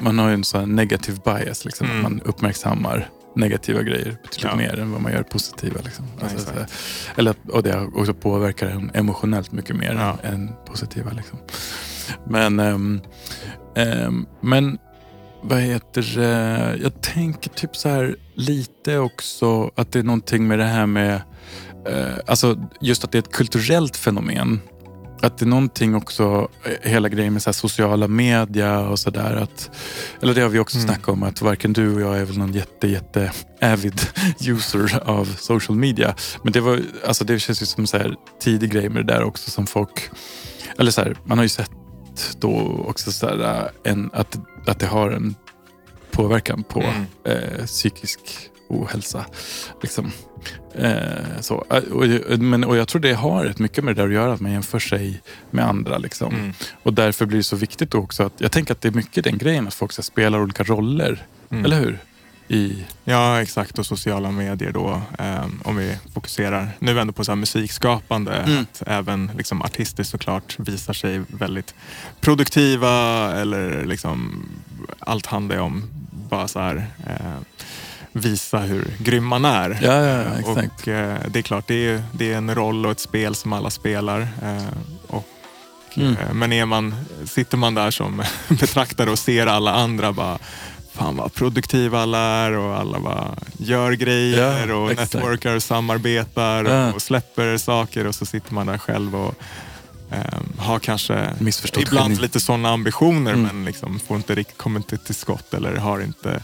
man 0.00 0.18
har 0.18 0.30
en 0.30 0.44
sån 0.44 0.76
negativ 0.76 1.18
bias, 1.24 1.64
liksom, 1.64 1.86
Mm. 1.86 1.96
att 1.96 2.02
man 2.02 2.20
uppmärksammar 2.24 3.08
negativa 3.36 3.82
grejer 3.82 4.16
betydligt 4.22 4.44
Ja. 4.50 4.56
mer 4.56 4.78
än 4.78 4.92
vad 4.92 5.00
man 5.02 5.12
gör 5.12 5.22
positiva. 5.22 5.80
Liksom. 5.84 6.04
Alltså, 6.22 6.38
så 6.38 6.50
här, 6.52 6.66
eller 7.16 7.34
och 7.48 7.62
det 7.62 7.80
också 7.94 8.14
påverkar 8.14 8.66
en 8.66 8.90
emotionellt 8.94 9.52
mycket 9.52 9.76
mer 9.76 9.92
Ja. 9.94 10.28
än, 10.28 10.50
positiva. 10.66 11.10
Liksom. 11.10 11.38
Men, 12.26 12.60
ehm, 12.60 13.00
ehm, 13.76 14.26
men 14.40 14.78
vad 15.42 15.58
heter 15.60 16.16
det? 16.16 16.76
Jag 16.82 17.02
tänker 17.02 17.50
typ 17.50 17.76
så 17.76 17.88
här 17.88 18.16
lite 18.34 18.98
också 18.98 19.70
att 19.74 19.92
det 19.92 19.98
är 19.98 20.02
någonting 20.02 20.48
med 20.48 20.58
det 20.58 20.64
här 20.64 20.86
med, 20.86 21.22
eh, 21.90 22.14
alltså 22.26 22.56
just 22.80 23.04
att 23.04 23.12
det 23.12 23.18
är 23.18 23.22
ett 23.22 23.32
kulturellt 23.32 23.96
fenomen. 23.96 24.60
Att 25.22 25.38
det 25.38 25.44
är 25.44 25.48
någonting 25.48 25.94
också, 25.94 26.48
eh, 26.64 26.90
hela 26.90 27.08
grejen 27.08 27.32
med 27.32 27.42
så 27.42 27.52
sociala 27.52 28.08
media 28.08 28.80
och 28.80 28.98
sådär. 28.98 29.46
Eller 30.22 30.34
det 30.34 30.40
har 30.40 30.48
vi 30.48 30.58
också 30.58 30.76
Mm. 30.78 30.88
snackat 30.88 31.08
om, 31.08 31.22
att 31.22 31.42
varken 31.42 31.72
du 31.72 31.94
och 31.94 32.00
jag 32.00 32.18
är 32.18 32.24
väl 32.24 32.38
någon 32.38 32.52
jätte, 32.52 32.88
jätte 32.88 33.32
avid 33.62 34.00
user 34.46 35.00
av 35.04 35.24
social 35.38 35.78
media. 35.78 36.14
Men 36.42 36.52
det, 36.52 36.60
var, 36.60 36.80
alltså 37.06 37.24
det 37.24 37.38
känns 37.38 37.62
ju 37.62 37.66
som 37.66 37.86
så 37.86 37.98
här 37.98 38.14
tidig 38.42 38.70
grej 38.72 38.88
med 38.88 39.06
det 39.06 39.12
där 39.12 39.22
också 39.22 39.50
som 39.50 39.66
folk, 39.66 40.10
eller 40.78 40.90
så 40.90 41.00
här, 41.00 41.16
man 41.24 41.38
har 41.38 41.44
ju 41.44 41.48
sett 41.48 41.70
då 42.38 42.84
också 42.88 43.12
så 43.12 43.26
här, 43.26 43.70
äh, 43.84 43.92
en, 43.92 44.10
att, 44.12 44.38
att 44.66 44.78
det 44.78 44.86
har 44.86 45.10
en 45.10 45.34
påverkan 46.10 46.62
på 46.62 46.80
Mm. 46.82 47.04
eh, 47.24 47.64
psykisk 47.66 48.20
ohälsa. 48.70 49.24
Liksom. 49.82 50.10
Eh, 50.74 51.40
så. 51.40 51.64
Eh, 51.70 51.76
Och, 51.92 52.06
jag- 52.06 52.40
men, 52.42 52.64
och 52.64 52.76
jag 52.76 52.88
tror 52.88 53.00
det 53.02 53.12
har 53.14 53.44
rätt 53.44 53.58
mycket 53.58 53.84
med 53.84 53.96
det 53.96 54.02
där 54.02 54.08
att 54.08 54.14
göra, 54.14 54.32
att 54.32 54.40
man 54.40 54.52
jämför 54.52 54.78
sig 54.78 55.20
med 55.50 55.68
andra. 55.68 55.98
Liksom. 55.98 56.34
Mm. 56.34 56.52
Och 56.82 56.94
därför 56.94 57.26
blir 57.26 57.38
det 57.38 57.44
så 57.44 57.56
viktigt 57.56 57.94
också 57.94 58.22
att, 58.22 58.32
jag 58.38 58.52
tänker 58.52 58.72
att 58.72 58.80
det 58.80 58.88
är 58.88 58.92
mycket 58.92 59.24
den 59.24 59.38
grejen 59.38 59.66
att 59.66 59.74
folk 59.74 59.92
så 59.92 60.02
spelar 60.02 60.40
olika 60.42 60.62
roller. 60.64 61.26
Mm. 61.50 61.64
Eller 61.64 61.78
hur? 61.80 61.98
I, 62.48 62.84
Ja, 63.04 63.42
exakt. 63.42 63.78
Och 63.78 63.86
sociala 63.86 64.30
medier 64.30 64.72
då. 64.72 65.02
ehm, 65.18 65.60
om 65.64 65.76
vi 65.76 65.96
fokuserar 66.14 66.68
nu 66.78 67.00
ändå 67.00 67.12
på 67.12 67.24
så 67.24 67.30
här 67.30 67.36
musikskapande. 67.36 68.32
Mm. 68.32 68.58
Att 68.62 68.82
även 68.86 69.30
liksom 69.36 69.62
artistiskt 69.62 70.10
såklart 70.10 70.56
visar 70.58 70.92
sig 70.92 71.20
väldigt 71.28 71.74
produktiva. 72.20 72.90
Eller 73.34 73.84
liksom 73.84 74.46
allt 74.98 75.26
handlar 75.26 75.56
ju 75.56 75.62
om 75.62 75.84
bara 76.28 76.48
så 76.48 76.60
här 76.60 76.86
eh, 77.06 77.40
visa 78.12 78.58
hur 78.58 78.90
grym 78.98 79.24
man 79.26 79.44
är. 79.44 79.78
ja, 79.82 79.92
ja, 79.92 80.22
ja, 80.22 80.38
exakt. 80.38 80.80
Och 80.82 80.88
eh, 80.88 81.18
det 81.28 81.38
är 81.38 81.42
klart, 81.42 81.64
det 81.66 81.74
är, 81.88 82.02
det 82.12 82.32
är 82.32 82.36
en 82.36 82.54
roll 82.54 82.86
och 82.86 82.92
ett 82.92 83.00
spel 83.00 83.34
som 83.34 83.52
alla 83.52 83.70
spelar. 83.70 84.20
Eh, 84.42 84.66
och, 85.06 85.26
Mm. 85.96 86.12
eh, 86.16 86.32
men 86.32 86.52
är 86.52 86.66
man, 86.66 86.94
sitter 87.26 87.56
man 87.56 87.74
där 87.74 87.90
som 87.90 88.22
betraktare 88.48 89.10
och 89.10 89.18
ser 89.18 89.46
alla 89.46 89.72
andra 89.74 90.12
bara 90.12 90.38
Fan 90.92 91.16
vad 91.16 91.34
produktiva 91.34 92.00
alla 92.02 92.18
är 92.18 92.52
och 92.56 92.76
alla 92.76 93.00
bara 93.00 93.34
gör 93.58 93.92
grejer 93.92 94.70
och 94.70 94.90
exakt. 94.92 95.14
networkar 95.14 95.56
och 95.56 95.62
samarbetar 95.62 96.92
och 96.94 97.02
släpper 97.02 97.56
saker 97.58 98.06
och 98.06 98.14
så 98.14 98.26
sitter 98.26 98.54
man 98.54 98.66
där 98.66 98.78
själv 98.78 99.16
och 99.16 99.34
eh, 100.10 100.18
har 100.58 100.78
kanske 100.78 101.30
ibland 101.78 102.10
geni. 102.12 102.22
lite 102.22 102.40
sådana 102.40 102.70
ambitioner 102.70 103.32
Mm. 103.32 103.42
men 103.56 103.64
liksom 103.64 104.00
får 104.00 104.16
inte 104.16 104.34
riktigt, 104.34 104.58
kommer 104.58 104.80
inte 104.80 104.96
till 104.96 105.14
skott 105.14 105.54
eller 105.54 105.76
har 105.76 106.00
inte 106.00 106.42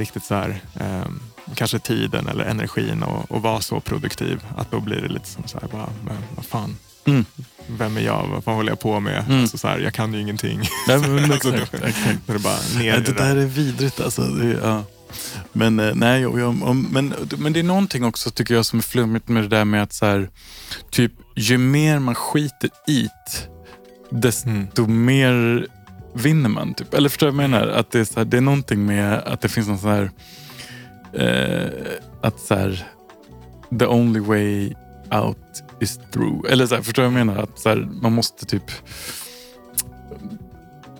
riktigt 0.00 0.24
så 0.24 0.34
här, 0.34 0.60
ehm, 0.80 1.20
kanske 1.54 1.78
tiden 1.78 2.28
eller 2.28 2.44
energin 2.44 3.02
att 3.02 3.30
att 3.32 3.42
vara 3.42 3.60
så 3.60 3.80
produktiv. 3.80 4.40
Att 4.56 4.70
då 4.70 4.80
blir 4.80 5.00
det 5.02 5.08
lite 5.08 5.28
som 5.28 5.42
så 5.46 5.58
här, 5.60 5.68
bara, 5.68 5.88
men 6.04 6.16
vad 6.36 6.44
fan, 6.46 6.76
Mm. 7.04 7.24
vem 7.66 7.96
är 7.96 8.00
jag? 8.00 8.26
Vad 8.26 8.44
fan 8.44 8.54
håller 8.54 8.70
jag 8.72 8.80
på 8.80 9.00
med? 9.00 9.24
Mm. 9.28 9.40
Alltså 9.40 9.58
så 9.58 9.68
här, 9.68 9.78
jag 9.78 9.94
kan 9.94 10.14
ju 10.14 10.20
ingenting. 10.20 10.60
Ja, 10.88 10.98
men, 10.98 11.24
Alltså, 11.32 11.54
exakt, 11.56 11.74
exakt. 11.74 12.18
det 12.26 12.38
bara 12.38 12.58
ner 12.78 12.98
i 12.98 13.00
det 13.00 13.12
där 13.12 13.36
är 13.36 13.46
vidrigt 13.46 14.00
alltså. 14.00 14.22
Det, 14.22 14.58
ja. 14.62 14.84
Men, 15.52 15.80
eh, 15.80 15.94
nej, 15.94 16.26
och 16.26 16.40
jag, 16.40 16.62
och, 16.62 16.76
men, 16.76 17.14
men 17.38 17.52
det 17.52 17.60
är 17.60 17.64
någonting 17.64 18.04
också 18.04 18.30
tycker 18.30 18.54
jag 18.54 18.66
som 18.66 18.78
är 18.78 18.82
flummigt 18.82 19.28
med 19.28 19.42
det 19.42 19.48
där 19.48 19.64
med 19.64 19.82
att 19.82 19.92
så 19.92 20.06
här, 20.06 20.30
typ, 20.90 21.12
ju 21.36 21.58
mer 21.58 21.98
man 21.98 22.14
skiter 22.14 22.70
i 22.88 23.02
det, 23.02 23.48
desto 24.10 24.86
mer 24.86 25.66
vinner 26.12 26.48
man. 26.48 26.74
Typ. 26.74 26.94
Eller 26.94 27.08
förstår 27.08 27.26
du 27.26 27.32
vad 27.32 27.44
jag 27.44 27.50
menar? 27.50 27.66
Att 27.66 27.90
det, 27.90 28.00
är 28.00 28.04
så 28.04 28.20
här, 28.20 28.24
det 28.24 28.36
är 28.36 28.40
någonting 28.40 28.86
med 28.86 29.14
att 29.14 29.40
det 29.40 29.48
finns 29.48 29.68
någon 29.68 29.78
sån 29.78 29.90
här, 29.90 30.10
eh, 31.12 31.70
att 32.22 32.40
så 32.40 32.54
här, 32.54 32.86
the 33.78 33.86
only 33.86 34.20
way 34.20 34.74
out 35.10 35.62
is 35.80 36.00
through. 36.12 36.52
Eller 36.52 36.66
så 36.66 36.74
här, 36.74 36.82
förstår 36.82 37.02
du 37.02 37.08
vad 37.08 37.20
jag 37.20 37.26
menar? 37.26 37.42
Att 37.42 37.58
så 37.58 37.68
här, 37.68 37.76
man 38.02 38.12
måste 38.12 38.46
typ 38.46 38.70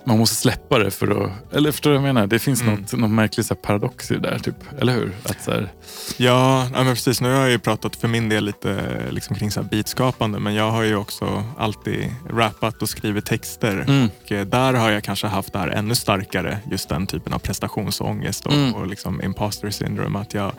man 0.03 0.17
måste 0.19 0.35
släppa 0.35 0.79
det 0.79 0.91
för 0.91 1.23
att... 1.25 1.53
Eller 1.53 1.71
förstår 1.71 1.89
du 1.91 1.97
vad 1.97 2.07
jag 2.07 2.13
menar? 2.13 2.27
Det 2.27 2.39
finns 2.39 2.61
Mm. 2.61 2.75
något, 2.75 2.93
något 2.93 3.09
märkligt 3.11 3.45
så 3.47 3.55
paradox 3.55 4.11
i 4.11 4.13
det 4.13 4.19
där. 4.19 4.39
Typ. 4.39 4.55
Eller 4.79 4.93
hur? 4.93 5.11
Att 5.23 5.43
så 5.43 5.51
här, 5.51 5.71
Ja, 6.17 6.67
ja 6.73 6.83
men 6.83 6.93
precis. 6.93 7.21
Nu 7.21 7.33
har 7.33 7.39
jag 7.41 7.49
ju 7.49 7.59
pratat 7.59 7.95
för 7.95 8.07
min 8.07 8.29
del 8.29 8.45
lite 8.45 9.01
liksom 9.09 9.35
kring 9.35 9.51
så 9.51 9.61
här 9.61 9.69
beatskapande 9.69 10.39
men 10.39 10.53
jag 10.53 10.71
har 10.71 10.83
ju 10.83 10.95
också 10.95 11.43
alltid 11.57 12.11
rappat 12.29 12.81
och 12.81 12.89
skrivit 12.89 13.25
texter. 13.25 13.85
Mm. 13.87 14.09
Och 14.23 14.31
eh, 14.31 14.45
där 14.45 14.73
har 14.73 14.91
jag 14.91 15.03
kanske 15.03 15.27
haft 15.27 15.53
det 15.53 15.59
här 15.59 15.67
ännu 15.67 15.95
starkare, 15.95 16.59
just 16.71 16.89
den 16.89 17.07
typen 17.07 17.33
av 17.33 17.39
prestationsångest 17.39 18.45
och, 18.45 18.53
Mm. 18.53 18.73
och 18.75 18.87
liksom 18.87 19.21
imposter 19.21 19.69
syndrome. 19.69 20.19
Att 20.19 20.33
jag 20.33 20.51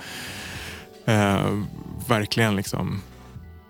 eh, 1.05 1.59
verkligen 2.09 2.57
liksom 2.57 3.03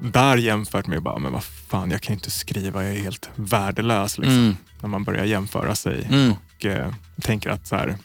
där 0.03 0.37
jämfört 0.37 0.87
med 0.87 1.03
bara, 1.03 1.19
men 1.19 1.33
vad 1.33 1.45
fan, 1.45 1.91
jag 1.91 2.01
kan 2.01 2.13
inte 2.15 2.31
skriva, 2.31 2.85
jag 2.85 2.97
är 2.97 3.01
helt 3.01 3.31
värdelös. 3.35 4.19
Liksom, 4.19 4.39
Mm. 4.39 4.57
När 4.81 4.89
man 4.89 5.05
börjar 5.05 5.25
jämföra 5.25 5.75
sig 5.75 6.05
Mm. 6.11 6.33
och 6.33 6.65
eh, 6.67 6.93
tänker 7.23 7.51
att 7.51 7.67
så 7.67 7.77
här, 7.77 7.97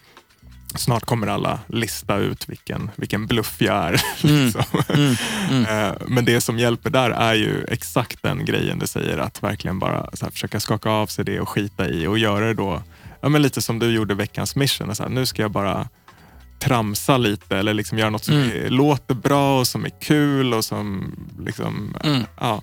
snart 0.76 1.06
kommer 1.06 1.28
alla 1.28 1.60
lista 1.68 2.16
ut 2.18 2.50
vilken, 2.50 2.92
vilken 2.96 3.28
bluff 3.28 3.56
jag 3.62 3.76
är. 3.76 4.02
Mm. 4.24 4.46
liksom. 4.46 4.64
Mm. 4.90 5.16
Mm. 5.52 5.66
Eh, 5.88 5.94
Men 6.08 6.26
det 6.26 6.42
som 6.42 6.60
hjälper 6.60 6.90
där 6.90 7.10
är 7.10 7.34
ju 7.34 7.66
exakt 7.70 8.22
den 8.24 8.46
grejen 8.46 8.80
du 8.80 8.88
säger, 8.88 9.18
att 9.18 9.44
verkligen 9.44 9.80
bara 9.80 10.10
så 10.14 10.26
här, 10.26 10.32
försöka 10.32 10.60
skaka 10.60 10.90
av 10.90 11.08
sig 11.08 11.26
det 11.26 11.40
och 11.40 11.50
skita 11.50 11.90
i 11.90 12.08
och 12.08 12.18
göra 12.18 12.46
det 12.46 12.54
då, 12.54 12.84
ja, 13.22 13.30
men 13.30 13.42
lite 13.42 13.62
som 13.62 13.80
du 13.80 13.92
gjorde 13.92 14.14
veckans 14.16 14.56
mission. 14.56 14.96
Så 14.96 15.04
här, 15.04 15.10
nu 15.10 15.26
ska 15.26 15.42
jag 15.42 15.52
bara 15.52 15.90
tramsa 16.60 17.18
lite 17.18 17.58
eller 17.58 17.74
liksom 17.74 17.98
göra 17.98 18.10
något 18.10 18.26
som 18.26 18.36
Mm. 18.36 18.50
är, 18.66 18.70
låter 18.70 19.16
bra 19.16 19.60
och 19.60 19.68
som 19.68 19.86
är 19.86 19.92
kul 20.02 20.54
och 20.54 20.66
som 20.66 21.16
liksom, 21.46 21.96
Mm. 22.04 22.24
ja, 22.40 22.62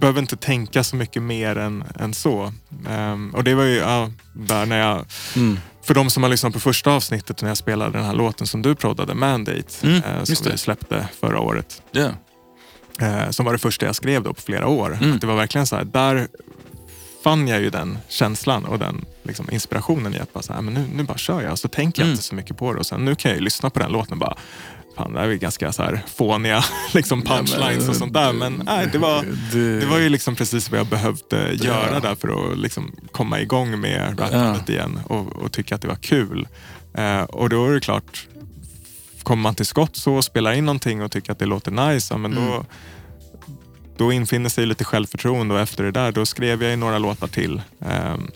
behöver 0.00 0.20
inte 0.20 0.36
tänka 0.36 0.84
så 0.84 0.96
mycket 0.96 1.22
mer 1.22 1.56
än, 1.58 1.84
än 1.98 2.14
så. 2.14 2.52
Ehm, 2.88 3.34
och 3.34 3.44
det 3.44 3.54
var 3.54 3.64
ju 3.64 3.76
ja, 3.76 4.10
där 4.32 4.66
när 4.66 4.78
jag 4.78 5.04
Mm. 5.36 5.58
för 5.84 5.94
de 5.94 6.10
som 6.10 6.22
har 6.22 6.30
lyssnat 6.30 6.52
på 6.52 6.60
första 6.60 6.90
avsnittet 6.90 7.42
när 7.42 7.48
jag 7.48 7.56
spelade 7.56 7.92
den 7.98 8.04
här 8.06 8.14
låten 8.14 8.46
som 8.46 8.62
du 8.62 8.74
proddade, 8.74 9.14
Mandate, 9.14 9.62
Mm, 9.82 10.02
just 10.26 10.42
som 10.42 10.52
vi 10.52 10.58
släppte 10.58 11.08
förra 11.20 11.40
året. 11.40 11.82
Ja. 11.92 12.08
Eh, 13.00 13.30
som 13.30 13.46
var 13.46 13.52
det 13.52 13.58
första 13.58 13.86
jag 13.86 13.94
skrev 13.94 14.22
då 14.22 14.34
på 14.34 14.40
flera 14.40 14.66
år. 14.66 14.98
Mm. 15.00 15.14
Att 15.14 15.20
det 15.20 15.26
var 15.26 15.36
verkligen 15.36 15.66
så 15.66 15.76
här, 15.76 15.84
där 15.84 16.28
fann 17.24 17.48
jag 17.48 17.60
ju 17.60 17.70
den 17.70 17.98
känslan 18.08 18.64
och 18.64 18.78
den 18.78 19.04
liksom, 19.22 19.48
inspirationen 19.52 20.14
i 20.14 20.18
att 20.18 20.32
bara 20.32 20.42
så 20.42 20.52
här, 20.52 20.60
men 20.62 20.74
nu, 20.74 20.84
nu 20.94 21.02
bara 21.02 21.18
kör 21.18 21.42
jag 21.42 21.52
och 21.52 21.58
så 21.58 21.68
tänker 21.68 22.02
jag 22.02 22.06
Mm. 22.06 22.12
inte 22.12 22.22
så 22.24 22.34
mycket 22.34 22.56
på 22.56 22.72
det. 22.72 22.78
Och 22.78 22.86
sen 22.86 23.04
nu 23.04 23.14
kan 23.14 23.30
jag 23.30 23.38
ju 23.38 23.44
lyssna 23.44 23.70
på 23.70 23.78
den 23.78 23.92
låten 23.92 24.12
och 24.12 24.18
bara, 24.18 24.36
fan 24.96 25.12
det 25.12 25.20
här 25.20 25.28
är 25.28 25.34
ganska 25.34 25.72
så 25.72 25.82
här 25.82 26.02
fåniga 26.16 26.64
liksom 26.94 27.22
punchlines 27.22 27.88
och 27.88 27.96
sånt 27.96 28.12
där. 28.14 28.32
Men 28.32 28.62
nej, 28.66 28.88
det 28.92 28.98
var, 28.98 29.24
Det, 29.52 29.80
det 29.80 29.86
var 29.86 29.98
ju 29.98 30.08
liksom 30.08 30.34
precis 30.36 30.70
vad 30.70 30.80
jag 30.80 30.86
behövde 30.86 31.52
göra 31.54 32.00
där 32.00 32.14
för 32.14 32.52
att 32.52 32.58
liksom 32.58 32.92
komma 33.12 33.40
igång 33.40 33.80
med 33.80 34.20
rappandet 34.20 34.68
igen 34.68 35.00
och, 35.06 35.32
och 35.36 35.52
tycka 35.52 35.74
att 35.74 35.82
det 35.82 35.88
var 35.88 35.96
kul. 35.96 36.48
Eh, 36.94 37.22
och 37.22 37.48
då 37.48 37.66
är 37.66 37.72
det 37.72 37.80
klart, 37.80 38.26
kommer 39.22 39.42
man 39.42 39.54
till 39.54 39.66
skott 39.66 39.96
så 39.96 40.14
och 40.14 40.24
spelar 40.24 40.52
in 40.52 40.64
någonting 40.66 41.02
och 41.02 41.10
tycker 41.12 41.32
att 41.32 41.38
det 41.38 41.46
låter 41.46 41.70
nice, 41.92 42.16
men 42.16 42.32
Mm. 42.32 42.44
då, 42.46 42.64
då 43.96 44.12
infinner 44.12 44.48
sig 44.50 44.66
lite 44.66 44.84
självförtroende 44.84 45.54
och 45.54 45.60
efter 45.60 45.84
det 45.84 45.90
där 45.90 46.12
då 46.12 46.26
skrev 46.26 46.62
jag 46.62 46.70
ju 46.70 46.76
några 46.76 46.98
låtar 46.98 47.26
till. 47.26 47.62
Ehm, 47.80 48.30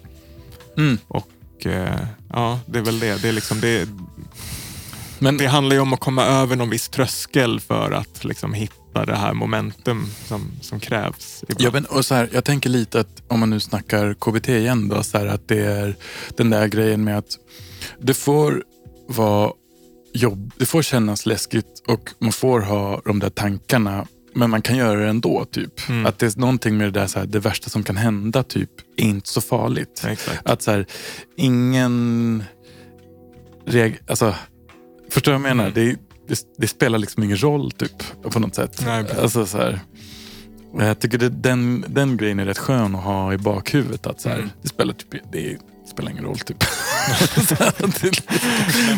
Mm. 0.77 0.99
och 1.09 1.67
eh, 1.67 1.99
ja, 2.33 2.61
det 2.67 2.79
är 2.79 2.83
väl 2.83 2.99
det. 2.99 3.23
Det, 3.23 3.29
är 3.29 3.33
liksom 3.33 3.61
det. 3.61 3.89
Men, 5.19 5.37
det 5.37 5.47
handlar 5.47 5.77
ju 5.77 5.83
om 5.83 5.93
att 5.93 6.01
komma 6.01 6.25
över 6.25 6.57
någon 6.57 6.71
viss 6.71 6.89
tröskel 6.89 7.61
för 7.61 7.93
att 7.93 8.25
liksom 8.25 8.55
hitta 8.55 9.05
det 9.07 9.17
här 9.17 9.33
momentum 9.35 10.07
som, 10.27 10.51
som 10.61 10.81
krävs. 10.81 11.43
ibland. 11.49 11.61
Ja, 11.61 11.71
men, 11.73 11.85
och 11.85 12.05
så 12.05 12.15
här, 12.15 12.29
jag 12.33 12.45
tänker 12.45 12.71
lite 12.71 13.01
att 13.01 13.23
om 13.29 13.41
man 13.41 13.51
nu 13.51 13.61
snackar 13.61 14.15
KBT 14.15 14.49
igen 14.49 14.89
då, 14.89 15.03
så 15.03 15.19
här, 15.19 15.27
att 15.27 15.49
det 15.49 15.65
är 15.67 15.97
den 16.37 16.51
där 16.51 16.67
grejen 16.67 17.05
med 17.05 17.19
att 17.19 17.39
det 18.01 18.15
får 18.15 18.63
vara 19.09 19.53
jobb, 20.15 20.53
det 20.57 20.67
får 20.67 20.83
kännas 20.83 21.27
läskigt 21.27 21.83
och 21.87 22.11
man 22.19 22.33
får 22.33 22.61
ha 22.61 23.01
de 23.05 23.19
där 23.19 23.31
tankarna 23.31 24.07
men 24.39 24.51
man 24.51 24.62
kan 24.62 24.76
göra 24.76 25.01
det 25.01 25.09
ändå. 25.09 25.45
Typ. 25.45 25.89
Mm. 25.89 26.07
Att 26.07 26.18
det 26.18 26.26
är 26.36 26.41
någonting 26.41 26.76
med 26.76 26.86
det 26.93 27.01
där, 27.01 27.07
så 27.07 27.18
här, 27.18 27.26
det 27.26 27.39
värsta 27.39 27.70
som 27.70 27.82
kan 27.82 27.97
hända 27.97 28.43
typ, 28.43 28.70
är 28.97 29.05
inte 29.05 29.28
så 29.28 29.41
farligt. 29.41 30.05
Exakt. 30.07 30.41
Att 30.45 30.62
så 30.62 30.70
här, 30.70 30.86
ingen... 31.36 32.45
Reg, 33.66 33.99
alltså, 34.09 34.34
förstår 35.11 35.32
du 35.32 35.39
vad 35.39 35.51
jag 35.51 35.57
menar? 35.57 35.70
Mm. 35.70 35.74
Det, 35.74 35.97
det, 36.28 36.41
det 36.59 36.68
spelar 36.68 36.99
liksom 36.99 37.22
ingen 37.22 37.36
roll 37.43 37.70
typ, 37.70 38.22
på 38.22 38.41
något 38.41 38.55
sätt. 38.55 38.82
Nej, 38.86 39.03
precis. 39.05 39.18
alltså, 39.18 39.47
så 39.47 39.59
här, 39.59 39.80
jag 40.78 41.01
tycker 41.01 41.18
det, 41.18 41.28
den, 41.28 41.84
den 41.89 42.16
grejen 42.16 42.39
är 42.39 42.45
rätt 42.45 42.59
skön 42.59 42.95
att 42.95 43.05
ha 43.05 43.32
i 43.34 43.39
bakhuvudet. 43.39 44.07
Att 44.07 44.20
så 44.20 44.28
här, 44.28 44.36
Mm. 44.36 44.51
det, 44.62 44.68
spelar 44.68 44.95
typ, 44.95 45.22
det 45.32 45.59
spelar 45.99 46.11
ingen 46.12 46.24
roll 46.24 46.38
typ. 46.38 46.64
Nej, 47.61 48.12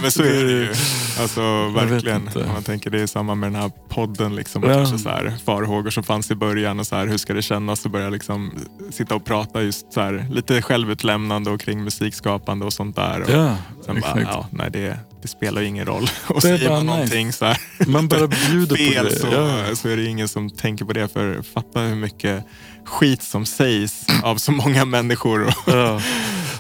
men 0.03 0.11
så 0.11 0.23
är 0.23 0.45
det 0.45 0.51
ju. 0.53 0.75
Alltså 1.21 1.69
verkligen. 1.69 2.29
Om 2.35 2.53
man 2.53 2.63
tänker 2.63 2.91
det 2.91 3.01
är 3.01 3.07
samma 3.07 3.35
med 3.35 3.53
den 3.53 3.61
här 3.63 3.71
podden. 3.89 4.35
Liksom, 4.37 4.63
Ja. 4.63 4.75
kanske 4.75 4.99
så 4.99 5.09
här, 5.09 5.35
farhågor 5.45 5.91
som 5.91 6.03
fanns 6.05 6.31
i 6.31 6.35
början 6.35 6.81
och 6.81 6.87
så 6.87 6.97
här, 6.97 7.07
hur 7.07 7.19
ska 7.19 7.35
det 7.35 7.43
kännas 7.43 7.87
att 7.87 7.93
börja 7.93 8.11
liksom, 8.11 8.53
sitta 8.91 9.15
och 9.15 9.25
prata 9.25 9.63
just 9.63 9.93
så 9.93 10.01
här, 10.01 10.27
lite 10.31 10.63
självutlämnande 10.63 11.51
och 11.51 11.61
kring 11.61 11.85
musikskapande 11.85 12.67
och 12.67 12.73
sånt 12.73 12.97
där. 12.97 13.21
Och 13.23 13.31
ja, 13.31 13.57
sen 13.87 14.01
bara, 14.01 14.21
ja, 14.23 14.47
nej, 14.51 14.71
det, 14.71 14.99
det 15.23 15.29
spelar 15.29 15.61
ju 15.63 15.67
ingen 15.69 15.87
roll. 15.87 16.11
Och 16.27 16.43
säger 16.43 16.69
bara 16.69 16.77
man 16.77 16.87
någonting 16.87 17.33
så 17.33 17.45
här, 17.45 17.59
Man 17.87 18.09
bara 18.09 18.27
bjuder 18.49 18.77
på 18.77 18.93
fel 18.93 19.05
det. 19.05 19.17
så, 19.17 19.27
Ja. 19.33 19.77
så 19.77 19.89
är 19.89 19.97
det 19.97 20.05
ingen 20.05 20.29
som 20.29 20.51
tänker 20.51 20.85
på 20.85 20.93
det. 20.93 21.09
För 21.09 21.43
fatta 21.55 21.81
hur 21.81 21.95
mycket 21.97 22.45
skit 22.85 23.23
som 23.23 23.47
sägs 23.47 24.07
av 24.23 24.37
så 24.37 24.53
många 24.53 24.85
människor. 24.85 25.55
Ja, 25.67 26.01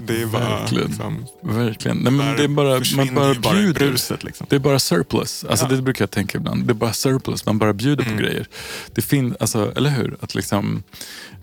det 0.07 0.23
är 0.23 0.27
bara, 0.27 0.49
Verkligen. 0.61 0.87
liksom, 0.87 1.27
verkligen. 1.43 1.97
Nej, 1.99 2.13
men 2.13 2.37
det 2.37 2.45
är 2.45 2.49
bara, 2.49 2.81
man 2.97 3.15
bara 3.15 3.33
ju 3.35 3.41
bara 3.41 3.55
bjuder. 3.55 3.73
bruset. 3.91 4.25
Liksom. 4.25 4.47
Det 4.51 4.57
är 4.57 4.61
bara 4.61 4.79
surplus. 4.79 5.45
Alltså 5.45 5.67
Ja. 5.71 5.77
Det 5.77 5.83
brukar 5.83 6.03
jag 6.03 6.11
tänka 6.11 6.39
ibland. 6.39 6.65
Det 6.67 6.73
är 6.73 6.75
bara 6.75 6.93
surplus. 6.93 7.47
Man 7.47 7.59
bara 7.59 7.73
bjuder 7.73 8.05
Mm. 8.05 8.17
på 8.17 8.23
grejer. 8.23 8.47
Det 8.95 9.03
finns, 9.03 9.37
alltså, 9.41 9.73
eller 9.77 9.91
hur? 9.91 10.17
Att 10.21 10.35
liksom, 10.35 10.83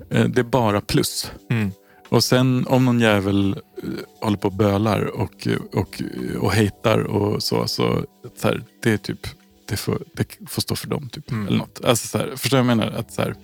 eh, 0.09 0.25
det 0.25 0.41
är 0.41 0.43
bara 0.43 0.81
plus. 0.81 1.31
Mm. 1.49 1.71
Och 2.09 2.23
sen 2.23 2.65
om 2.67 2.85
någon 2.85 2.99
jävel 2.99 3.51
eh, 3.83 3.89
håller 4.21 4.37
på 4.37 4.47
och 4.47 4.53
bölar 4.53 5.01
och, 5.01 5.47
och, 5.73 6.01
och 6.39 6.53
hatar 6.53 6.99
och 6.99 7.43
så, 7.43 7.67
så, 7.67 8.03
så 8.41 8.47
här, 8.47 8.63
det 8.83 8.91
är 8.91 8.97
typ, 8.97 9.27
det 9.69 9.77
får, 9.77 10.01
det 10.13 10.37
får 10.49 10.61
stå 10.61 10.75
för 10.75 10.87
dem. 10.87 11.09
Typ, 11.09 11.31
Mm. 11.31 11.47
eller 11.47 11.57
något. 11.57 11.81
Alltså, 11.85 12.07
så 12.07 12.17
här, 12.17 12.33
förstår 12.35 12.57
du 12.57 12.63
vad 12.63 12.71
jag 12.71 12.77
menar? 12.77 12.91
Att, 12.99 13.11
så 13.13 13.21
här, 13.21 13.35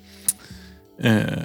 eh, 1.02 1.44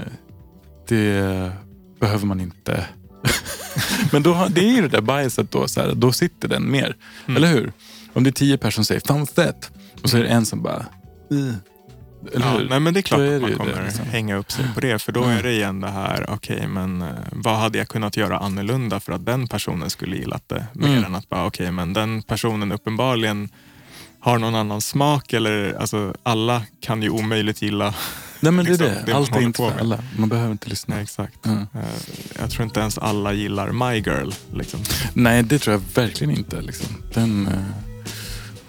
det 0.89 1.53
behöver 2.01 2.27
man 2.27 2.41
inte. 2.41 2.87
Men 4.13 4.23
då, 4.23 4.47
det 4.51 4.61
är 4.61 4.75
ju 4.75 4.83
det 4.83 4.89
där 4.89 5.01
biaset 5.01 5.51
då, 5.51 5.69
så 5.69 5.81
här, 5.81 5.93
då 5.95 6.13
sitter 6.13 6.49
den 6.49 6.71
mer. 6.71 6.97
Mm. 7.27 7.37
Eller 7.37 7.49
hur? 7.55 7.73
Om 8.13 8.25
det 8.25 8.31
är 8.31 8.33
tio 8.33 8.59
personer 8.59 8.73
som 8.73 8.85
säger 8.85 9.03
fan 9.07 9.27
fett 9.27 9.71
och 10.03 10.11
så 10.11 10.17
är 10.17 10.23
det 10.23 10.29
en 10.29 10.47
som 10.47 10.63
bara. 10.63 10.87
Eller 11.31 12.47
Ja, 12.47 12.59
nej, 12.71 12.81
men 12.81 12.95
det 12.95 13.01
är 13.01 13.03
klart 13.03 13.21
är 13.21 13.37
att 13.37 13.43
man 13.43 13.53
kommer 13.55 13.73
det, 13.77 13.85
liksom. 13.85 14.05
hänga 14.07 14.37
upp 14.37 14.53
sig 14.53 14.65
på 14.75 14.81
det. 14.81 14.99
För 15.03 15.13
då 15.13 15.25
Mm. 15.25 15.39
är 15.39 15.43
det 15.43 15.53
igen 15.53 15.81
det 15.81 15.89
här, 15.91 16.27
okej 16.31 16.67
men 16.69 17.03
eh, 17.03 17.09
vad 17.33 17.57
hade 17.57 17.79
jag 17.79 17.89
kunnat 17.89 18.17
göra 18.17 18.39
annorlunda 18.39 19.01
för 19.01 19.13
att 19.13 19.27
den 19.27 19.49
personen 19.49 19.91
skulle 19.91 20.17
gillat 20.17 20.49
det? 20.49 20.67
Mer 20.73 20.89
Mm. 20.89 21.05
än 21.05 21.15
att 21.15 21.29
bara, 21.29 21.47
okej 21.47 21.73
men 21.73 21.93
den 21.93 22.23
personen 22.23 22.73
uppenbarligen 22.73 23.49
har 24.21 24.39
någon 24.39 24.55
annan 24.55 24.81
smak 24.81 25.33
eller 25.33 25.75
alltså 25.81 26.15
alla 26.23 26.63
kan 26.81 27.03
ju 27.03 27.11
omöjligt 27.11 27.63
gilla. 27.63 27.95
Nej 28.41 28.53
men 28.53 28.65
det 28.65 28.71
är 28.71 28.73
liksom, 28.73 28.87
det. 28.87 29.03
det 29.07 29.13
Allt 29.13 29.37
är 29.37 29.41
inte 29.41 29.57
för 29.57 29.79
alla. 29.81 29.99
Man 30.19 30.29
behöver 30.29 30.53
inte 30.53 30.69
lyssna. 30.69 30.95
Nej, 30.95 31.03
exakt. 31.05 31.47
Mm. 31.47 31.67
Jag 32.41 32.51
tror 32.51 32.65
inte 32.65 32.81
ens 32.81 32.99
alla 32.99 33.33
gillar 33.33 33.73
My 33.73 33.97
Girl. 34.01 34.31
Liksom. 34.53 34.81
Nej, 35.15 35.43
det 35.43 35.59
tror 35.59 35.75
jag 35.75 35.83
verkligen 36.03 36.37
inte. 36.39 36.61
Liksom. 36.61 36.87
Den, 37.15 37.47
eh, 37.47 37.53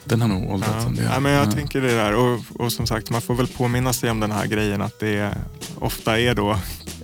den 0.03 0.21
har 0.21 0.27
nog 0.27 0.51
åldrats 0.51 0.73
Ja. 0.79 0.87
en 0.87 0.95
del. 0.95 1.05
Ja, 1.13 1.19
men 1.19 1.31
jag 1.31 1.47
Ja. 1.47 1.51
tänker 1.51 1.81
det 1.81 1.91
där. 1.95 2.13
Och, 2.15 2.39
och 2.59 2.73
som 2.73 2.87
sagt, 2.87 3.09
man 3.09 3.21
får 3.21 3.35
väl 3.35 3.47
påminna 3.47 3.93
sig 3.93 4.11
om 4.11 4.19
den 4.19 4.31
här 4.31 4.45
grejen 4.45 4.81
att 4.81 4.99
det 4.99 5.35
ofta 5.79 6.19
är 6.19 6.35
då 6.35 6.59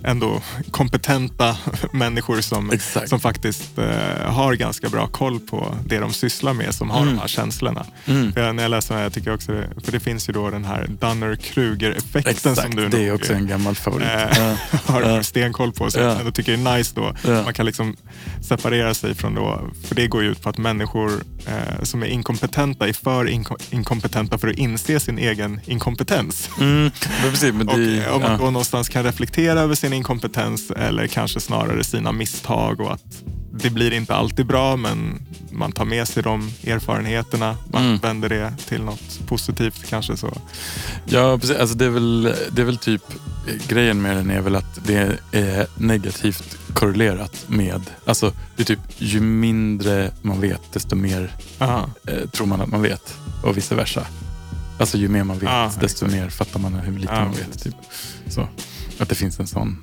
ändå 0.06 0.42
kompetenta 0.70 1.56
människor 1.92 2.40
som, 2.40 2.70
Exakt. 2.70 3.08
som 3.08 3.20
faktiskt 3.20 3.78
eh, 3.78 4.32
har 4.32 4.54
ganska 4.54 4.88
bra 4.88 5.06
koll 5.06 5.40
på 5.40 5.74
det 5.86 5.98
de 5.98 6.12
sysslar 6.12 6.52
med, 6.52 6.74
som 6.74 6.90
har 6.90 7.02
Mm. 7.02 7.14
de 7.14 7.20
här 7.20 7.28
känslorna. 7.28 7.86
Mm. 8.06 8.32
För 8.32 8.40
jag, 8.40 8.54
när 8.54 8.62
jag 8.62 8.70
läser 8.70 8.88
den 8.88 8.96
här, 8.98 9.02
jag 9.04 9.12
tycker 9.12 9.34
också 9.34 9.52
det, 9.52 9.68
för 9.84 9.92
det 9.92 10.00
finns 10.00 10.28
ju 10.28 10.32
då 10.32 10.50
den 10.50 10.64
här 10.64 10.86
Dunner-Kruger-effekten 11.00 12.56
som 12.56 12.74
du 12.74 12.88
det 12.88 13.02
är 13.02 13.06
nog, 13.06 13.14
också 13.20 13.32
en 13.32 13.46
gammal 13.46 13.74
favorit. 13.74 14.06
eh, 14.08 14.38
Ja. 14.38 14.56
har 14.86 15.02
Ja. 15.02 15.22
stenkoll 15.22 15.72
på. 15.72 15.90
Så 15.90 15.98
Ja. 15.98 16.16
jag 16.24 16.34
tycker 16.34 16.56
det 16.56 16.70
är 16.70 16.76
nice 16.78 16.92
då. 16.94 17.14
Ja. 17.26 17.42
Man 17.42 17.54
kan 17.54 17.66
liksom 17.66 17.96
separera 18.42 18.94
sig 18.94 19.14
från 19.14 19.34
då, 19.34 19.60
för 19.88 19.94
det 19.94 20.06
går 20.06 20.22
ju 20.22 20.30
ut 20.30 20.42
på 20.42 20.48
att 20.48 20.58
människor 20.58 21.12
eh, 21.46 21.82
som 21.82 22.02
är 22.02 22.06
inkompetenta 22.06 22.88
är 22.88 22.92
för 22.92 23.24
inko- 23.26 23.56
inkompetenta 23.74 24.38
för 24.38 24.48
att 24.48 24.56
inse 24.56 25.00
sin 25.00 25.18
egen 25.18 25.60
inkompetens. 25.66 26.48
Mm, 26.60 26.90
men 27.22 27.30
precis, 27.30 27.54
men 27.54 27.68
Och 27.68 27.78
det, 27.78 28.04
eh, 28.04 28.12
om 28.14 28.22
man 28.22 28.38
då 28.38 28.44
någonstans 28.44 28.88
kan 28.88 29.04
reflektera 29.04 29.60
över 29.60 29.74
sin 29.74 29.92
inkompetens 29.96 30.70
eller 30.70 31.06
kanske 31.06 31.40
snarare 31.40 31.84
sina 31.84 32.12
misstag 32.12 32.80
och 32.80 32.92
att 32.92 33.22
det 33.52 33.70
blir 33.70 33.92
inte 33.92 34.14
alltid 34.14 34.46
bra 34.46 34.76
men 34.76 35.22
man 35.50 35.72
tar 35.72 35.84
med 35.84 36.08
sig 36.08 36.22
de 36.22 36.50
erfarenheterna, 36.66 37.56
man 37.72 37.84
Mm. 37.86 37.98
vänder 37.98 38.28
det 38.28 38.52
till 38.68 38.82
något 38.82 39.20
positivt 39.26 39.84
kanske 39.88 40.16
så. 40.16 40.38
Ja, 41.04 41.38
precis. 41.38 41.56
Alltså 41.56 41.76
det, 41.76 41.84
är 41.84 41.90
väl, 41.90 42.22
det 42.52 42.62
är 42.62 42.66
väl 42.66 42.76
typ 42.78 43.02
grejen 43.68 44.02
med 44.02 44.16
den 44.16 44.30
är 44.30 44.40
väl 44.40 44.56
att 44.56 44.86
det 44.86 45.18
är 45.32 45.66
negativt 45.76 46.58
korrelerat 46.74 47.44
med, 47.46 47.82
alltså 48.04 48.32
det 48.56 48.62
är 48.62 48.66
typ 48.66 48.80
ju 48.98 49.20
mindre 49.20 50.10
man 50.22 50.40
vet 50.40 50.72
desto 50.72 50.96
mer 50.96 51.32
Aha. 51.58 51.90
eh, 52.06 52.28
tror 52.30 52.46
man 52.46 52.60
att 52.60 52.68
man 52.68 52.82
vet 52.82 53.16
och 53.42 53.56
vice 53.56 53.74
versa. 53.74 54.06
Alltså 54.78 54.98
ju 54.98 55.08
mer 55.08 55.24
man 55.24 55.38
vet 55.38 55.48
Ja, 55.48 55.72
desto 55.80 56.06
mer 56.06 56.28
fattar 56.30 56.60
man 56.60 56.74
hur 56.74 56.98
lite 56.98 57.12
Ja, 57.14 57.20
man 57.24 57.32
vet. 57.32 57.62
Typ. 57.62 57.74
Så, 58.28 58.48
att 58.98 59.08
det 59.08 59.14
finns 59.14 59.40
en 59.40 59.46
sån, 59.46 59.82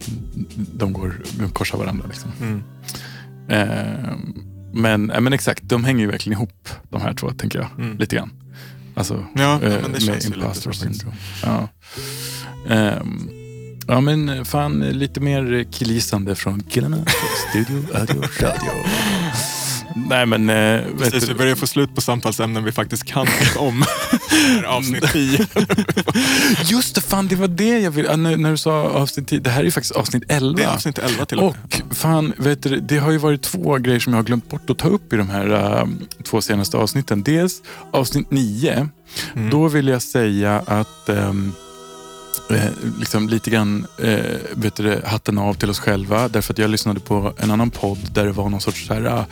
de 0.55 0.93
går 0.93 1.21
de 1.39 1.49
korsar 1.49 1.77
varandra. 1.77 2.05
Liksom. 2.07 2.31
Mm. 2.41 2.63
Eh, 3.47 4.17
men, 4.73 5.11
eh, 5.11 5.21
men 5.21 5.33
exakt, 5.33 5.63
de 5.63 5.83
hänger 5.83 5.99
ju 5.99 6.11
verkligen 6.11 6.37
ihop 6.37 6.69
de 6.89 7.01
här 7.01 7.13
två 7.13 7.29
tänker 7.29 7.59
jag. 7.59 7.67
Mm. 7.85 7.97
Lite 7.97 8.15
grann. 8.15 8.29
Alltså, 8.95 9.25
Ja, 9.35 9.61
eh, 9.61 9.81
men 9.81 9.91
det 9.91 10.01
känns 10.01 10.25
ju 10.25 10.33
lite 10.33 10.93
så. 10.93 11.13
Ja. 11.43 11.67
Ehm, 12.69 13.29
ja 13.87 14.01
men 14.01 14.45
fan 14.45 14.79
lite 14.79 15.19
mer 15.19 15.65
killgissande 15.71 16.35
från 16.35 16.63
killarna 16.63 16.97
på 16.97 17.11
Studio 17.49 17.83
Audio 17.93 18.21
Radio. 18.21 18.71
Nej 19.95 20.25
men... 20.25 20.49
Eh, 20.49 20.81
Precis, 20.97 21.29
vi 21.29 21.33
börjar 21.33 21.55
få 21.55 21.67
slut 21.67 21.95
på 21.95 22.01
samtalsämnen 22.01 22.63
vi 22.63 22.71
faktiskt 22.71 23.03
kan 23.03 23.27
om. 23.57 23.85
Avsnitt 24.67 25.11
10. 25.11 25.47
Just 26.63 26.95
det, 26.95 27.01
fan 27.01 27.27
det 27.27 27.35
var 27.35 27.47
det 27.47 27.79
jag 27.79 27.91
ville... 27.91 28.15
När, 28.15 28.37
när 28.37 28.51
du 28.51 28.57
sa 28.57 28.81
avsnitt 28.81 29.27
10, 29.27 29.39
det 29.39 29.49
här 29.49 29.59
är 29.59 29.65
ju 29.65 29.71
faktiskt 29.71 29.95
avsnitt 29.95 30.23
11. 30.27 30.57
Det 30.57 30.63
är 30.63 30.73
avsnitt 30.73 30.97
11 30.97 31.25
till 31.25 31.39
och 31.39 31.43
med. 31.43 31.83
Och 31.89 31.95
fan, 31.95 32.33
vet 32.37 32.63
du, 32.63 32.79
det 32.79 32.97
har 32.97 33.11
ju 33.11 33.17
varit 33.17 33.41
två 33.41 33.77
grejer 33.77 33.99
som 33.99 34.13
jag 34.13 34.17
har 34.17 34.23
glömt 34.23 34.49
bort 34.49 34.69
att 34.69 34.77
ta 34.77 34.87
upp 34.87 35.13
i 35.13 35.15
de 35.15 35.29
här 35.29 35.77
äh, 35.79 35.87
två 36.23 36.41
senaste 36.41 36.77
avsnitten. 36.77 37.23
Dels 37.23 37.61
avsnitt 37.91 38.31
9. 38.31 38.89
Mm. 39.33 39.49
Då 39.49 39.67
vill 39.67 39.87
jag 39.87 40.01
säga 40.01 40.63
att 40.67 41.09
ehm, 41.09 41.53
eh, 42.49 42.71
liksom 42.99 43.29
lite 43.29 43.49
grann 43.49 43.87
eh, 43.97 44.19
vet 44.51 44.75
du, 44.75 45.01
hatten 45.05 45.37
av 45.37 45.53
till 45.53 45.69
oss 45.69 45.79
själva. 45.79 46.27
Därför 46.27 46.53
att 46.53 46.57
jag 46.57 46.69
lyssnade 46.69 46.99
på 46.99 47.33
en 47.37 47.51
annan 47.51 47.71
podd 47.71 48.09
där 48.13 48.25
det 48.25 48.31
var 48.31 48.49
någon 48.49 48.61
sorts 48.61 48.87
så 48.87 48.93
här, 48.93 49.05
äh, 49.05 49.25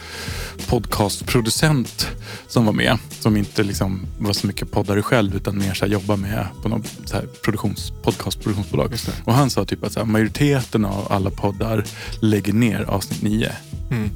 podcastproducent 0.68 2.08
som 2.48 2.66
var 2.66 2.74
med. 2.74 2.98
Som 3.10 3.38
inte 3.38 3.64
liksom 3.64 4.06
var 4.20 4.34
så 4.34 4.48
mycket 4.48 4.72
poddare 4.72 5.02
själv 5.02 5.36
utan 5.36 5.58
mer 5.58 5.74
så 5.74 5.86
här, 5.86 5.92
jobba 5.92 6.16
med 6.16 6.48
på 6.64 6.70
något 6.70 6.88
så 7.06 7.16
här, 7.16 7.26
produktions, 7.44 7.94
podcastproduktionsbolag. 8.04 8.94
Och 9.24 9.34
han 9.34 9.50
sa 9.50 9.66
typ 9.66 9.84
att 9.84 9.94
så 9.94 10.00
här, 10.00 10.08
majoriteten 10.08 10.86
av 10.86 11.08
alla 11.10 11.30
poddar 11.30 11.84
lägger 12.20 12.54
ner 12.54 12.84
avsnitt 12.84 13.22
9. 13.22 13.52
Mm. 13.92 14.10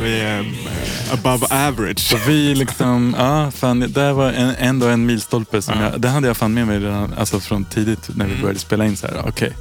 Vi 0.00 0.20
eh, 0.20 0.95
above 1.12 1.46
average. 1.50 1.98
Så 2.00 2.16
vi 2.26 2.54
liksom, 2.54 3.14
ja, 3.18 3.50
fan, 3.50 3.80
det 3.80 4.12
var 4.12 4.32
en, 4.32 4.54
ändå 4.58 4.86
en 4.86 5.06
milstolpe. 5.06 5.62
Som 5.62 5.80
Ja. 5.80 5.90
jag, 5.90 6.00
det 6.00 6.08
hade 6.08 6.26
jag 6.26 6.36
fan 6.36 6.54
med 6.54 6.66
mig 6.66 6.78
redan 6.80 7.14
alltså 7.18 7.40
från 7.40 7.64
tidigt 7.64 8.08
när 8.16 8.24
vi 8.24 8.30
Mm. 8.30 8.42
började 8.42 8.60
spela 8.60 8.86
in. 8.86 8.96
så 8.96 9.06
här, 9.06 9.22
okej. 9.26 9.52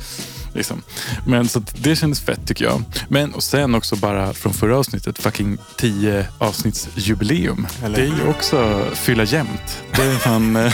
Liksom. 0.54 0.82
Men 1.28 1.48
så 1.48 1.62
det 1.78 1.96
kändes 1.96 2.22
fett 2.22 2.48
tycker 2.48 2.66
jag. 2.66 2.84
Men 3.08 3.34
och 3.34 3.44
sen 3.44 3.76
också 3.76 3.96
bara 3.96 4.34
från 4.34 4.54
förra 4.54 4.78
avsnittet, 4.78 5.20
fucking 5.20 5.58
10 5.78 6.28
avsnittsjubileum. 6.38 7.68
Eller 7.84 7.98
Det 7.98 8.04
är 8.04 8.08
ju 8.08 8.28
också 8.30 8.86
fylla 8.94 9.24
jämnt. 9.24 9.84
Det 9.96 10.02
är 10.02 10.16
fan... 10.16 10.56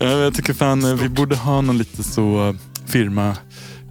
eh, 0.00 0.08
jag 0.08 0.34
tycker 0.34 0.54
fan 0.54 0.84
eh, 0.84 0.94
vi 0.94 1.08
borde 1.08 1.36
ha 1.36 1.60
någon 1.60 1.78
lite 1.78 2.02
så 2.02 2.56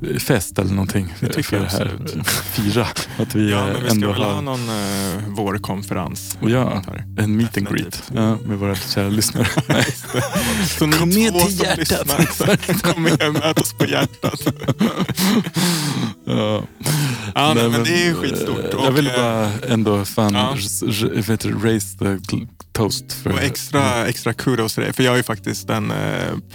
firmafest 0.07 0.59
eller 0.59 0.71
någonting. 0.71 1.13
Det 1.19 1.29
tycker 1.33 1.59
det 1.59 1.65
här. 1.67 1.91
absolut. 2.03 2.27
Fira. 2.27 2.87
Att 3.17 3.35
vi, 3.35 3.51
ja, 3.51 3.65
men 3.65 3.83
vi 3.83 3.89
ska 4.01 4.11
väl 4.11 4.21
ha 4.23 4.41
någon 4.41 4.69
uh, 4.69 5.27
vårkonferens. 5.27 6.37
och 6.41 6.49
ja, 6.49 6.83
en 7.17 7.37
meet 7.37 7.57
and 7.57 7.69
greet 7.69 8.03
ja, 8.15 8.37
med 8.45 8.57
våra 8.57 8.75
kära 8.75 9.09
lyssnare. 9.09 9.45
Så 10.67 10.91
Kom 10.99 11.09
med 11.09 11.33
till 11.33 11.59
hjärtat. 11.63 12.19
lyssnar, 12.19 12.93
Kom 12.93 13.03
med, 13.03 13.33
möt 13.33 13.59
oss 13.59 13.73
på 13.73 13.85
hjärtat. 13.85 14.41
ja. 16.25 16.63
Ja, 17.35 17.53
nej, 17.53 17.69
men 17.69 17.83
det 17.83 17.89
är 17.93 18.05
ju 18.05 18.15
skitstort. 18.15 18.73
eh, 18.73 18.79
Och, 18.79 18.85
Jag 18.85 18.91
ville 18.91 19.09
eh, 19.15 19.21
bara 19.21 19.49
ändå 19.73 20.05
fan 20.05 20.33
ja. 20.33 20.57
vet 21.27 21.45
raise 21.45 21.97
the 21.97 22.17
toast. 22.71 23.13
För, 23.13 23.31
Och 23.33 23.41
extra, 23.41 24.07
extra 24.07 24.33
kudos 24.33 24.73
till 24.73 24.83
dig. 24.83 24.93
För 24.93 25.03
jag 25.03 25.11
har 25.11 25.17
ju 25.17 25.23
faktiskt 25.23 25.67
den 25.67 25.91
eh, 25.91 25.97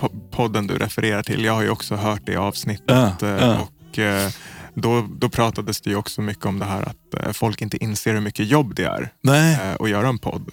po- 0.01 0.31
podden 0.31 0.67
du 0.67 0.75
refererar 0.75 1.23
till. 1.23 1.45
Jag 1.45 1.53
har 1.53 1.63
ju 1.63 1.71
också 1.71 1.95
hört 1.97 2.21
det 2.27 2.37
avsnittet. 2.37 2.85
Ja, 2.87 3.13
ja. 3.41 3.69
Och 3.91 3.99
eh, 3.99 4.31
då, 4.75 5.09
då 5.19 5.29
pratades 5.29 5.81
det 5.81 5.91
ju 5.91 5.97
också 5.97 6.21
mycket 6.23 6.47
om 6.47 6.59
det 6.59 6.65
här 6.65 6.83
att 6.83 7.25
eh, 7.25 7.33
folk 7.33 7.63
inte 7.63 7.85
inser 7.85 8.15
hur 8.15 8.21
mycket 8.21 8.47
jobb 8.47 8.75
det 8.75 8.85
är 8.85 9.11
Nej. 9.23 9.53
eh, 9.55 9.77
att 9.81 9.91
göra 9.91 10.09
en 10.09 10.19
podd. 10.19 10.51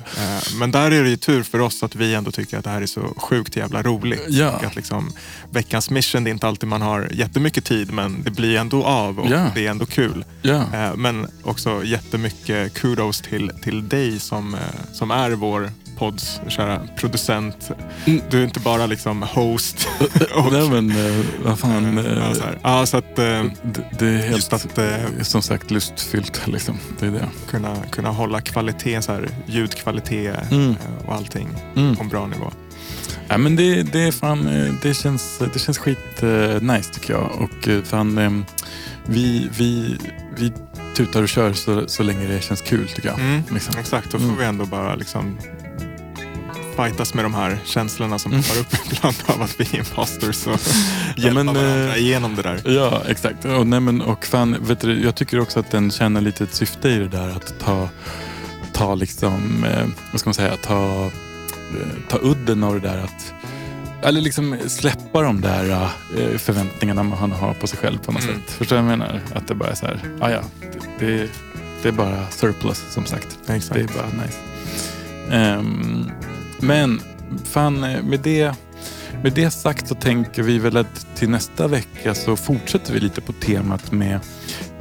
Men 0.60 0.72
där 0.72 0.92
är 0.92 1.04
det 1.04 1.10
ju 1.10 1.18
tur 1.18 1.44
för 1.44 1.60
oss 1.62 1.84
att 1.84 1.96
vi 1.96 2.14
ändå 2.14 2.32
tycker 2.32 2.58
att 2.58 2.64
det 2.64 2.70
här 2.70 2.82
är 2.82 2.86
så 2.86 3.14
sjukt 3.18 3.56
jävla 3.56 3.82
roligt. 3.84 4.26
Ja. 4.30 4.52
Och 4.52 4.64
att 4.64 4.76
liksom, 4.76 5.12
veckans 5.52 5.90
mission, 5.90 6.24
det 6.24 6.30
är 6.30 6.32
inte 6.32 6.48
alltid 6.48 6.70
man 6.70 6.82
har 6.82 7.10
jättemycket 7.12 7.66
tid 7.66 7.92
men 7.94 8.24
det 8.24 8.32
blir 8.32 8.58
ändå 8.58 8.84
av 8.84 9.20
och 9.20 9.30
Ja. 9.30 9.52
det 9.56 9.66
är 9.68 9.72
ändå 9.72 9.86
kul. 9.86 10.26
Ja. 10.42 10.66
Men 10.96 11.28
också 11.44 11.84
jättemycket 11.84 12.74
kudos 12.74 13.22
till, 13.22 13.52
till 13.64 13.90
dig 13.90 14.20
som, 14.20 14.56
som 14.94 15.12
är 15.12 15.32
vår 15.32 15.72
podds 15.98 16.40
kära 16.48 16.82
producent. 16.96 17.72
Mm. 18.06 18.22
Du 18.30 18.40
är 18.40 18.44
inte 18.44 18.60
bara 18.60 18.86
liksom 18.86 19.22
host. 19.24 19.88
och, 20.36 20.52
Nej 20.52 20.70
men 20.70 20.92
eh, 20.92 21.26
vad 21.46 21.60
fan. 21.60 21.98
eh, 21.98 22.06
eh, 22.06 22.18
ja, 22.18 22.34
så 22.36 22.42
ja, 22.64 22.86
så 22.86 22.98
att 22.98 23.20
eh, 23.20 23.44
det, 23.64 23.84
det 24.00 24.08
är 24.08 24.18
helt 24.18 24.54
att 24.54 24.80
som 25.28 25.42
sagt 25.42 25.72
lustfyllt. 25.72 26.48
Liksom. 26.48 26.78
Det 27.00 27.06
är 27.06 27.12
det. 27.12 27.28
kunna, 27.50 27.76
kunna 27.92 28.10
hålla 28.10 28.42
kvalitet, 28.42 29.02
så 29.02 29.12
här, 29.12 29.30
ljudkvalitet 29.46 30.52
Mm. 30.52 30.76
och 31.08 31.14
allting 31.16 31.48
Mm. 31.76 31.96
på 31.96 32.04
en 32.04 32.10
bra 32.10 32.28
nivå. 32.28 32.52
Ja, 33.28 33.38
men 33.38 33.56
det, 33.56 33.84
det, 33.84 34.02
är 34.02 34.12
fan, 34.12 34.50
det, 34.82 34.94
känns, 34.94 35.42
det 35.54 35.60
känns 35.60 35.78
skit 35.78 36.22
nice 36.62 36.94
tycker 36.94 37.14
jag. 37.14 37.32
Och 37.40 37.88
fan, 37.88 38.46
vi, 39.06 39.50
vi, 39.58 39.98
vi 40.38 40.52
tutar 40.96 41.22
och 41.24 41.30
kör 41.30 41.54
så, 41.54 41.88
så 41.88 42.04
länge 42.04 42.28
det 42.28 42.42
känns 42.42 42.62
kul 42.62 42.88
tycker 42.88 43.10
jag. 43.10 43.20
Mm. 43.20 43.42
Liksom. 43.52 43.76
Exakt, 43.80 44.12
då 44.12 44.18
får 44.18 44.26
Mm. 44.26 44.38
vi 44.40 44.46
ändå 44.46 44.66
bara 44.66 44.96
liksom 44.96 45.38
fightas 46.76 47.14
med 47.14 47.26
de 47.26 47.34
här 47.34 47.58
känslorna 47.66 48.20
som 48.20 48.32
Mm. 48.32 48.44
poppar 48.44 48.60
upp 48.60 48.92
ibland 48.92 49.16
av 49.28 49.42
att 49.42 49.60
vi 49.60 49.64
är 49.72 49.76
imposters 49.80 50.48
och 50.48 50.60
Ja, 51.16 51.24
hjälpa 51.24 51.44
men, 51.44 51.56
varandra 51.56 51.94
eh, 51.96 51.98
igenom 51.98 52.36
det 52.36 52.42
där. 52.42 52.62
Ja, 52.66 53.02
exakt. 53.08 53.46
Och, 53.46 53.68
nej, 53.68 53.80
men, 53.80 54.02
och 54.02 54.26
fan, 54.26 54.56
vet 54.62 54.80
du, 54.80 55.04
jag 55.04 55.16
tycker 55.16 55.40
också 55.40 55.60
att 55.60 55.72
den 55.72 55.92
känner 55.92 56.22
lite 56.22 56.44
ett 56.44 56.54
syfte 56.54 56.90
i 56.90 56.98
det 56.98 57.08
där 57.08 57.30
att 57.30 57.60
ta, 57.60 57.90
ta 58.74 58.96
liksom, 58.96 59.64
eh, 59.64 59.86
vad 60.12 60.20
ska 60.20 60.28
man 60.28 60.34
säga, 60.34 60.56
ta, 60.58 61.06
eh, 61.06 61.88
ta 62.10 62.18
udden 62.22 62.64
av 62.64 62.74
det 62.74 62.88
där 62.88 62.98
att 62.98 63.34
eller 64.02 64.22
liksom 64.22 64.58
släppa 64.68 65.22
de 65.22 65.42
där 65.42 65.72
eh, 66.18 66.38
förväntningarna 66.38 67.04
man 67.04 67.32
har 67.32 67.54
på 67.54 67.68
sig 67.68 67.80
själv 67.80 67.98
på 67.98 68.12
något 68.12 68.24
Mm. 68.24 68.36
sätt. 68.36 68.52
Förstår 68.52 68.76
du 68.76 68.82
vad 68.82 68.92
jag 68.92 68.98
menar? 68.98 69.20
Att 69.36 69.48
det 69.48 69.56
bara 69.56 69.70
är 69.70 69.76
så 69.76 69.86
här, 69.86 70.00
ah, 70.22 70.30
ja, 70.30 70.42
det, 71.00 71.06
det, 71.08 71.28
det 71.82 71.88
är 71.88 71.92
bara 71.92 72.30
surplus 72.30 72.84
som 72.90 73.06
sagt. 73.06 73.28
Exakt. 73.48 73.74
Det 73.74 73.80
är 73.82 73.88
bara 73.88 74.24
nice. 74.26 74.38
Ehm, 75.32 76.12
men 76.60 77.02
fan, 77.44 77.84
eh, 77.84 78.04
med 78.04 78.20
det, 78.20 78.54
med 79.24 79.34
det 79.34 79.52
sagt 79.52 79.88
så 79.88 79.96
tänker 79.96 80.44
vi 80.44 80.60
väl 80.60 80.78
att 80.78 81.08
till 81.16 81.30
nästa 81.30 81.68
vecka 81.68 82.16
så 82.16 82.36
fortsätter 82.36 82.94
vi 82.94 83.00
lite 83.00 83.22
på 83.22 83.34
temat 83.34 83.92
med 83.92 84.20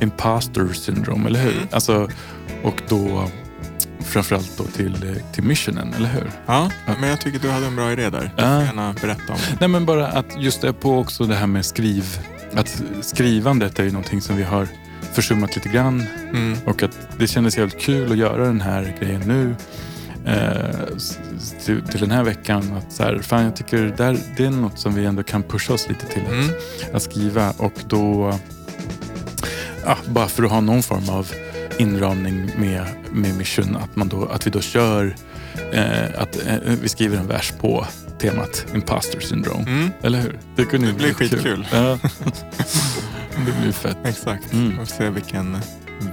imposter 0.01 0.69
syndrome, 0.73 1.29
eller 1.29 1.41
hur? 1.41 1.67
Alltså, 1.71 2.09
och 2.63 2.83
då 2.89 3.29
framförallt 4.01 4.53
då 4.59 4.65
till, 4.65 4.95
eh, 5.09 5.33
till 5.33 5.45
missionen, 5.45 5.95
eller 5.97 6.09
hur? 6.09 6.31
Ja, 6.47 6.71
men 7.01 7.09
jag 7.09 7.21
tycker 7.21 7.39
du 7.39 7.51
hade 7.51 7.67
en 7.67 7.77
bra 7.77 7.93
idé 7.93 8.11
där. 8.11 8.21
Du 8.37 8.43
Ja. 8.43 8.57
får 8.59 8.65
gärna 8.67 8.95
berätta 9.01 9.33
om 9.33 9.39
det. 9.51 9.57
Nej 9.61 9.69
men 9.69 9.87
bara 9.87 10.07
att 10.09 10.43
just 10.43 10.61
det 10.61 10.73
på 10.73 10.99
också 10.99 11.25
det 11.25 11.35
här 11.35 11.47
med 11.47 11.65
skriv. 11.65 12.19
Att 12.55 12.83
skrivandet 13.01 13.79
är 13.79 13.85
ju 13.85 13.91
någonting 13.91 14.21
som 14.21 14.37
vi 14.37 14.43
har 14.43 14.69
försummat 15.13 15.57
lite 15.57 15.69
grann. 15.69 16.05
Mm. 16.31 16.59
Och 16.67 16.83
att 16.83 16.99
det 17.19 17.27
kändes 17.27 17.59
jävligt 17.59 17.81
kul 17.81 18.13
att 18.13 18.19
göra 18.19 18.45
den 18.47 18.61
här 18.61 18.97
grejen 19.01 19.21
nu. 19.21 19.55
Eh, 20.27 20.87
till, 21.65 21.83
till 21.83 22.01
den 22.01 22.11
här 22.11 22.25
veckan. 22.25 22.73
Att 22.77 22.93
så 22.93 23.03
här, 23.03 23.19
fan, 23.19 23.45
jag 23.45 23.57
tycker 23.57 23.77
det, 23.83 23.97
där, 23.97 24.17
det 24.37 24.45
är 24.45 24.51
något 24.51 24.79
som 24.79 24.95
vi 24.95 25.05
ändå 25.05 25.23
kan 25.23 25.43
pusha 25.43 25.75
oss 25.75 25.89
lite 25.89 26.07
till 26.07 26.23
att, 26.27 26.33
Mm. 26.33 26.51
att 26.93 27.03
skriva. 27.03 27.51
Och 27.59 27.73
då, 27.87 28.39
ja, 29.85 29.97
bara 30.09 30.27
för 30.29 30.43
att 30.43 30.51
ha 30.51 30.61
någon 30.61 30.83
form 30.83 31.09
av 31.09 31.33
inramning 31.79 32.51
med, 32.59 32.87
med 33.13 33.37
mission. 33.37 33.77
Att, 33.77 33.97
man 33.97 34.09
då, 34.09 34.25
att 34.25 34.47
vi 34.47 34.51
då 34.51 34.61
kör, 34.61 35.17
eh, 35.73 36.05
att 36.19 36.47
eh, 36.47 36.55
vi 36.83 36.89
skriver 36.89 37.17
en 37.19 37.27
vers 37.27 37.53
på 37.61 37.87
temat 38.21 38.67
imposter 38.75 39.21
syndrome. 39.21 39.63
Mm. 39.71 39.91
Eller 40.03 40.21
hur? 40.21 40.39
Det, 40.57 40.65
kunde 40.65 40.87
Det 40.87 40.93
blir 40.93 41.15
bli 41.15 41.29
kul. 41.29 41.39
skitkul. 41.39 41.67
Ja. 41.73 41.99
det 43.47 43.61
blir 43.63 43.73
fett. 43.73 43.97
Exakt. 44.05 44.53
Mm. 44.53 44.71
Vi 44.71 44.77
får 44.77 44.85
se 44.85 45.11
vilken 45.11 45.59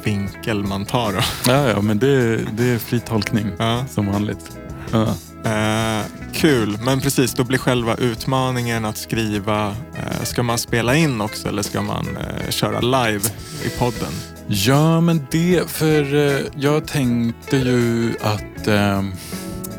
vinkel 0.04 0.64
man 0.64 0.86
tar 0.86 1.14
då. 1.14 1.20
Ja, 1.52 1.70
ja, 1.70 1.82
men 1.82 2.00
det, 2.00 2.38
det 2.38 2.64
är 2.70 2.78
fri 2.78 3.00
tolkning 3.00 3.48
Ja. 3.58 3.86
som 3.90 4.06
vanligt. 4.08 4.52
Ja. 4.92 5.08
Eh, 5.46 6.06
kul, 6.34 6.78
men 6.84 7.02
precis, 7.02 7.34
då 7.34 7.44
blir 7.44 7.58
själva 7.58 7.96
utmaningen 7.96 8.86
att 8.86 8.98
skriva. 8.98 9.68
Eh, 9.96 10.24
ska 10.24 10.44
man 10.44 10.58
spela 10.58 10.96
in 10.96 11.22
också 11.22 11.48
eller 11.48 11.62
ska 11.62 11.82
man 11.82 12.08
eh, 12.18 12.50
köra 12.50 12.80
live 12.80 13.30
i 13.64 13.70
podden? 13.80 14.12
ja, 14.48 15.02
men 15.02 15.28
det, 15.32 15.70
för 15.72 16.16
eh, 16.16 16.40
jag 16.56 16.88
tänkte 16.88 17.58
ju 17.58 18.14
att 18.22 18.68
ehm, 18.68 19.12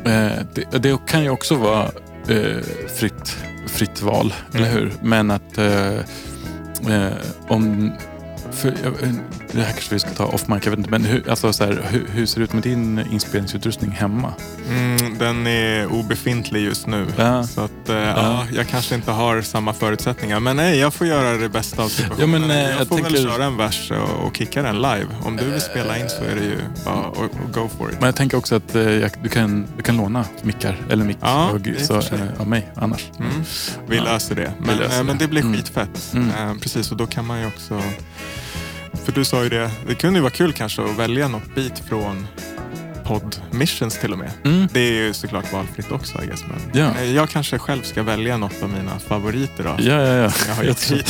eh, 0.05 0.31
det, 0.55 0.77
det 0.79 0.97
kan 1.07 1.23
ju 1.23 1.29
också 1.29 1.55
vara 1.55 1.83
eh, 2.27 2.57
fritt, 2.97 3.37
fritt 3.67 4.01
val, 4.01 4.33
eller 4.53 4.71
hur? 4.71 4.93
Men 5.01 5.31
att 5.31 5.57
eh, 5.57 5.99
om 7.47 7.91
för, 8.51 8.73
det 9.59 9.61
här 9.63 9.71
kanske 9.71 9.93
vi 9.93 9.99
ska 9.99 10.09
ta 10.09 10.25
off 10.25 10.47
mic, 10.47 10.59
jag 10.63 10.69
vet 10.69 10.77
inte. 10.77 10.89
Men 10.91 11.05
hur, 11.05 11.29
alltså, 11.29 11.53
så 11.53 11.63
här, 11.65 11.81
hur, 11.89 12.07
hur 12.11 12.25
ser 12.25 12.39
det 12.39 12.43
ut 12.43 12.53
med 12.53 12.63
din 12.63 12.99
inspelningsutrustning 13.11 13.91
hemma? 13.91 14.33
Mm, 14.69 15.17
den 15.17 15.47
är 15.47 15.87
obefintlig 15.93 16.61
just 16.61 16.87
nu. 16.87 17.07
Ja. 17.17 17.43
Så 17.43 17.61
att, 17.61 17.89
eh, 17.89 17.95
ja. 17.95 18.45
jag 18.53 18.67
kanske 18.67 18.95
inte 18.95 19.11
har 19.11 19.41
samma 19.41 19.73
förutsättningar. 19.73 20.39
Men 20.39 20.55
nej, 20.57 20.77
jag 20.79 20.93
får 20.93 21.07
göra 21.07 21.37
det 21.37 21.49
bästa 21.49 21.83
av 21.83 21.87
situationen. 21.89 22.31
Ja, 22.33 22.39
men, 22.39 22.51
eh, 22.51 22.57
jag, 22.71 22.79
jag 22.79 22.87
får 22.87 22.95
väl 22.95 23.03
tänker- 23.05 23.21
köra 23.29 23.45
en 23.45 23.57
vers 23.57 23.91
och, 23.91 24.27
och 24.27 24.37
kicka 24.37 24.61
den 24.61 24.75
live. 24.75 25.07
Om 25.23 25.37
du 25.37 25.45
vill 25.45 25.61
spela 25.61 25.97
in 25.97 26.09
så 26.09 26.23
är 26.23 26.35
det 26.35 26.43
ju 26.45 26.57
bara 26.85 26.95
att 26.95 27.17
att 27.17 27.53
go 27.53 27.69
for 27.77 27.89
it. 27.91 27.95
Men 27.99 28.05
jag 28.05 28.15
tänker 28.15 28.37
också 28.37 28.55
att 28.55 28.75
eh, 28.75 28.81
jag, 28.91 29.11
du, 29.23 29.29
kan, 29.29 29.67
du 29.77 29.83
kan 29.83 29.97
låna 29.97 30.25
mickar, 30.41 30.77
eller 30.89 31.05
mick 31.05 31.17
Ja, 31.21 31.49
och, 31.49 31.55
och 31.55 32.03
så, 32.03 32.15
eh, 32.15 32.21
av 32.39 32.47
mig 32.47 32.71
annars. 32.75 33.03
Mm. 33.19 33.31
Vi 33.87 33.97
Ja. 33.97 34.03
löser 34.03 34.35
det. 34.35 34.53
Men, 34.59 34.77
löser 34.77 34.91
eh, 34.93 34.97
det. 34.97 35.03
men 35.03 35.17
det 35.17 35.27
blir 35.27 35.41
Mm. 35.41 35.53
skitfett. 35.53 36.11
Mm. 36.13 36.29
Eh, 36.29 36.55
precis, 36.61 36.91
och 36.91 36.97
då 36.97 37.07
kan 37.07 37.25
man 37.25 37.39
ju 37.39 37.47
också... 37.47 37.81
För 39.05 39.11
du 39.11 39.25
sa 39.25 39.43
ju 39.43 39.49
det, 39.49 39.71
det 39.87 39.95
kunde 39.95 40.17
ju 40.19 40.21
vara 40.23 40.31
kul 40.33 40.53
kanske 40.53 40.81
att 40.83 40.97
välja 40.97 41.27
något 41.27 41.55
bit 41.55 41.79
från 41.79 42.27
podd 43.03 43.35
missions 43.51 43.97
till 43.97 44.11
och 44.11 44.17
med. 44.19 44.31
Mm. 44.45 44.67
Det 44.73 44.79
är 44.79 44.91
ju 44.91 45.13
såklart 45.13 45.53
valfritt 45.53 45.91
också 45.91 46.23
I 46.23 46.27
guess, 46.27 46.43
men 46.47 46.81
Ja. 46.83 46.99
eh, 47.01 47.11
jag 47.15 47.29
kanske 47.29 47.57
själv 47.59 47.81
ska 47.81 48.03
välja 48.03 48.37
något 48.37 48.63
av 48.63 48.69
mina 48.69 48.99
favoriter. 48.99 49.63
Då. 49.63 49.69
Ja, 49.79 49.93
ja, 49.93 50.13
ja. 50.13 50.31
Jag 50.47 50.55
har 50.55 50.63
Jag 50.63 50.77
tror, 50.77 51.01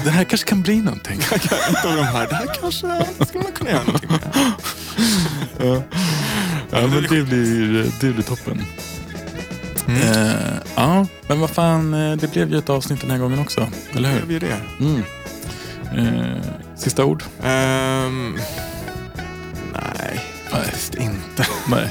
det 0.04 0.10
här 0.10 0.24
kanske 0.24 0.48
kan 0.48 0.62
bli 0.62 0.76
någonting. 0.76 1.20
Ett 1.32 1.84
av 1.84 1.96
de 1.96 2.02
här, 2.02 2.28
det 2.28 2.34
här 2.34 2.46
kanske 2.60 2.70
skulle 3.26 3.42
man 3.44 3.52
kunna 3.52 3.70
göra 3.70 3.82
någonting 3.84 4.10
med. 4.10 4.20
Ja, 5.60 5.82
ja 6.70 6.86
men 6.86 6.90
det 7.02 7.08
blir, 7.08 7.86
det 8.00 8.12
blir 8.12 8.22
toppen. 8.22 8.64
Mm. 9.88 10.00
Eh, 10.02 10.34
ja, 10.76 11.06
men 11.26 11.40
vad 11.40 11.50
fan, 11.50 11.94
eh, 11.94 12.16
det 12.16 12.32
blev 12.32 12.50
ju 12.52 12.58
ett 12.58 12.70
avsnitt 12.70 13.00
den 13.00 13.10
här 13.10 13.18
gången 13.18 13.38
också. 13.38 13.68
Eller 13.92 14.08
Det 14.08 14.14
hur? 14.14 14.26
blir 14.26 14.40
det. 14.40 14.56
Mm. 14.80 15.02
Eh, 15.96 16.36
sista 16.76 17.04
ord? 17.04 17.22
Ehm, 17.42 18.38
nej, 19.72 20.20
faktiskt 20.50 20.94
inte. 20.94 21.46
Nej. 21.68 21.90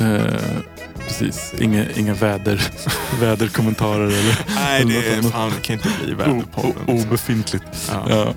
Eh, 0.00 0.34
precis, 0.98 1.54
inga, 1.58 1.84
inga 1.96 2.14
väder, 2.14 2.68
väderkommentarer 3.20 4.06
eller 4.06 4.38
Nej, 4.54 4.84
det, 4.84 5.08
är, 5.08 5.22
fan, 5.22 5.52
det 5.56 5.62
kan 5.62 5.76
inte 5.76 5.88
bli 6.04 6.14
väderpodden. 6.14 6.72
o- 6.86 6.92
obefintligt. 7.02 7.64
Ja. 7.90 8.04
Ja. 8.08 8.34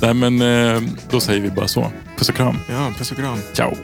Nej 0.00 0.14
men 0.14 0.42
eh, 0.42 0.82
då 1.10 1.20
säger 1.20 1.40
vi 1.40 1.50
bara 1.50 1.68
så. 1.68 1.90
Puss 2.18 2.28
och 2.28 2.34
kram. 2.34 2.58
Ja, 2.70 2.92
puss 2.98 3.10
och 3.10 3.16
kram. 3.16 3.38
Ciao. 3.52 3.74